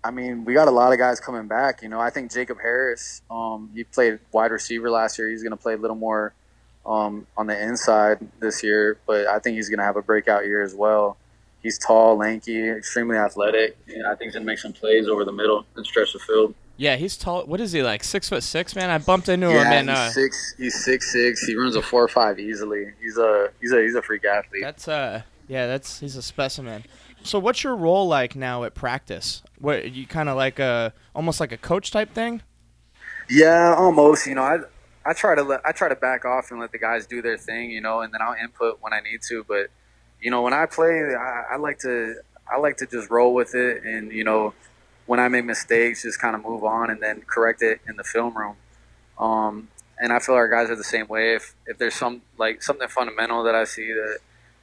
[0.05, 1.83] I mean, we got a lot of guys coming back.
[1.83, 5.29] You know, I think Jacob Harris, um, he played wide receiver last year.
[5.29, 6.35] He's going to play a little more
[6.85, 10.47] um, on the inside this year, but I think he's going to have a breakout
[10.47, 11.17] year as well.
[11.63, 13.77] He's tall, lanky, extremely athletic.
[13.89, 16.19] And I think he's going to make some plays over the middle and stretch the
[16.19, 16.55] field.
[16.77, 17.45] Yeah, he's tall.
[17.45, 18.03] What is he like?
[18.03, 18.91] Six foot six, man.
[18.91, 19.73] I bumped into yeah, him.
[19.73, 20.55] And, he's uh, six.
[20.59, 21.45] He's six six.
[21.45, 22.87] He runs a four or five easily.
[23.01, 24.63] He's a he's a he's a freak athlete.
[24.63, 26.85] That's uh, yeah, that's he's a specimen.
[27.23, 29.43] So, what's your role like now at practice?
[29.59, 32.43] What you kind of like a almost like a coach type thing?
[33.31, 34.27] Yeah, almost.
[34.27, 34.59] You know, I
[35.05, 37.39] I try to let I try to back off and let the guys do their
[37.39, 37.71] thing.
[37.71, 39.45] You know, and then I'll input when I need to.
[39.45, 39.69] But
[40.21, 42.17] you know, when I play, I, I like to
[42.51, 44.55] I like to just roll with it, and you know,
[45.07, 48.05] when I make mistakes, just kind of move on and then correct it in the
[48.05, 48.57] film room.
[49.19, 51.35] Um, and I feel our guys are the same way.
[51.35, 54.19] If if there's some like something fundamental that I see that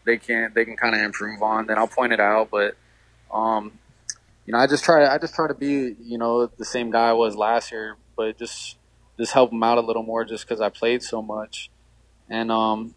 [0.06, 2.50] they can they can kind of improve on, then I'll point it out.
[2.52, 2.76] But
[3.32, 3.74] um,
[4.46, 7.10] you know, I just try I just try to be you know the same guy
[7.10, 8.78] I was last year, but just
[9.20, 11.70] just help them out a little more just because I played so much.
[12.30, 12.96] And um,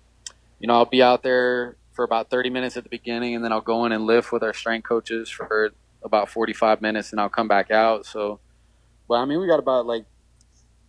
[0.61, 3.53] you know, I'll be out there for about 30 minutes at the beginning, and then
[3.53, 7.29] I'll go in and lift with our strength coaches for about 45 minutes, and I'll
[7.29, 8.07] come back out.
[8.07, 8.41] So,
[9.09, 10.05] but I mean, we got about like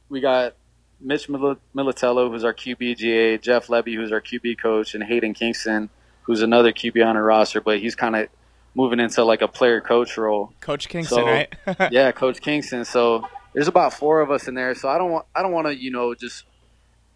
[0.09, 0.53] we got
[1.01, 5.89] Mitch Mil- Militello, who's our QB Jeff Levy, who's our QB coach, and Hayden Kingston,
[6.21, 8.27] who's another QB on our roster, but he's kind of
[8.75, 10.53] moving into like a player coach role.
[10.61, 11.53] Coach Kingston, So, right?
[11.91, 12.85] yeah, Coach Kingston.
[12.85, 14.75] So there's about four of us in there.
[14.75, 16.45] So I don't want I don't want to you know just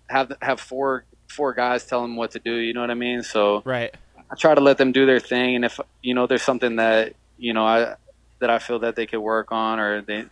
[0.10, 2.56] have have four four guys tell them what to do.
[2.56, 3.24] You know what I mean?
[3.24, 3.94] So right.
[4.30, 7.14] I try to let them do their thing, and if you know there's something that
[7.38, 7.96] you know I
[8.40, 10.26] that I feel that they could work on or they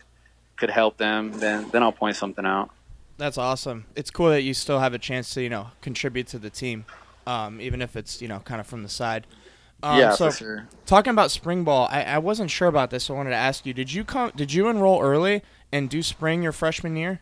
[0.56, 2.70] could help them, then then I'll point something out.
[3.18, 3.86] That's awesome.
[3.94, 6.84] It's cool that you still have a chance to, you know, contribute to the team,
[7.26, 9.26] um, even if it's, you know, kind of from the side.
[9.82, 10.68] Um, yeah, so for sure.
[10.84, 13.04] talking about spring ball, I, I wasn't sure about this.
[13.04, 14.32] So I wanted to ask you: Did you come?
[14.34, 15.42] Did you enroll early
[15.72, 17.20] and do spring your freshman year?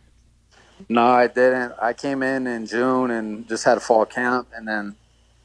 [0.89, 1.73] No, I didn't.
[1.81, 4.95] I came in in June and just had a fall camp, and then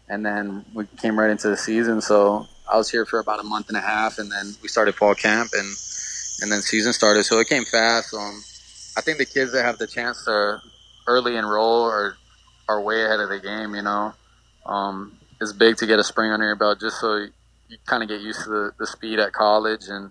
[0.09, 2.01] and then we came right into the season.
[2.01, 4.95] So I was here for about a month and a half, and then we started
[4.95, 5.77] fall camp, and
[6.43, 7.25] and then season started.
[7.25, 8.13] So it came fast.
[8.13, 8.43] Um,
[8.97, 10.59] I think the kids that have the chance to
[11.07, 12.17] early enroll are
[12.69, 13.75] are way ahead of the game.
[13.75, 14.13] You know,
[14.67, 17.31] um, it's big to get a spring under your belt just so you,
[17.69, 20.11] you kind of get used to the, the speed at college and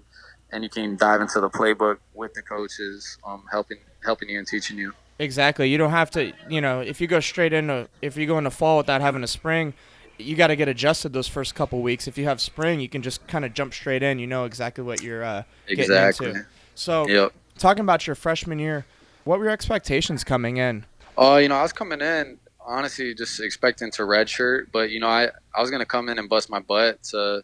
[0.52, 4.48] and you can dive into the playbook with the coaches, um, helping helping you and
[4.48, 4.94] teaching you.
[5.20, 5.70] Exactly.
[5.70, 8.52] You don't have to, you know, if you go straight into, if you go into
[8.52, 9.74] fall without having a spring,
[10.18, 12.08] you got to get adjusted those first couple weeks.
[12.08, 14.20] If you have spring, you can just kind of jump straight in.
[14.20, 16.30] You know exactly what you're uh, getting Exactly.
[16.30, 16.46] into.
[16.76, 17.34] So, Yep.
[17.58, 18.86] talking about your freshman year,
[19.26, 20.86] what were your expectations coming in?
[21.18, 25.08] Oh, you know, I was coming in honestly just expecting to redshirt, but you know,
[25.10, 27.44] I I was gonna come in and bust my butt to,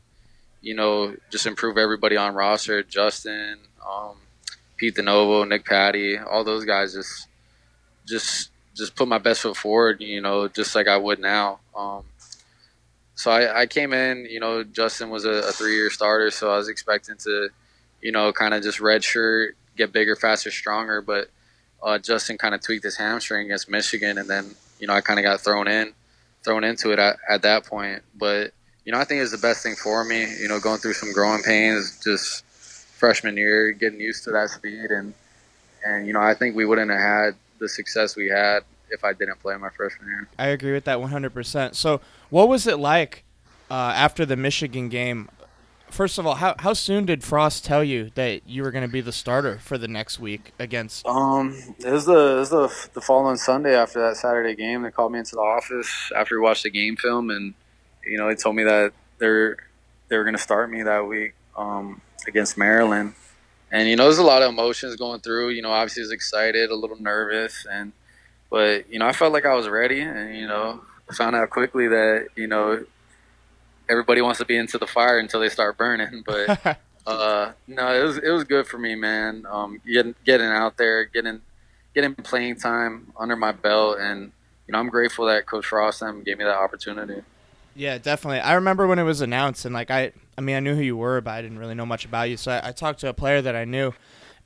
[0.65, 2.81] you know, just improve everybody on roster.
[2.81, 4.15] Justin, um,
[4.77, 7.27] Pete DiNovo, Nick Patti, all those guys just
[8.07, 10.01] just just put my best foot forward.
[10.01, 11.59] You know, just like I would now.
[11.77, 12.01] Um,
[13.13, 14.25] so I, I came in.
[14.25, 17.49] You know, Justin was a, a three year starter, so I was expecting to,
[18.01, 21.29] you know, kind of just redshirt, get bigger, faster, stronger, but
[21.83, 25.19] uh, Justin kind of tweaked his hamstring against Michigan, and then you know I kind
[25.19, 25.93] of got thrown in,
[26.43, 28.01] thrown into it at, at that point.
[28.17, 28.51] But
[28.85, 30.21] you know I think it was the best thing for me.
[30.39, 34.91] You know, going through some growing pains, just freshman year, getting used to that speed,
[34.91, 35.13] and
[35.85, 39.13] and you know I think we wouldn't have had the success we had if I
[39.13, 40.27] didn't play my freshman year.
[40.37, 41.75] I agree with that 100%.
[41.75, 43.23] So, what was it like
[43.69, 45.29] uh, after the Michigan game?
[45.89, 48.91] First of all, how, how soon did Frost tell you that you were going to
[48.91, 51.05] be the starter for the next week against?
[51.07, 54.81] Um, it was the it was the the following Sunday after that Saturday game.
[54.81, 57.53] They called me into the office after we watched the game film, and
[58.05, 59.57] you know they told me that they're
[60.07, 63.13] they were going to start me that week um, against Maryland.
[63.71, 65.49] And you know, there's a lot of emotions going through.
[65.49, 67.91] You know, obviously, I was excited, a little nervous, and
[68.49, 70.81] but you know, I felt like I was ready, and you know,
[71.13, 72.85] found out quickly that you know
[73.89, 76.23] everybody wants to be into the fire until they start burning.
[76.25, 79.45] But uh, no, it was it was good for me, man.
[79.49, 81.41] Um, getting getting out there, getting
[81.93, 84.31] getting playing time under my belt, and
[84.67, 87.23] you know, I'm grateful that Coach Frost gave me that opportunity.
[87.75, 88.39] Yeah, definitely.
[88.39, 90.95] I remember when it was announced, and like I, I mean, I knew who you
[90.95, 92.37] were, but I didn't really know much about you.
[92.37, 93.93] So I, I talked to a player that I knew,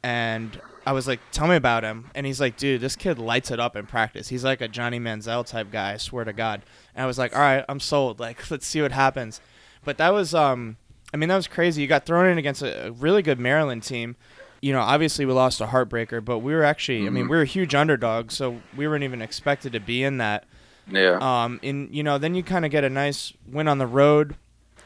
[0.01, 3.51] and I was like, "Tell me about him." And he's like, "Dude, this kid lights
[3.51, 4.29] it up in practice.
[4.29, 5.93] He's like a Johnny Manziel type guy.
[5.93, 6.63] I swear to God."
[6.95, 8.19] And I was like, "All right, I'm sold.
[8.29, 9.41] Like, let's see what happens."
[9.85, 10.77] But that was, um,
[11.13, 11.83] I mean, that was crazy.
[11.83, 14.15] You got thrown in against a, a really good Maryland team.
[14.61, 17.43] You know, obviously we lost a heartbreaker, but we were actually, I mean, we were
[17.43, 20.45] a huge underdog, so we weren't even expected to be in that.
[20.91, 23.87] Yeah, Um, and you know, then you kind of get a nice win on the
[23.87, 24.35] road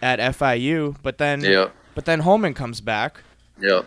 [0.02, 3.22] at FIU, but then, yeah, but then Holman comes back.
[3.60, 3.82] yeah.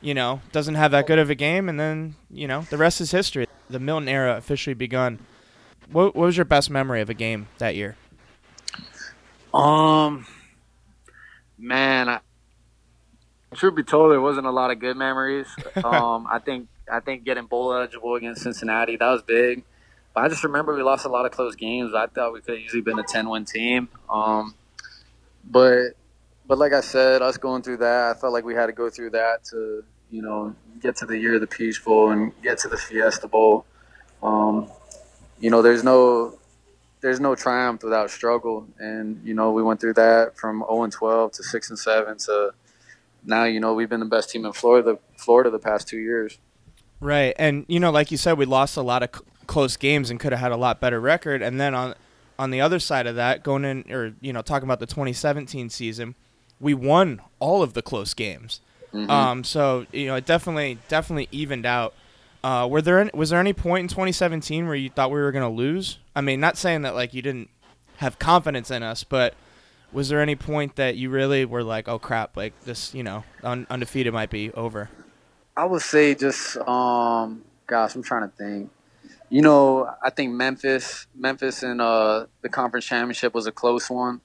[0.00, 3.00] You know, doesn't have that good of a game, and then you know the rest
[3.00, 3.46] is history.
[3.68, 5.18] The Milton era officially begun.
[5.90, 7.96] What, what was your best memory of a game that year?
[9.52, 10.26] Um,
[11.58, 12.20] man, I,
[13.54, 15.48] truth be told, there wasn't a lot of good memories.
[15.84, 19.64] Um, I think I think getting bowl eligible against Cincinnati that was big.
[20.18, 21.94] I just remember we lost a lot of close games.
[21.94, 23.88] I thought we could have easily been a ten win team.
[24.10, 24.54] Um,
[25.44, 25.90] but
[26.46, 28.90] but like I said, us going through that, I felt like we had to go
[28.90, 32.58] through that to you know get to the year of the Peach Bowl and get
[32.60, 33.64] to the Fiesta Bowl.
[34.22, 34.70] Um,
[35.38, 36.38] you know, there's no
[37.00, 40.92] there's no triumph without struggle, and you know we went through that from 0 and
[40.92, 42.50] 12 to 6 and 7 to
[43.24, 43.44] now.
[43.44, 46.38] You know we've been the best team in Florida, Florida the past two years.
[47.00, 50.20] Right, and you know, like you said, we lost a lot of close games and
[50.20, 51.42] could have had a lot better record.
[51.42, 51.94] And then on
[52.38, 55.68] on the other side of that, going in or you know talking about the 2017
[55.70, 56.14] season,
[56.60, 58.60] we won all of the close games.
[58.94, 59.10] Mhm.
[59.10, 61.94] Um, so you know, it definitely definitely evened out.
[62.44, 65.32] Uh, were there any, was there any point in 2017 where you thought we were
[65.32, 65.98] going to lose?
[66.14, 67.50] I mean, not saying that like you didn't
[67.96, 69.34] have confidence in us, but
[69.92, 73.24] was there any point that you really were like, "Oh crap, like this, you know,
[73.42, 74.88] un- undefeated might be over"?
[75.56, 78.70] I would say just um, gosh, I'm trying to think.
[79.30, 84.20] You know, I think Memphis, Memphis in uh, the conference championship was a close one.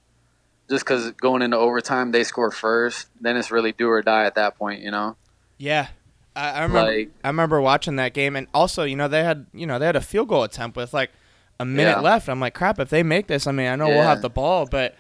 [0.70, 3.10] Just because going into overtime, they scored first.
[3.20, 4.82] Then it's really do or die at that point.
[4.82, 5.18] You know,
[5.58, 5.88] Yeah,
[6.36, 6.92] I, I remember.
[6.92, 9.86] Like- I remember watching that game, and also, you know, they had, you know, they
[9.86, 11.12] had a field goal attempt with like
[11.60, 12.02] a minute Yeah.
[12.02, 12.30] left.
[12.30, 14.66] I'm like, crap, if they make this, I mean, I know we'll have the ball,
[14.66, 14.96] but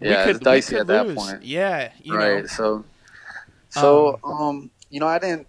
[0.00, 1.16] Yeah, we it's could, dicey we at could that lose.
[1.18, 1.42] point.
[1.42, 2.40] Yeah, you right?
[2.42, 2.84] know, So,
[3.68, 5.46] so um, you know, I didn't,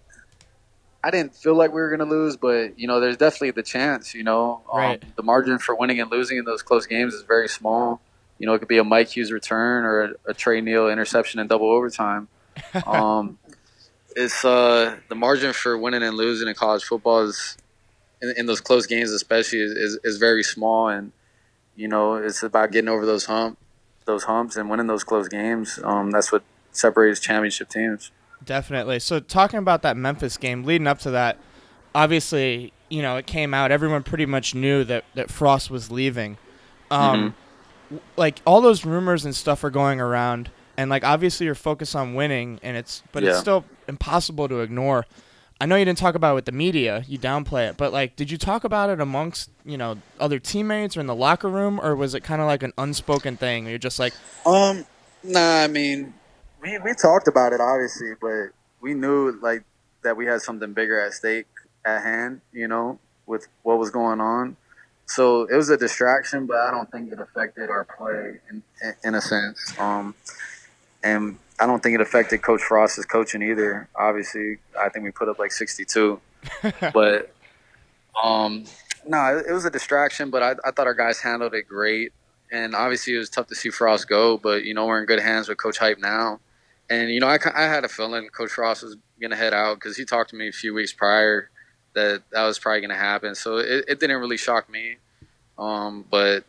[1.02, 4.14] I didn't feel like we were gonna lose, but you know, there's definitely the chance.
[4.14, 5.16] You know, um, Right.
[5.16, 8.00] the margin for winning and losing in those close games is very small.
[8.38, 11.40] You know, it could be a Mike Hughes return or a, a Tre Neal interception
[11.40, 12.28] in double overtime.
[12.86, 13.38] um,
[14.16, 17.56] it's uh, the margin for winning and losing in college football is
[18.20, 21.12] in, in those close games, especially, is, is, is very small, and
[21.76, 23.58] you know, it's about getting over those hump,
[24.04, 25.78] those humps, and winning those close games.
[25.82, 26.42] Um, that's what
[26.72, 28.10] separates championship teams.
[28.44, 28.98] Definitely.
[29.00, 31.38] So talking about that Memphis game, leading up to that,
[31.94, 33.70] obviously, you know, it came out.
[33.70, 36.36] Everyone pretty much knew that that Frost was leaving.
[36.90, 37.34] Um,
[37.88, 41.94] w- like all those rumors and stuff are going around, and like obviously you're focused
[41.94, 45.06] on winning, and it's but it's still impossible to ignore.
[45.62, 48.16] I know you didn't talk about it with the media, you downplay it, but like,
[48.16, 51.78] did you talk about it amongst you know other teammates or in the locker room,
[51.80, 53.64] or was it kind of like an unspoken thing?
[53.64, 54.14] Where you're just like,
[54.46, 54.86] Um,
[55.22, 56.14] nah, I mean,
[56.62, 58.50] we we talked about it obviously, but
[58.80, 59.64] we knew like
[60.02, 61.46] that we had something bigger at stake
[61.84, 62.40] at hand.
[62.52, 64.56] You know, with what was going on.
[65.06, 68.94] So it was a distraction, but I don't think it affected our play in in,
[69.04, 69.78] in a sense.
[69.78, 70.14] Um,
[71.02, 73.88] and I don't think it affected Coach Frost's coaching either.
[73.94, 76.20] Obviously, I think we put up like sixty two,
[76.92, 77.32] but
[78.22, 78.64] um,
[79.06, 80.30] no, it, it was a distraction.
[80.30, 82.12] But I, I thought our guys handled it great
[82.52, 85.20] and obviously it was tough to see Frost go, but you know we're in good
[85.20, 86.40] hands with Coach Hype now,
[86.90, 89.96] and you know I, I had a feeling Coach Frost was gonna head out because
[89.96, 91.48] he talked to me a few weeks prior
[91.94, 94.96] that that was probably gonna happen, so it, it didn't really shock me,
[95.58, 96.44] um, but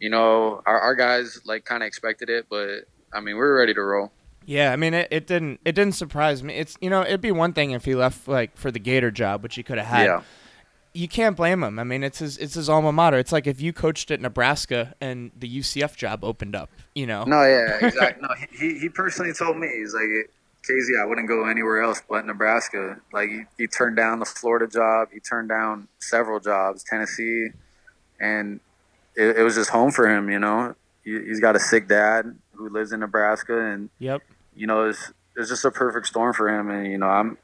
[0.00, 2.80] you know our, our guys like kind of expected it, but
[3.12, 4.12] I mean we were ready to roll.
[4.44, 6.54] Yeah, I mean it, it didn't it didn't surprise me.
[6.54, 9.42] It's you know it'd be one thing if he left like for the Gator job,
[9.42, 10.04] which he could have had.
[10.04, 10.22] Yeah.
[10.96, 11.78] You can't blame him.
[11.78, 13.18] I mean it's his it's his alma mater.
[13.18, 16.70] It's like if you coached at Nebraska and the UCF job opened up.
[16.94, 17.24] You know.
[17.24, 18.22] No, yeah, exactly.
[18.22, 18.28] no,
[18.58, 20.30] he he personally told me he's like,
[20.62, 22.96] Casey, I wouldn't go anywhere else but Nebraska.
[23.12, 27.48] Like he, he turned down the Florida job, he turned down several jobs, Tennessee,
[28.18, 28.60] and
[29.14, 30.30] it, it was just home for him.
[30.30, 30.74] You know,
[31.04, 34.22] he, he's got a sick dad who lives in Nebraska, and Yep.
[34.54, 36.70] you know, it's it's just a perfect storm for him.
[36.70, 37.36] And you know, I'm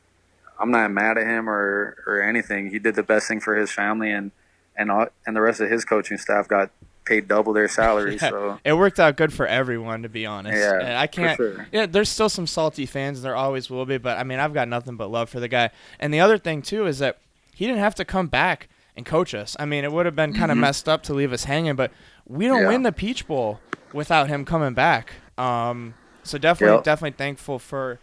[0.59, 2.71] I'm not mad at him or or anything.
[2.71, 4.31] He did the best thing for his family, and
[4.77, 6.71] and all, and the rest of his coaching staff got
[7.05, 8.17] paid double their salary.
[8.23, 8.31] Yeah.
[8.31, 10.57] So It worked out good for everyone, to be honest.
[10.57, 11.37] Yeah, And I can't.
[11.37, 11.67] sure.
[11.73, 13.23] Yeah, there's still some salty fans.
[13.23, 13.99] There always will be.
[13.99, 15.71] But I mean, I've got nothing but love for the guy.
[15.99, 17.19] And the other thing too is that
[17.55, 19.57] he didn't have to come back and coach us.
[19.59, 21.75] I mean, it would have been kind of messed up to leave us hanging.
[21.77, 21.91] But
[22.27, 22.63] we don't Mm-hmm.
[22.65, 22.69] Yeah.
[22.69, 23.59] win the Peach Bowl
[23.93, 25.13] without him coming back.
[25.37, 26.85] Um, so definitely, Yep.
[26.85, 27.99] definitely thankful for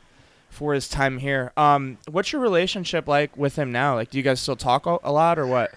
[0.49, 1.51] for his time here.
[1.57, 3.95] Um, what's your relationship like with him now?
[3.95, 5.71] Like, do you guys still talk a, lot or what?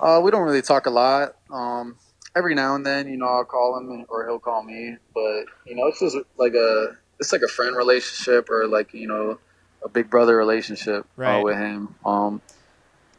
[0.00, 1.36] uh, we don't really talk a lot.
[1.50, 1.96] Um,
[2.36, 5.74] every now and then, you know, I'll call him or he'll call me, but you
[5.76, 9.38] know, it's just like a it's like a friend relationship or like you know
[9.84, 11.38] a big brother relationship Right.
[11.38, 11.94] uh, with him.
[12.04, 12.42] Um,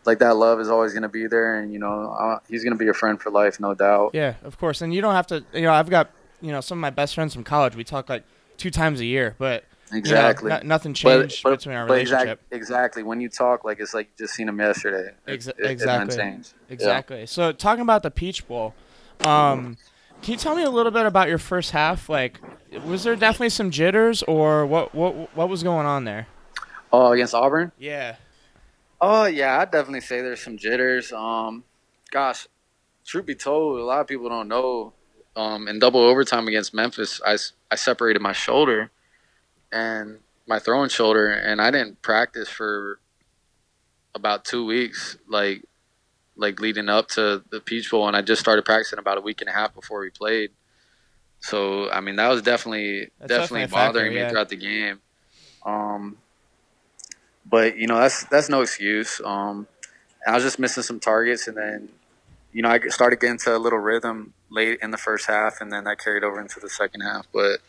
[0.06, 2.74] like that love is always going to be there, and you know uh, he's going
[2.78, 4.12] to be a friend for life, no doubt.
[4.14, 4.82] Yeah, of course.
[4.82, 5.44] And you don't have to.
[5.54, 7.76] You know, I've got you know some of my best friends from college.
[7.76, 8.24] We talk like
[8.58, 9.64] two times a year, but
[9.96, 10.50] you know, Exactly.
[10.50, 12.42] no- nothing changed but, between our but exact- relationship.
[12.52, 13.04] exactly.
[13.04, 15.12] When you talk, like it's like you just seen him yesterday.
[15.28, 16.18] It- Exa- it- exactly.
[16.18, 16.38] Yeah.
[16.70, 17.26] Exactly.
[17.26, 18.74] So talking about the Peach Bowl,
[19.24, 19.78] um,
[20.22, 22.10] can you tell me a little bit about your first half?
[22.10, 22.40] Like,
[22.86, 24.94] was there definitely some jitters, or what?
[24.96, 25.36] What?
[25.36, 26.28] What was going on there?
[26.92, 27.72] Oh, against Auburn.
[27.78, 28.16] Yeah.
[29.02, 31.12] Oh yeah, I'd definitely say there's some jitters.
[31.12, 31.64] Um,
[32.12, 32.48] gosh,
[33.06, 34.94] truth be told, a lot of people don't know.
[35.36, 37.38] Um, in double overtime against Memphis, I,
[37.70, 38.90] I separated my shoulder
[39.72, 43.00] and my throwing shoulder, and I didn't practice for
[44.14, 45.64] about two weeks, like
[46.38, 49.42] like leading up to the Peach Bowl, and I just started practicing about a week
[49.42, 50.52] and a half before we played.
[51.40, 54.24] So I mean, that was definitely That's definitely, definitely a factor, bothering yeah.
[54.24, 55.00] me throughout the game.
[55.66, 56.18] Um,
[57.46, 59.22] but you know that's that's no excuse.
[59.24, 59.68] Um,
[60.28, 61.90] I was just missing some targets, and then
[62.52, 65.72] you know I started getting to a little rhythm late in the first half, and
[65.72, 67.28] then that carried over into the second half.
[67.32, 67.60] But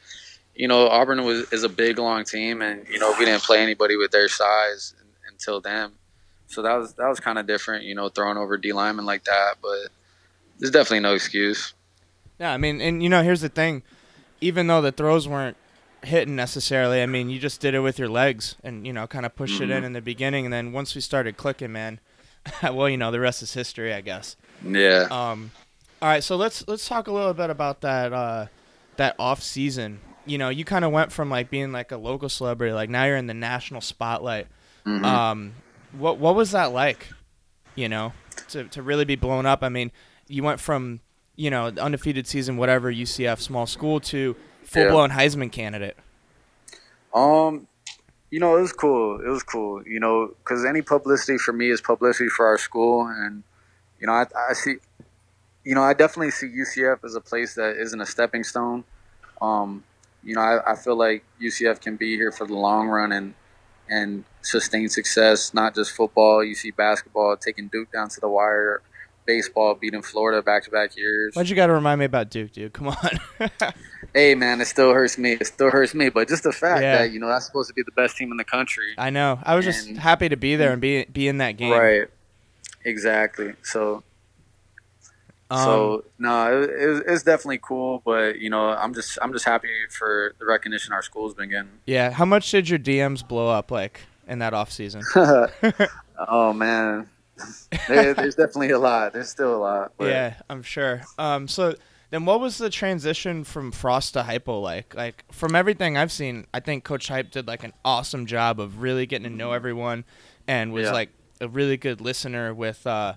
[0.57, 3.61] you know Auburn was is a big long team, and you know we didn't play
[3.63, 4.95] anybody with their size
[5.29, 5.93] until then.
[6.47, 9.25] So that was that was kind of different, you know, throwing over D linemen like
[9.25, 9.57] that.
[9.61, 9.89] But
[10.59, 11.75] there's definitely no excuse.
[12.39, 13.83] Yeah, I mean, and you know, here's the thing.
[14.41, 15.57] Even though the throws weren't
[16.03, 19.27] hitting necessarily, I mean, you just did it with your legs and you know, kind
[19.27, 22.01] of pushed it in in the beginning, and then once we started clicking, man.
[22.63, 24.37] well, you know, the rest is history, I guess.
[24.65, 25.09] Yeah.
[25.11, 25.51] Um,
[26.01, 28.47] all right, so let's let's talk a little bit about that uh,
[28.99, 29.99] that off season.
[30.27, 33.05] You know, you kind of went from like being like a local celebrity, like now
[33.05, 34.49] you're in the national spotlight.
[34.85, 35.05] Mhm.
[35.05, 35.55] Um,
[35.93, 37.09] what what was that like?
[37.74, 38.12] You know,
[38.49, 39.62] to to really be blown up.
[39.62, 39.93] I mean,
[40.29, 41.01] you went from
[41.37, 45.97] you know the undefeated season, whatever UCF small school, to full blown Heisman candidate.
[47.14, 47.66] Um,
[48.31, 49.20] you know, it was cool.
[49.20, 49.87] It was cool.
[49.87, 53.43] You know, because any publicity for me is publicity for our school, and
[54.01, 54.77] you know, I, I see,
[55.64, 58.85] you know, I definitely see UCF as a place that isn't a stepping stone.
[59.41, 59.85] Um,
[60.27, 63.33] you know, I, I feel like UCF can be here for the long run and
[63.89, 66.43] and sustain success, not just football.
[66.45, 68.83] You see basketball taking Duke down to the wire,
[69.24, 71.35] baseball beating Florida back to back years.
[71.37, 72.72] Why'd you got to remind me about Duke, dude?
[72.74, 73.20] Come on.
[74.14, 75.33] Hey, man, it still hurts me.
[75.33, 76.99] It still hurts me, but just the fact Yeah.
[76.99, 78.95] that you know that's supposed to be the best team in the country.
[78.97, 79.39] I know.
[79.43, 81.72] I was just happy to be there and be be in that game.
[81.72, 82.09] Right.
[82.87, 83.53] Exactly.
[83.62, 84.05] So
[85.51, 89.45] Um, so no, it, it, it's definitely cool, but you know, I'm just I'm just
[89.45, 91.71] happy for the recognition our school's been getting.
[91.87, 92.11] Yeah.
[92.11, 95.03] How much did your DMs blow up like in that off season?
[96.29, 97.09] oh man,
[97.89, 99.13] there, there's definitely a lot.
[99.13, 99.93] There's still a lot.
[99.97, 101.03] But yeah, I'm sure.
[101.19, 101.75] Um, so
[102.11, 104.95] then, what was the transition from Frost to Heupel like?
[104.95, 108.81] Like from everything I've seen, I think Coach Hype did like an awesome job of
[108.81, 110.05] really getting to know everyone,
[110.49, 110.93] and was Yeah.
[110.93, 113.13] like a really good listener with, uh,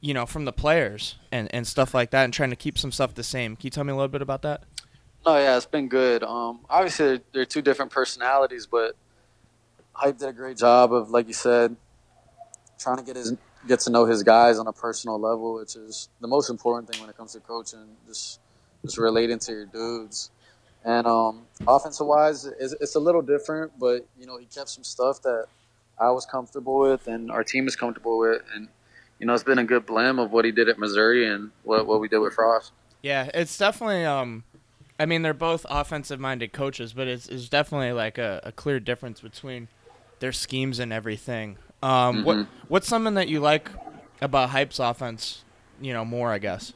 [0.00, 2.92] you know, from the players and and stuff like that, and trying to keep some
[2.92, 3.56] stuff the same.
[3.56, 4.62] Can you tell me a little bit about that?
[5.24, 6.22] No, yeah, it's been good.
[6.22, 8.96] Um, obviously they're, they're two different personalities, but
[9.92, 11.76] Hype did a great job of, like you said,
[12.78, 13.36] trying to get his
[13.68, 17.00] get to know his guys on a personal level, which is the most important thing
[17.00, 17.96] when it comes to coaching.
[18.06, 18.40] Just
[18.82, 20.30] just relating to your dudes.
[20.82, 24.84] And um, offensive wise, it's, it's a little different, but you know he kept some
[24.84, 25.46] stuff that
[25.98, 28.68] I was comfortable with, and our team is comfortable with, and
[29.20, 31.86] you know it's been a good blend of what he did at Missouri and what
[31.86, 32.72] what we did with Frost.
[33.02, 34.04] Yeah, it's definitely.
[34.04, 34.42] Um,
[34.98, 39.22] I mean, they're both offensive-minded coaches, but it's, it's definitely like a, a clear difference
[39.22, 39.68] between
[40.18, 41.56] their schemes and everything.
[41.82, 42.46] Um, What Mhm.
[42.68, 43.70] what's something that you like
[44.20, 45.44] about Hype's offense?
[45.80, 46.72] You know, more I guess.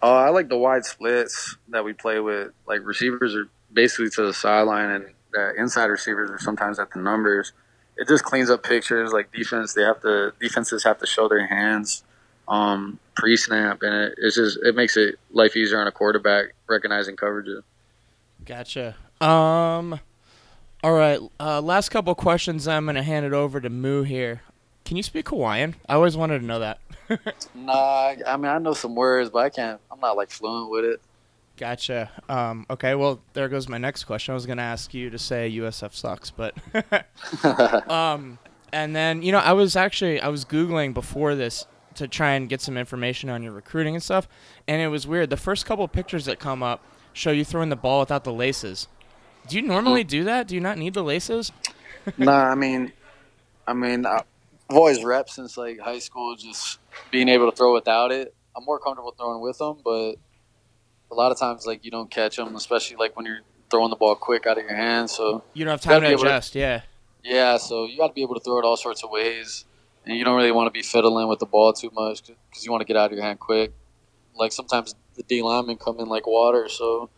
[0.00, 2.52] Oh, I like the wide splits that we play with.
[2.66, 7.00] Like receivers are basically to the sideline, and the inside receivers are sometimes at the
[7.00, 7.52] numbers.
[7.96, 9.12] It just cleans up pictures.
[9.12, 12.02] Like defense, they have to defenses have to show their hands
[12.48, 17.16] um, pre-snap, and it, it's just it makes it life easier on a quarterback recognizing
[17.16, 17.62] coverages.
[18.44, 18.96] Gotcha.
[19.20, 20.00] Um,
[20.82, 21.20] all right.
[21.38, 22.66] Uh, last couple questions.
[22.66, 24.42] I'm gonna hand it over to Moo here.
[24.84, 25.76] Can Can you speak Hawaiian?
[25.88, 26.78] I always wanted to know that.
[27.54, 29.78] Nah, I mean I know some words, but I can't.
[29.90, 31.00] I'm not like fluent with it.
[31.56, 32.10] Gotcha.
[32.28, 34.32] Um, okay, well, there goes my next question.
[34.32, 36.54] I was going to ask you to say USF sucks, but.
[37.90, 38.38] um,
[38.72, 42.48] and then, you know, I was actually, I was Googling before this to try and
[42.48, 44.28] get some information on your recruiting and stuff,
[44.66, 45.30] and it was weird.
[45.30, 46.82] The first couple pictures that come up
[47.12, 48.88] show you throwing the ball without the laces.
[49.48, 50.48] Do you normally do that?
[50.48, 51.52] Do you not need the laces?
[52.18, 52.92] nah, I mean,
[53.66, 54.24] I mean, I've
[54.70, 56.78] always rep since like high school, just
[57.10, 58.34] being able to throw without it.
[58.56, 60.14] I'm more comfortable throwing with them, but
[61.12, 63.40] a lot of times like you don't catch them, especially like when you're
[63.70, 65.12] throwing the ball quick out of your hands.
[65.12, 66.80] So You don't have time to able to- adjust, yeah.
[67.22, 69.64] yeah, so you got to be able to throw it all sorts of ways,
[70.06, 72.70] and you don't really want to be fiddling with the ball too much because you
[72.72, 73.72] want to get out of your hand quick.
[74.34, 77.10] Like sometimes the D linemen come in like water, so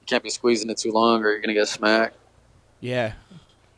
[0.00, 2.16] you can't be squeezing it too long, or you're gonna get smacked.
[2.80, 3.12] Yeah.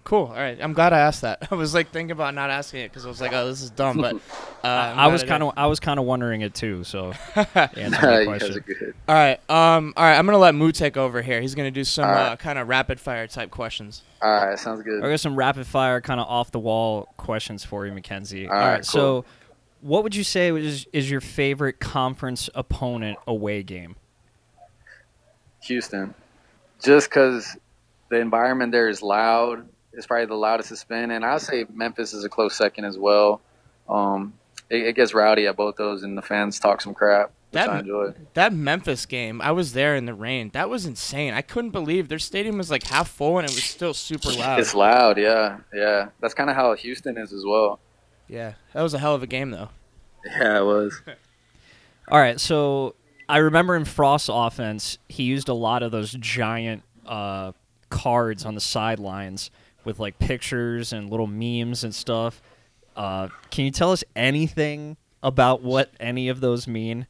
[0.05, 0.26] Cool.
[0.26, 0.59] All right.
[0.61, 1.46] I'm glad I asked that.
[1.53, 3.70] I was like thinking about not asking it because I was like, oh, this is
[3.70, 3.98] dumb.
[3.98, 4.14] But
[4.64, 6.82] uh, I'm I glad was kind of I was kind of wondering it too.
[6.82, 7.12] So
[7.55, 8.64] answer my question.
[8.66, 8.94] good.
[9.09, 9.38] All right.
[9.48, 9.94] Um.
[9.96, 10.18] All right.
[10.18, 11.40] I'm gonna let Moo take over here.
[11.40, 12.28] He's gonna do some All right.
[12.32, 14.03] uh, kind of rapid fire type questions.
[14.20, 15.05] All right, sounds good.
[15.05, 18.48] I got some rapid fire, kind of off the wall questions for you, McKenzie.
[18.48, 19.24] All right, So,
[19.80, 23.96] what would you say is is your favorite conference opponent away game?
[25.64, 26.14] Houston,
[26.82, 27.57] just because
[28.11, 29.68] the environment there is loud.
[29.95, 32.97] It's probably the loudest it's been, and I'll say Memphis is a close second as
[32.99, 33.40] well.
[33.88, 34.34] Um,
[34.70, 37.78] it, it gets rowdy at both those, and the fans talk some crap, That- I
[37.80, 38.14] enjoy.
[38.34, 40.51] That Memphis game, I was there in the rain.
[40.55, 41.34] That was insane.
[41.34, 44.61] I couldn't believe their stadium was like half full and it was still super loud.
[44.61, 46.09] It's loud, yeah, yeah.
[46.20, 47.78] That's kind of how Houston is as well.
[48.28, 49.68] yeah, that was a hell of a game though.
[50.24, 51.03] Yeah, it was.
[52.09, 52.95] All right, so
[53.28, 57.53] I remember in Frost's offense, he used a lot of those giant uh,
[57.90, 59.51] cards on the sidelines
[59.85, 62.43] with like pictures and little memes and stuff.
[62.97, 67.07] Uh, can you tell us anything about what any of those mean?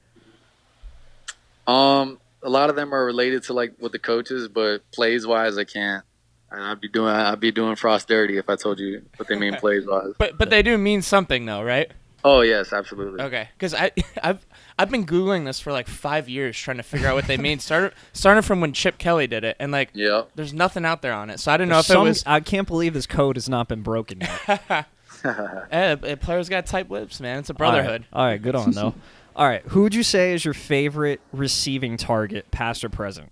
[1.66, 5.58] Um, a lot of them are related to like with the coaches, but plays wise,
[5.58, 6.04] I can't.
[6.50, 9.54] I'd be doing I'd be doing Frost dirty if I told you what they mean
[9.60, 10.12] plays wise.
[10.18, 11.90] But but they do mean something though, right?
[12.24, 13.22] Oh yes, absolutely.
[13.22, 13.90] Okay, because I
[14.22, 14.44] I've
[14.78, 17.58] I've been googling this for like five years trying to figure out what they mean.
[17.60, 20.30] Started started from when Chip Kelly did it, and like Yep.
[20.34, 22.24] there's nothing out there on it, so I don't know if Some- it was.
[22.26, 24.86] I can't believe this code has not been broken yet.
[25.24, 27.38] Eh, players got tight lips, man.
[27.38, 27.58] It's a All right.
[27.58, 28.06] brotherhood.
[28.12, 28.92] All right, good on though.
[29.36, 33.30] All right, who would you say is your favorite receiving target, past or present?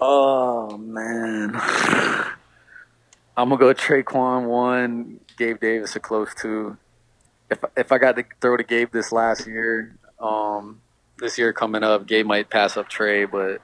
[0.00, 1.52] Oh man,
[3.36, 6.76] I'm gonna go Tre'Quan one, Gabe Davis a close two.
[7.50, 10.80] If if I got to throw to Gabe this last year, um,
[11.18, 13.60] this year coming up, Gabe might pass up Trey, but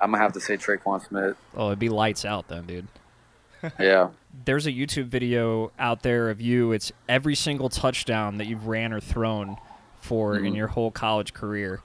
[0.00, 1.36] I'm gonna have to say Tre'Quan Smith.
[1.56, 2.88] Oh, it'd be lights out then, dude.
[3.80, 4.10] Yeah,
[4.44, 6.72] There's a YouTube video out there of you.
[6.72, 9.56] It's every single touchdown that you've ran or thrown
[10.02, 10.56] for in Mhm.
[10.56, 11.80] your whole college career,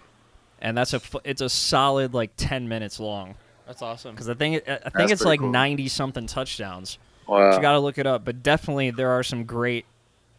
[0.61, 3.35] and that's a it's a solid like ten minutes long.
[3.65, 4.11] That's awesome.
[4.13, 5.51] Because I think I think That's it's pretty like cool.
[5.51, 6.97] ninety something touchdowns.
[7.27, 7.55] wow.
[7.55, 9.85] you got to look it up, but definitely there are some great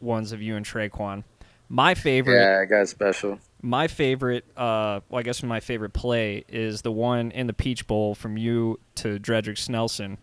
[0.01, 1.25] ones of you and Tre'Quan.
[1.69, 3.39] My favorite yeah, that guy's special.
[3.63, 7.87] my favorite uh well i guess my favorite play is the one in the peach
[7.87, 10.17] bowl from you to dredrick snelson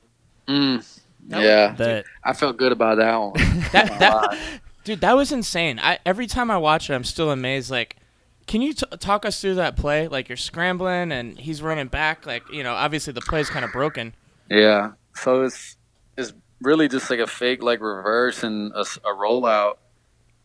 [0.48, 1.00] Mm.
[1.28, 3.34] That Yeah, that I felt good about that one.
[3.74, 4.38] That that
[4.86, 5.78] dude, that was insane.
[5.80, 7.70] I every time I watch it, I'm still amazed.
[7.70, 7.98] Like,
[8.46, 10.08] can you t- talk us through that play?
[10.08, 12.26] Like you're scrambling and he's running back.
[12.26, 14.16] Like you know, obviously the play's kind of broken.
[14.50, 14.92] Yeah.
[15.16, 15.76] So it's
[16.18, 19.78] it's really just like a fake like reverse and a rollout,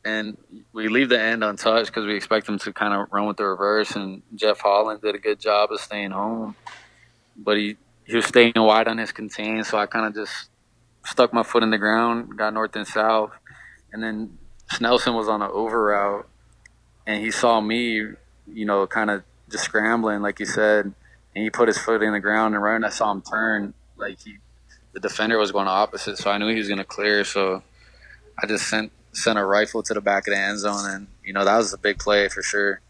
[0.04, 0.36] and
[0.72, 3.44] we leave the end untouched because we expect them to kind of run with the
[3.44, 3.92] reverse.
[3.92, 6.56] And Jeff Holland did a good job of staying home,
[7.36, 10.48] but he he was staying wide on his contain, so I kind of just
[11.04, 13.32] stuck my foot in the ground, got north and south,
[13.92, 14.38] and then
[14.72, 16.28] Snelson was on an over route,
[17.06, 17.94] and he saw me,
[18.52, 20.86] you know, kind of just scrambling like you said,
[21.34, 23.74] and he put his foot in the ground, and right when I saw him turn,
[23.96, 24.38] like he,
[24.92, 27.62] the defender was going opposite, so I knew he was going to clear, so
[28.42, 31.32] I just sent sent a rifle to the back of the end zone, and you
[31.32, 32.80] know that was a big play for sure.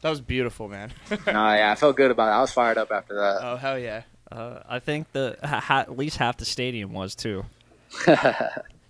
[0.00, 0.92] That was beautiful, man.
[1.26, 2.32] nah, yeah, I felt good about it.
[2.32, 3.38] I was fired up after that.
[3.42, 4.02] oh hell yeah.
[4.32, 7.44] uh, i think the ha- ha- at least half the stadium was too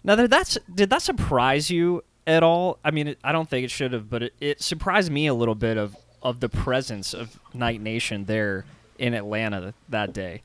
[0.05, 3.65] now did that did that surprise you at all i mean it, i don't think
[3.65, 7.13] it should have but it, it surprised me a little bit of of the presence
[7.13, 8.65] of Knight nation there
[8.99, 10.43] in atlanta that day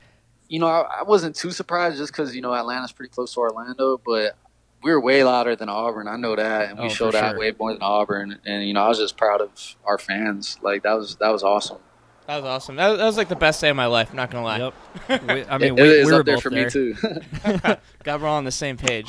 [0.48, 3.40] you know, I, I wasn't too surprised just because you know Atlanta's pretty close to
[3.40, 4.36] Orlando, but
[4.82, 6.06] we were way louder than Auburn.
[6.08, 7.38] I know that, and we Oh, for showed out sure.
[7.40, 8.38] way more than Auburn.
[8.46, 9.50] And you know, I was just proud of
[9.84, 10.58] our fans.
[10.62, 11.78] Like that was that was awesome.
[12.26, 12.76] That was awesome.
[12.76, 14.10] That, that was like the best day of my life.
[14.10, 14.58] I'm not gonna lie.
[14.58, 14.74] yep
[15.28, 16.64] we, i mean it, we, it is we were up there both for there.
[16.66, 16.94] me too.
[18.04, 19.08] Glad we're all on the same page.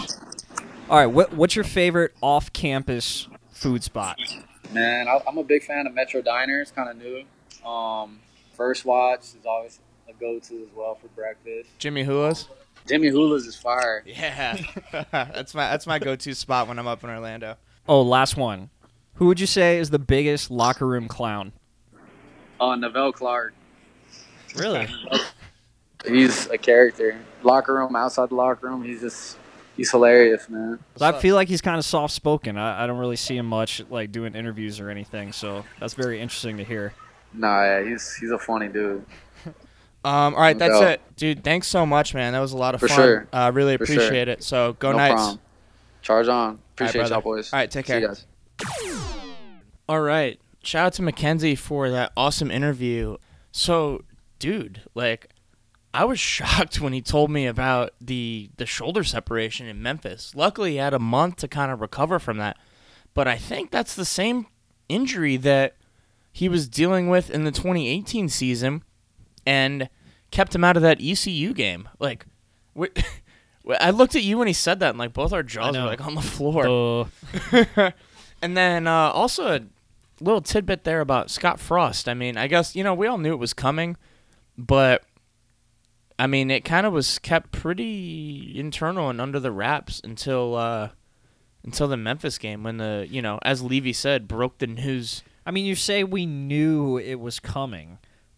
[0.90, 4.18] All right, what what's your favorite off-campus food spot?
[4.72, 6.62] Man, I, I'm a big fan of Metro Diner.
[6.62, 7.68] It's kind of new.
[7.70, 8.20] Um,
[8.54, 9.80] First Watch is always
[10.20, 11.70] a go-to as well for breakfast.
[11.78, 12.48] Jimmy Hula's.
[12.88, 14.04] Jimmy Hula's is fire.
[14.06, 14.58] Yeah,
[15.12, 17.58] that's my that's my go-to spot when I'm up in Orlando.
[17.88, 18.70] Oh, last one.
[19.16, 21.52] Who would you say is the biggest locker room clown?
[22.60, 23.54] Uh, Nevelle Clarke.
[24.56, 24.88] Really?
[26.08, 27.20] He's a character.
[27.44, 29.38] Locker room, outside the locker room, he's just
[29.76, 30.80] he's hilarious, man.
[31.02, 32.58] I feel like he's kind of soft-spoken.
[32.58, 36.22] I, I don't really see him much like doing interviews or anything, so that's very
[36.22, 36.94] interesting to hear.
[37.34, 39.06] Nah, yeah, he's he's a funny dude.
[40.04, 40.92] Um, all right, No that's doubt.
[40.92, 41.44] it, dude.
[41.44, 42.34] Thanks so much, man.
[42.34, 42.98] That was a lot of For fun.
[42.98, 43.28] sure.
[43.34, 43.96] Uh, really For sure.
[43.96, 44.44] appreciate it.
[44.44, 45.14] So go no Knights.
[45.16, 45.40] problem.
[46.02, 46.60] Charge on.
[46.76, 47.16] Appreciate brother.
[47.16, 47.52] y'all boys.
[47.54, 48.08] All right, take See care.
[48.08, 48.26] guys.
[49.88, 50.40] All right.
[50.64, 53.18] Shout out to McKenzie for that awesome interview.
[53.52, 54.04] So,
[54.40, 55.30] dude, like
[55.94, 60.34] I was shocked when he told me about the the shoulder separation in Memphis.
[60.36, 62.58] Luckily, he had a month to kind of recover from that.
[63.14, 64.46] But I think that's the same
[64.88, 65.76] injury that
[66.32, 68.84] he was dealing with in the 2018 season
[69.50, 69.90] and
[70.32, 71.90] kept him out of that ECU game.
[72.00, 72.26] Like
[72.78, 72.86] wh-
[73.80, 76.06] I looked at you when he said that and like both our jaws were like
[76.06, 77.08] on the floor.
[77.52, 77.92] Uh,
[78.42, 79.62] And then uh, also a
[80.22, 82.08] little tidbit there about Scott Frost.
[82.08, 83.98] I mean, I guess you know we all knew it was coming,
[84.58, 85.04] but
[86.18, 90.90] I mean it kind of was kept pretty internal and under the wraps until uh,
[91.66, 95.22] until the Memphis game when the you know as Levy said broke the news.
[95.46, 97.98] I mean, you say we knew it was coming,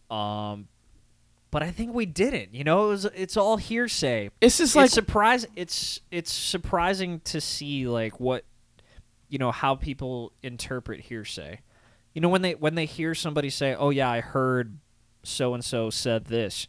[0.10, 0.68] um,
[1.52, 2.56] but I think we didn't.
[2.56, 4.32] You know, it was it's all hearsay.
[4.40, 5.45] It's just like it's surprise.
[5.56, 8.45] It's it's surprising to see like what
[9.28, 11.60] you know how people interpret hearsay.
[12.14, 14.78] You know when they when they hear somebody say, "Oh yeah, I heard
[15.23, 16.68] so and so said this."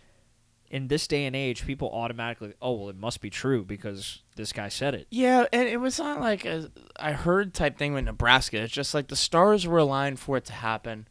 [0.70, 4.52] In this day and age, people automatically, "Oh well, it must be true because this
[4.52, 8.04] guy said it." Yeah, and it was not like a I heard type thing with
[8.04, 8.62] Nebraska.
[8.62, 11.06] It's just like the stars were aligned for it to happen.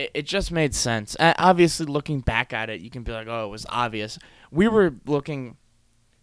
[0.00, 1.14] It, it just made sense.
[1.16, 4.18] And obviously, looking back at it, you can be like, "Oh, it was obvious."
[4.50, 5.56] We were looking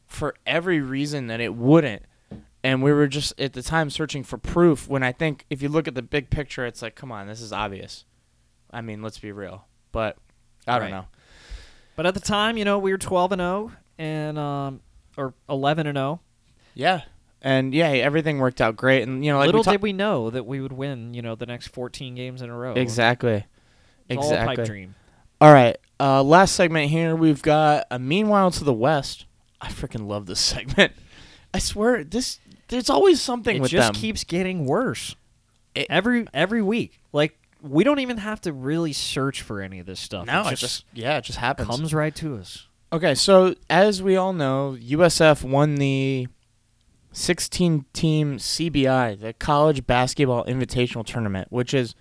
[0.05, 2.03] for every reason that it wouldn't,
[2.63, 4.87] and we were just at the time searching for proof.
[4.87, 7.41] When I think if you look at the big picture, it's like, "Come on, this
[7.41, 8.05] is obvious."
[8.71, 9.65] I mean, let's be real.
[9.91, 10.17] But
[10.67, 10.91] I don't Right.
[10.91, 11.05] know.
[11.95, 14.81] But at the time, you know, we were twelve and zero, and um,
[15.17, 16.01] or eleven and oh.
[16.01, 16.19] zero.
[16.75, 17.01] Yeah,
[17.41, 19.03] and yeah, everything worked out great.
[19.03, 21.21] And you know, like Little we ta- did we know that we would win, you
[21.21, 22.73] know, the next 14 games in a row.
[22.73, 23.45] exactly,
[24.09, 24.55] It's all a exactly.
[24.57, 24.95] pipe dream.
[25.41, 25.77] All right.
[25.99, 27.15] Uh, last segment here.
[27.15, 29.25] We've got a meanwhile to the west.
[29.61, 30.93] I freaking love this segment.
[31.53, 33.99] I swear, this there's always something It with just them.
[34.01, 35.15] keeps getting worse.
[35.75, 36.99] It- every every week.
[37.13, 40.27] Like we don't even have to really search for any of this stuff.
[40.27, 41.67] no, it it just yeah, it just happens.
[41.69, 42.67] comes right to us.
[42.93, 46.27] Okay, so as we all know, USF won the
[47.11, 51.95] 16 team CBI, the College Basketball Invitational Tournament, which is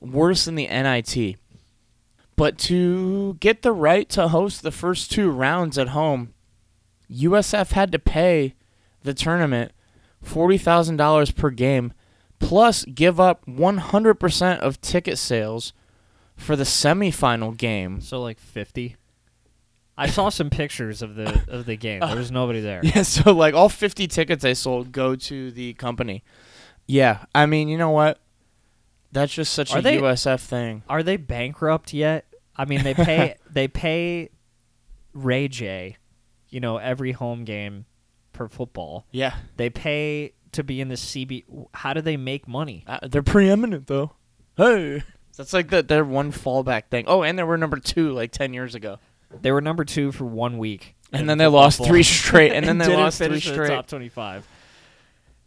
[0.00, 1.36] worse than the NIT.
[2.36, 6.34] But to get the right to host the first two rounds at home,
[7.10, 8.54] USF had to pay
[9.02, 9.72] the tournament
[10.24, 11.92] $40,000 per game,
[12.38, 15.72] plus give up 100% of ticket sales
[16.36, 18.00] for the semifinal game.
[18.00, 18.96] So like 50.
[19.96, 22.00] I saw some pictures of the of the game.
[22.00, 22.80] There was nobody there.
[22.84, 26.22] Yeah, so like all 50 tickets I sold go to the company.
[26.86, 28.20] Yeah, I mean, you know what?
[29.16, 30.82] That's just such Are a they- USF thing.
[30.88, 32.26] Are they bankrupt yet?
[32.54, 34.28] I mean, they pay they pay
[35.14, 35.96] Ray J,
[36.50, 37.86] you know, every home game
[38.32, 39.06] for football.
[39.10, 41.44] Yeah, They pay to be in the CB.
[41.72, 42.84] How do they make money?
[42.86, 44.12] uh, they're preeminent though.
[44.56, 45.02] Hey,
[45.36, 47.04] that's like the, their one fallback thing.
[47.06, 48.98] Oh, and they were number two like 10 years ago,
[49.42, 52.76] They were number two for one week, and then they lost three straight, and then
[52.78, 53.68] they lost three in the straight.
[53.68, 54.46] top twenty-five.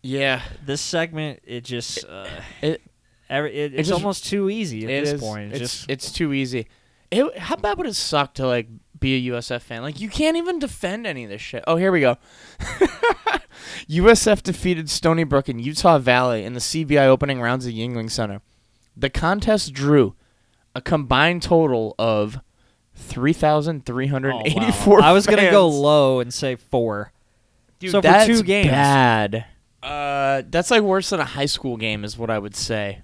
[0.02, 2.28] Yeah, This segment, it just, uh,
[2.62, 2.82] it
[3.30, 5.52] every, it, it's just- almost too easy at it this is- point.
[5.54, 6.68] It's It's just it's too easy.
[7.12, 8.68] It, how bad would it suck to like
[9.00, 9.82] be a USF fan?
[9.82, 11.64] Like you can't even defend any of this shit.
[11.66, 12.18] Oh, here we go.
[13.90, 18.42] USF defeated Stony Brook and Utah Valley in the CBI opening rounds at Yuengling Center.
[18.96, 20.16] The contest drew
[20.76, 22.40] a combined total of
[22.94, 25.00] three thousand three hundred oh, eighty-four.
[25.00, 25.10] wow.
[25.10, 27.12] I was gonna go low and say four.
[27.80, 28.70] Dude, So for that's two games.
[28.70, 29.46] bad.
[29.82, 33.02] Uh, that's like worse than a high school game, is what I would say.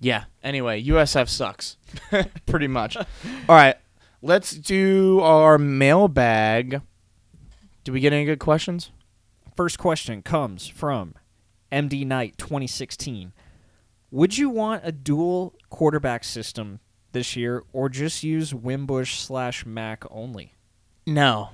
[0.00, 0.24] Yeah.
[0.42, 1.76] Anyway, USF sucks,
[2.46, 2.96] pretty much.
[2.96, 3.04] All
[3.48, 3.76] right,
[4.22, 6.82] let's do our mailbag.
[7.84, 8.90] Do we get any good questions?
[9.54, 11.14] First question comes from
[11.72, 13.32] MD Knight 2016.
[14.10, 16.80] Would you want a dual quarterback system
[17.12, 20.54] this year, or just use Wimbush slash Mac only?
[21.06, 21.50] No.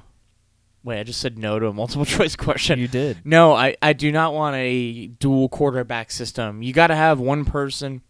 [0.84, 2.78] Wait, I just said no to a multiple choice question.
[2.78, 3.18] You did.
[3.24, 6.62] No, I, I do not want a dual quarterback system.
[6.62, 8.02] You got to have one person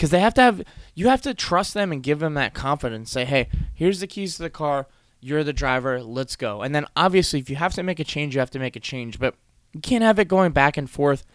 [0.00, 0.62] because they have to have
[0.94, 3.10] you have to trust them and give them that confidence.
[3.10, 4.86] Say, hey, here's the keys to the car.
[5.20, 6.02] You're the driver.
[6.02, 6.62] Let's go.
[6.62, 8.80] And then obviously, if you have to make a change, you have to make a
[8.80, 9.18] change.
[9.18, 9.34] But
[9.74, 11.26] you can't have it going back and forth.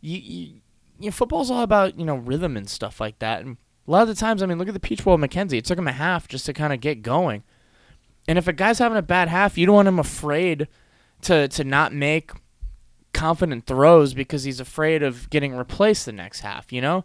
[0.00, 0.54] You, you,
[1.00, 3.44] you know, football's all about you know rhythm and stuff like that.
[3.44, 3.56] And
[3.88, 5.58] a lot of the times, I mean, look at the Peach Bowl, McKenzie.
[5.58, 7.42] It took him a half just to kind of get going.
[8.28, 10.68] And if a guy's having a bad half, you don't want him afraid
[11.22, 12.30] to to not make
[13.12, 16.72] confident throws because he's afraid of getting replaced the next half.
[16.72, 17.04] You know,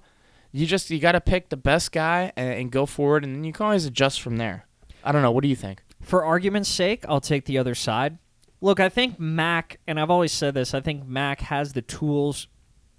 [0.58, 3.44] you just you got to pick the best guy and, and go forward, and then
[3.44, 4.66] you can always adjust from there.
[5.04, 5.32] I don't know.
[5.32, 5.84] What do you think?
[6.02, 8.18] For argument's sake, I'll take the other side.
[8.60, 10.74] Look, I think Mac, and I've always said this.
[10.74, 12.48] I think Mac has the tools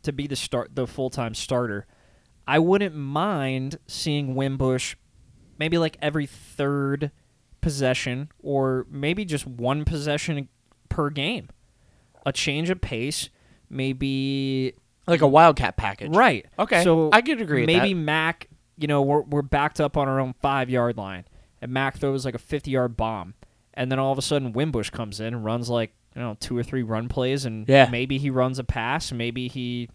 [0.02, 1.86] to be the start, the full time starter.
[2.46, 4.94] I wouldn't mind seeing Wimbush
[5.58, 7.10] maybe like every third
[7.60, 10.48] possession, or maybe just one possession
[10.88, 11.48] per game.
[12.24, 13.28] A change of pace,
[13.68, 14.74] maybe
[15.08, 16.46] Like a wildcat package, Right.
[16.58, 17.94] Okay, So I could agree with Maybe.
[17.94, 21.24] Mac, you know, we're we're backed up on our own five yard line,
[21.62, 23.34] and Mac throws like a fifty yard bomb,
[23.74, 26.56] and then all of a sudden Wimbush comes in and runs like you know two
[26.56, 27.88] or three run plays, and Yeah.
[27.90, 29.88] maybe he runs a pass, maybe he,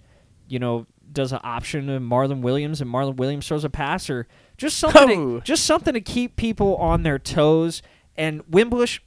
[0.48, 4.28] you know, does an option to Marlon Williams, and Marlon Williams throws a pass, or
[4.58, 5.40] just something, Oh.
[5.40, 7.82] to, just something to keep people on their toes.
[8.16, 9.00] And Wimbush,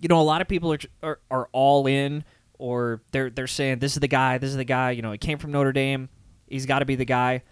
[0.00, 2.24] you know, a lot of people are, are are all in,
[2.58, 4.90] or they're they're saying this is the guy, this is the guy.
[4.92, 6.08] You know, he came from Notre Dame,
[6.46, 7.42] he's got to be the guy.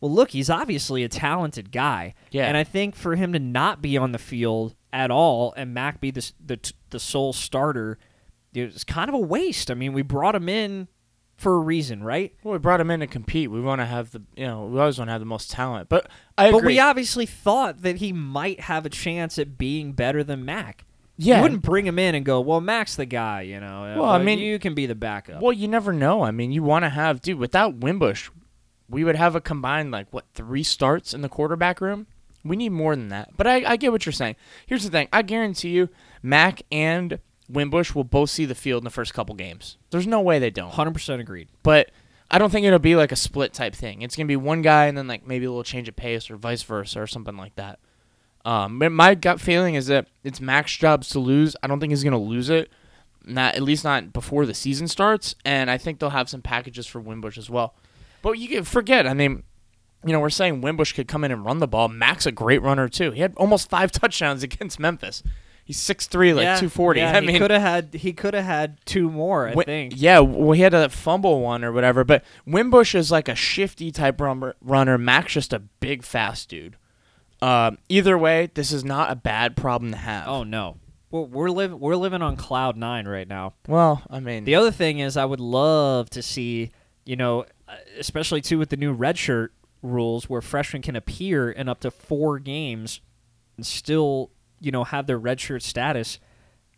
[0.00, 2.46] Well, look, he's obviously a talented guy, Yeah.
[2.46, 6.00] And I think for him to not be on the field at all and Mac
[6.00, 7.98] be the the the sole starter,
[8.54, 9.70] it's kind of a waste.
[9.70, 10.86] I mean, we brought him in
[11.36, 12.32] for a reason, right?
[12.42, 13.50] Well, we brought him in to compete.
[13.50, 15.88] We want to have the you know we always want to have the most talent.
[15.88, 16.74] But I But agree.
[16.74, 20.84] we obviously thought that he might have a chance at being better than Mac.
[21.18, 21.36] Yeah.
[21.38, 23.94] You wouldn't bring him in and go, well, Mac's the guy, you know.
[23.98, 25.42] Well, I mean- you can be the backup.
[25.42, 26.22] Well, you never know.
[26.22, 28.30] I mean, you want to have, dude, without Wimbush,
[28.88, 32.06] we would have a combined, like, what, three starts in the quarterback room?
[32.44, 33.30] We need more than that.
[33.36, 34.36] But I, I get what you're saying.
[34.66, 35.88] Here's the thing I guarantee you,
[36.22, 37.18] Mac and
[37.50, 39.76] Wimbush will both see the field in the first couple games.
[39.90, 40.70] There's no way they don't.
[40.72, 41.48] 100% agreed.
[41.64, 41.90] But
[42.30, 44.02] I don't think it'll be like a split type thing.
[44.02, 46.30] It's going to be one guy and then, like, maybe a little change of pace
[46.30, 47.80] or vice versa or something like that.
[48.44, 51.54] Um, my gut feeling is that it's Mac's jobs to lose.
[51.62, 52.70] I don't think he's going to lose it.
[53.24, 56.86] Not at least not before the season starts, and I think they'll have some packages
[56.86, 57.74] for Wimbush as well.
[58.22, 59.06] But you can forget.
[59.06, 59.42] I mean,
[60.04, 61.88] you know, we're saying Wimbush could come in and run the ball.
[61.88, 63.10] Mac's a great runner too.
[63.10, 65.22] He had almost five touchdowns against Memphis.
[65.64, 67.00] He's 6'3", like yeah, two forty.
[67.00, 69.48] Yeah, I he mean, could have had he could have had two more.
[69.48, 69.92] I think.
[69.94, 72.04] Yeah, well, he had a fumble one or whatever.
[72.04, 74.54] But Wimbush is like a shifty type runner.
[74.62, 74.96] runner.
[74.96, 76.76] Mac's just a big, fast dude.
[77.40, 80.26] Um, either way, this is not a bad problem to have.
[80.28, 80.76] Oh no,
[81.10, 83.54] we're we're living we're living on cloud nine right now.
[83.66, 86.70] well, I mean, The other thing is, I would love to see,
[87.04, 89.50] you know, uh, especially too with the new redshirt
[89.82, 93.00] rules, where freshmen can appear in up to four games
[93.56, 96.18] and still, you know, have their redshirt status.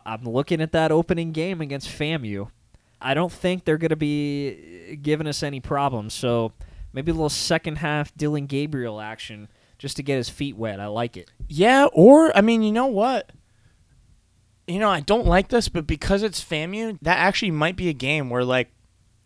[0.05, 2.49] I'm looking at that opening game against FAMU.
[2.99, 6.13] I don't think they're going to be giving us any problems.
[6.13, 6.53] So
[6.93, 9.47] maybe a little second half Dillon Gabriel action
[9.81, 10.79] just to get his feet wet.
[10.79, 11.31] I like it.
[11.47, 11.87] yeah.
[11.91, 13.31] Or I mean, you know what?
[14.67, 17.93] You know, I don't like this, but because it's FAMU, that actually might be a
[17.93, 18.69] game where like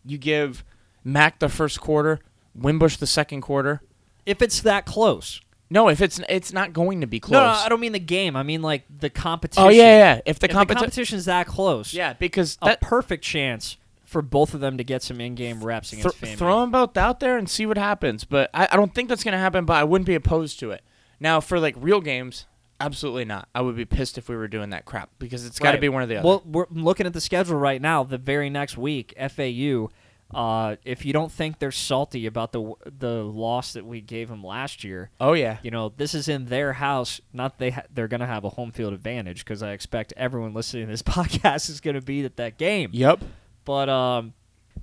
[0.05, 0.63] you give
[1.03, 2.21] Mac the first quarter,
[2.57, 3.81] Wimbush the second quarter.
[4.25, 5.41] If it's that close.
[5.69, 7.33] No, if it's it's not going to be close.
[7.33, 8.37] No, no, I don't mean the game.
[8.37, 9.63] I mean like the oh, competition.
[9.63, 10.21] Oh yeah, yeah.
[10.25, 13.75] If the, if the competi- competition's that close, yeah, because a that, perfect chance
[14.15, 17.19] for both of them to get some in-game reps Th- against throw them both out
[17.19, 18.23] there and see what happens.
[18.23, 19.65] But I, I don't think that's gonna happen.
[19.65, 20.81] But I wouldn't be opposed to it.
[21.19, 22.45] Now for like real games,
[22.79, 23.49] absolutely not.
[23.53, 25.81] I would be pissed if we were doing that crap because it's got to Right.
[25.81, 26.27] be one or the other.
[26.27, 28.03] Well, we're looking at the schedule right now.
[28.05, 29.89] The very next week, FAU.
[30.33, 34.43] Uh, if you don't think they're salty about the the loss that we gave them
[34.43, 37.21] last year, oh yeah, you know this is in their house.
[37.31, 40.53] Not they ha- they're going to have a home field advantage because I expect everyone
[40.53, 42.89] listening to this podcast is going to be at that game.
[42.91, 43.21] yep.
[43.65, 44.33] But um,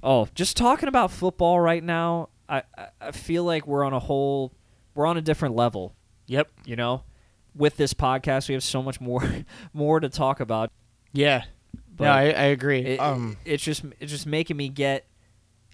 [0.03, 2.63] oh, just talking about football right now, I,
[3.01, 4.53] I feel like we're on a whole
[4.95, 5.95] we're on a different level.
[6.27, 6.51] Yep.
[6.65, 7.05] You know,
[7.55, 9.25] with this podcast, we have so much more
[9.73, 10.71] more to talk about.
[11.13, 11.45] Yeah.
[11.95, 12.81] But no, I, I agree.
[12.81, 15.07] It, um, it's just it's just making me get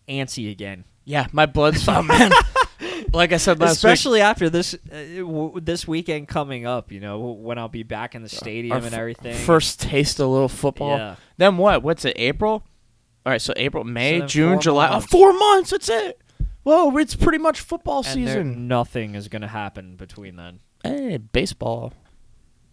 [0.08, 2.30] antsy again, yeah, my blood's oh man.
[3.14, 6.92] like I said last especially after this uh, w- this weekend coming up.
[6.92, 9.34] You know, when I'll be back in the stadium our and everything.
[9.34, 10.98] First taste of a little football.
[10.98, 11.16] Yeah.
[11.38, 11.82] Then what?
[11.82, 12.12] What's it?
[12.16, 12.62] April.
[13.26, 14.88] All right, so April, May, then June, four July.
[14.88, 15.06] Oh, months.
[15.06, 15.70] four months.
[15.70, 16.20] That's it.
[16.62, 18.68] Whoa, it's pretty much football and there- season.
[18.68, 20.60] nothing is going to happen between then.
[20.82, 21.92] Hey, baseball.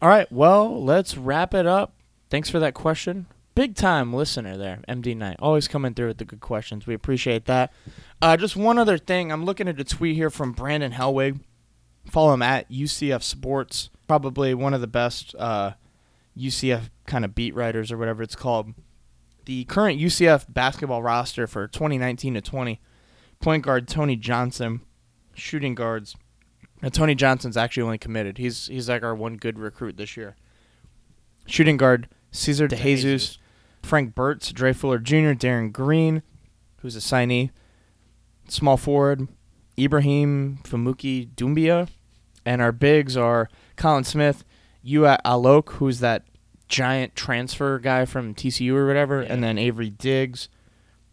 [0.02, 1.94] All right, well, let's wrap it up.
[2.30, 3.28] thanks for that question.
[3.56, 5.38] Big time listener there, MD Knight.
[5.40, 6.86] Always coming through with the good questions.
[6.86, 7.72] We appreciate that.
[8.22, 9.32] Uh, just one other thing.
[9.32, 11.40] I'm looking at a tweet here from Brandon Helwig.
[12.12, 13.90] Follow him at UCF Sports.
[14.10, 15.72] Probably one of the best uh,
[16.38, 18.74] UCF kind of beat writers or whatever it's called.
[19.46, 22.80] The current UCF basketball roster for 2019 to 20
[23.40, 24.82] point guard Tony Johnson,
[25.34, 26.16] shooting guards.
[26.82, 28.38] And Tony Johnson's actually only committed.
[28.38, 30.36] He's he's like our one good recruit this year.
[31.48, 33.38] Shooting guard Ceasar DeJesus,
[33.82, 36.22] Frank Bertz, Dre Fuller Jr., Darren Green,
[36.82, 37.52] who's a signee.
[38.48, 39.28] Small forward
[39.78, 41.88] Ibrahim Famouke Doumbia,
[42.46, 44.44] and our bigs are Collin Smith,
[44.86, 46.24] Yuat Alok, who's that
[46.68, 50.50] giant transfer guy from TCU or whatever, and then Avery Diggs,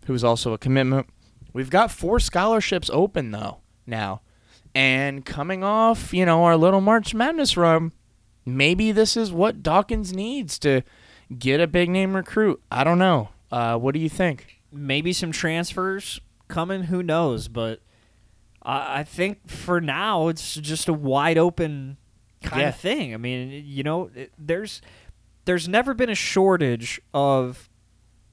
[0.07, 1.07] who's also a commitment.
[1.53, 4.23] We've got four scholarships open though now,
[4.74, 7.93] and coming off, you know, our little March Madness run,
[8.47, 10.83] maybe this is what Dawkins needs to
[11.39, 12.62] get a big name recruit.
[12.70, 13.29] I don't know.
[13.51, 14.59] Uh, what do you think?
[14.74, 16.19] maybe some transfers
[16.49, 16.85] coming.
[16.85, 17.47] Who knows?
[17.49, 17.81] But
[18.62, 21.99] I, I think for now it's just a wide open
[22.43, 22.69] kind Yeah.
[22.70, 23.12] of thing.
[23.12, 24.81] I mean, you know, it, there's
[25.44, 27.69] there's never been a shortage of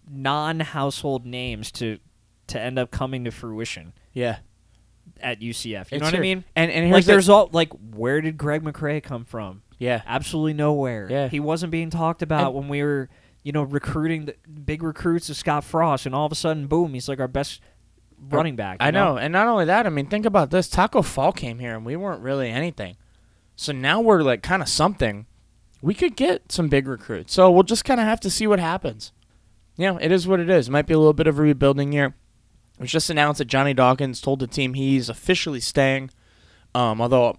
[0.10, 2.00] non-household names to
[2.48, 4.38] to end up coming to fruition Yeah,
[5.22, 5.92] at UCF.
[5.92, 6.44] You It's know what I mean?
[6.56, 9.62] And and Like here's the- there's all like where did Greg McCrae come from?
[9.78, 10.02] yeah.
[10.08, 11.08] Absolutely nowhere.
[11.10, 11.28] Yeah.
[11.28, 13.08] He wasn't being talked about And- when we were,
[13.44, 16.94] you know, recruiting the big recruits of Scott Frost, and all of a sudden, boom,
[16.96, 17.62] he's like our best
[18.30, 18.78] running back.
[18.80, 21.60] I you know, and not only that, I mean, think about this: Taco Fall came
[21.60, 22.98] here, and we weren't really anything.
[23.56, 25.28] So now we're like kind of something.
[25.82, 27.34] We could get some big recruits.
[27.34, 29.12] So we'll just kind of have to see what happens.
[29.78, 30.68] Yeah, it is what it is.
[30.68, 32.16] It might be a little bit of a rebuilding year.
[32.78, 36.10] It was just announced that Johnny Dawkins told the team he's officially staying.
[36.76, 37.38] Um, although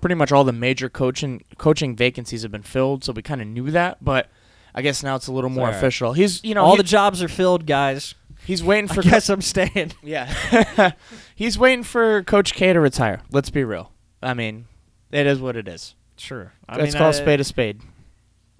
[0.00, 3.46] pretty much all the major coaching coaching vacancies have been filled, so we kind of
[3.48, 4.02] knew that.
[4.04, 4.30] But
[4.74, 5.76] I guess now it's a little more alright.
[5.78, 6.12] official.
[6.12, 8.14] He's you know all he- the jobs are filled, guys.
[8.46, 9.92] he's waiting I for guess I'm staying.
[10.02, 10.92] yeah.
[11.34, 13.20] He's waiting for Coach K to retire.
[13.32, 13.92] Let's be real.
[14.22, 14.66] I mean,
[15.10, 15.94] it is what it is.
[16.20, 16.52] Sure.
[16.68, 17.80] I Let's mean, call spade a spade.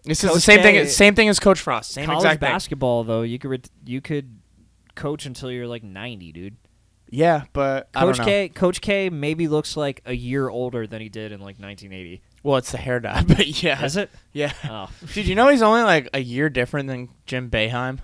[0.04, 0.86] This is the same K- thing.
[0.88, 1.90] Same thing as Coach Frost.
[1.92, 2.50] Same college exact thing.
[2.50, 4.38] basketball, though, you could ret- you could
[4.94, 6.56] coach until you're like 90, dude.
[7.10, 8.24] Yeah, but I don't Coach know.
[8.24, 12.22] K, Coach K, maybe looks like a year older than he did in like 1980.
[12.42, 14.10] Well, it's the hair dye, but yeah, Is it?
[14.32, 14.52] Yeah.
[14.64, 17.98] Oh, Dude, you know he's only like a year different than Jim Boeheim.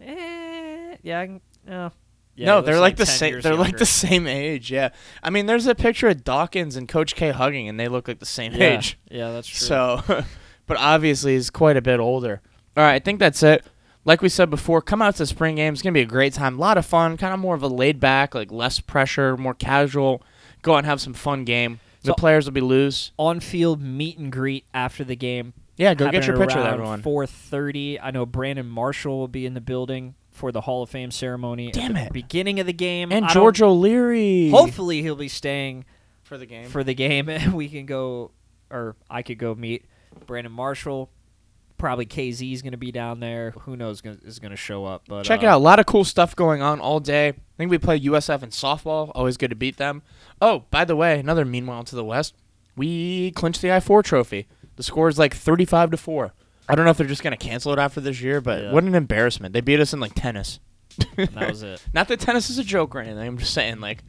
[0.00, 1.20] eh, yeah.
[1.20, 1.40] I can-
[1.72, 1.90] uh,
[2.36, 3.40] yeah, no, they're looks like, the same.
[3.40, 4.70] They're like the same age.
[4.70, 4.90] Yeah.
[5.22, 8.18] I mean, there's a picture of Dawkins and Coach K hugging, and they look like
[8.18, 8.76] the same Yeah.
[8.78, 8.98] age.
[9.10, 9.66] Yeah, that's true.
[9.66, 10.02] So,
[10.66, 12.40] but obviously he's quite a bit older.
[12.76, 13.64] All right, I think that's it.
[14.04, 15.74] Like we said before, come out to the spring game.
[15.74, 16.56] It's gonna be a great time.
[16.56, 17.16] A lot of fun.
[17.18, 20.22] Kind of more of a laid back, like less pressure, more casual.
[20.62, 21.80] Go out and have some fun game.
[22.02, 23.12] The So- players will be loose.
[23.18, 25.52] on-field meet and greet after the game.
[25.76, 27.02] Yeah, go get your picture with everyone.
[27.02, 27.98] 4:30.
[28.02, 31.70] I know Brandon Marshall will be in the building for the Hall of Fame ceremony
[31.72, 32.12] Damn at it.
[32.12, 33.12] beginning of the game.
[33.12, 34.50] And I don't- George O'Leary.
[34.50, 35.84] Hopefully, he'll be staying
[36.22, 36.68] for the game.
[36.68, 38.30] for the game, and we can go,
[38.70, 39.84] or I could go meet
[40.26, 41.10] Brandon Marshall.
[41.78, 43.52] Probably KZ is going to be down there.
[43.62, 45.04] Who knows gonna, is going to show up?
[45.08, 45.56] But Check uh, it out.
[45.56, 47.28] A lot of cool stuff going on all day.
[47.28, 49.10] I think we play USF in softball.
[49.14, 50.02] Always good to beat them.
[50.42, 52.34] Oh, by the way, another meanwhile to the west.
[52.76, 54.46] We clinched the I four trophy.
[54.76, 56.32] The score is like thirty five to four.
[56.70, 58.72] I don't know if they're just gonna cancel it after this year, but Yeah.
[58.72, 59.52] what an embarrassment.
[59.52, 60.60] They beat us in like tennis.
[61.16, 61.82] And that was it.
[61.94, 63.18] Not that tennis is a joke or anything.
[63.26, 64.02] I'm just saying, like,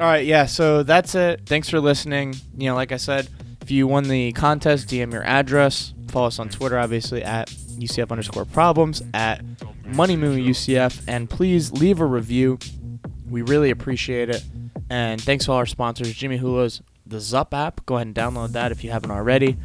[0.00, 0.46] all right, yeah.
[0.46, 1.42] So that's it.
[1.46, 2.34] Thanks for listening.
[2.56, 3.28] You know, like I said,
[3.60, 5.94] if you won the contest, DM your address.
[6.08, 9.42] Follow us on Twitter, obviously at UCF underscore problems at
[9.86, 12.58] Money Moon UCF, and please leave a review.
[13.28, 14.44] We really appreciate it.
[14.90, 17.84] And thanks to all our sponsors, Jimmy Hula's the Zup app.
[17.86, 19.56] Go ahead and download that if you haven't already.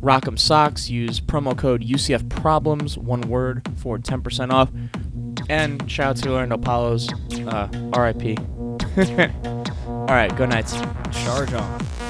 [0.00, 0.90] Rock'em Socks.
[0.90, 4.70] Use promo code UCF Problems, one word, for 10% off.
[5.48, 7.08] And shout out to Orlando Palos,
[7.46, 8.38] uh, RIP.
[9.86, 10.74] All right, go Knights.
[11.12, 12.01] Charge on.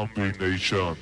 [0.00, 0.96] Zombie Nation.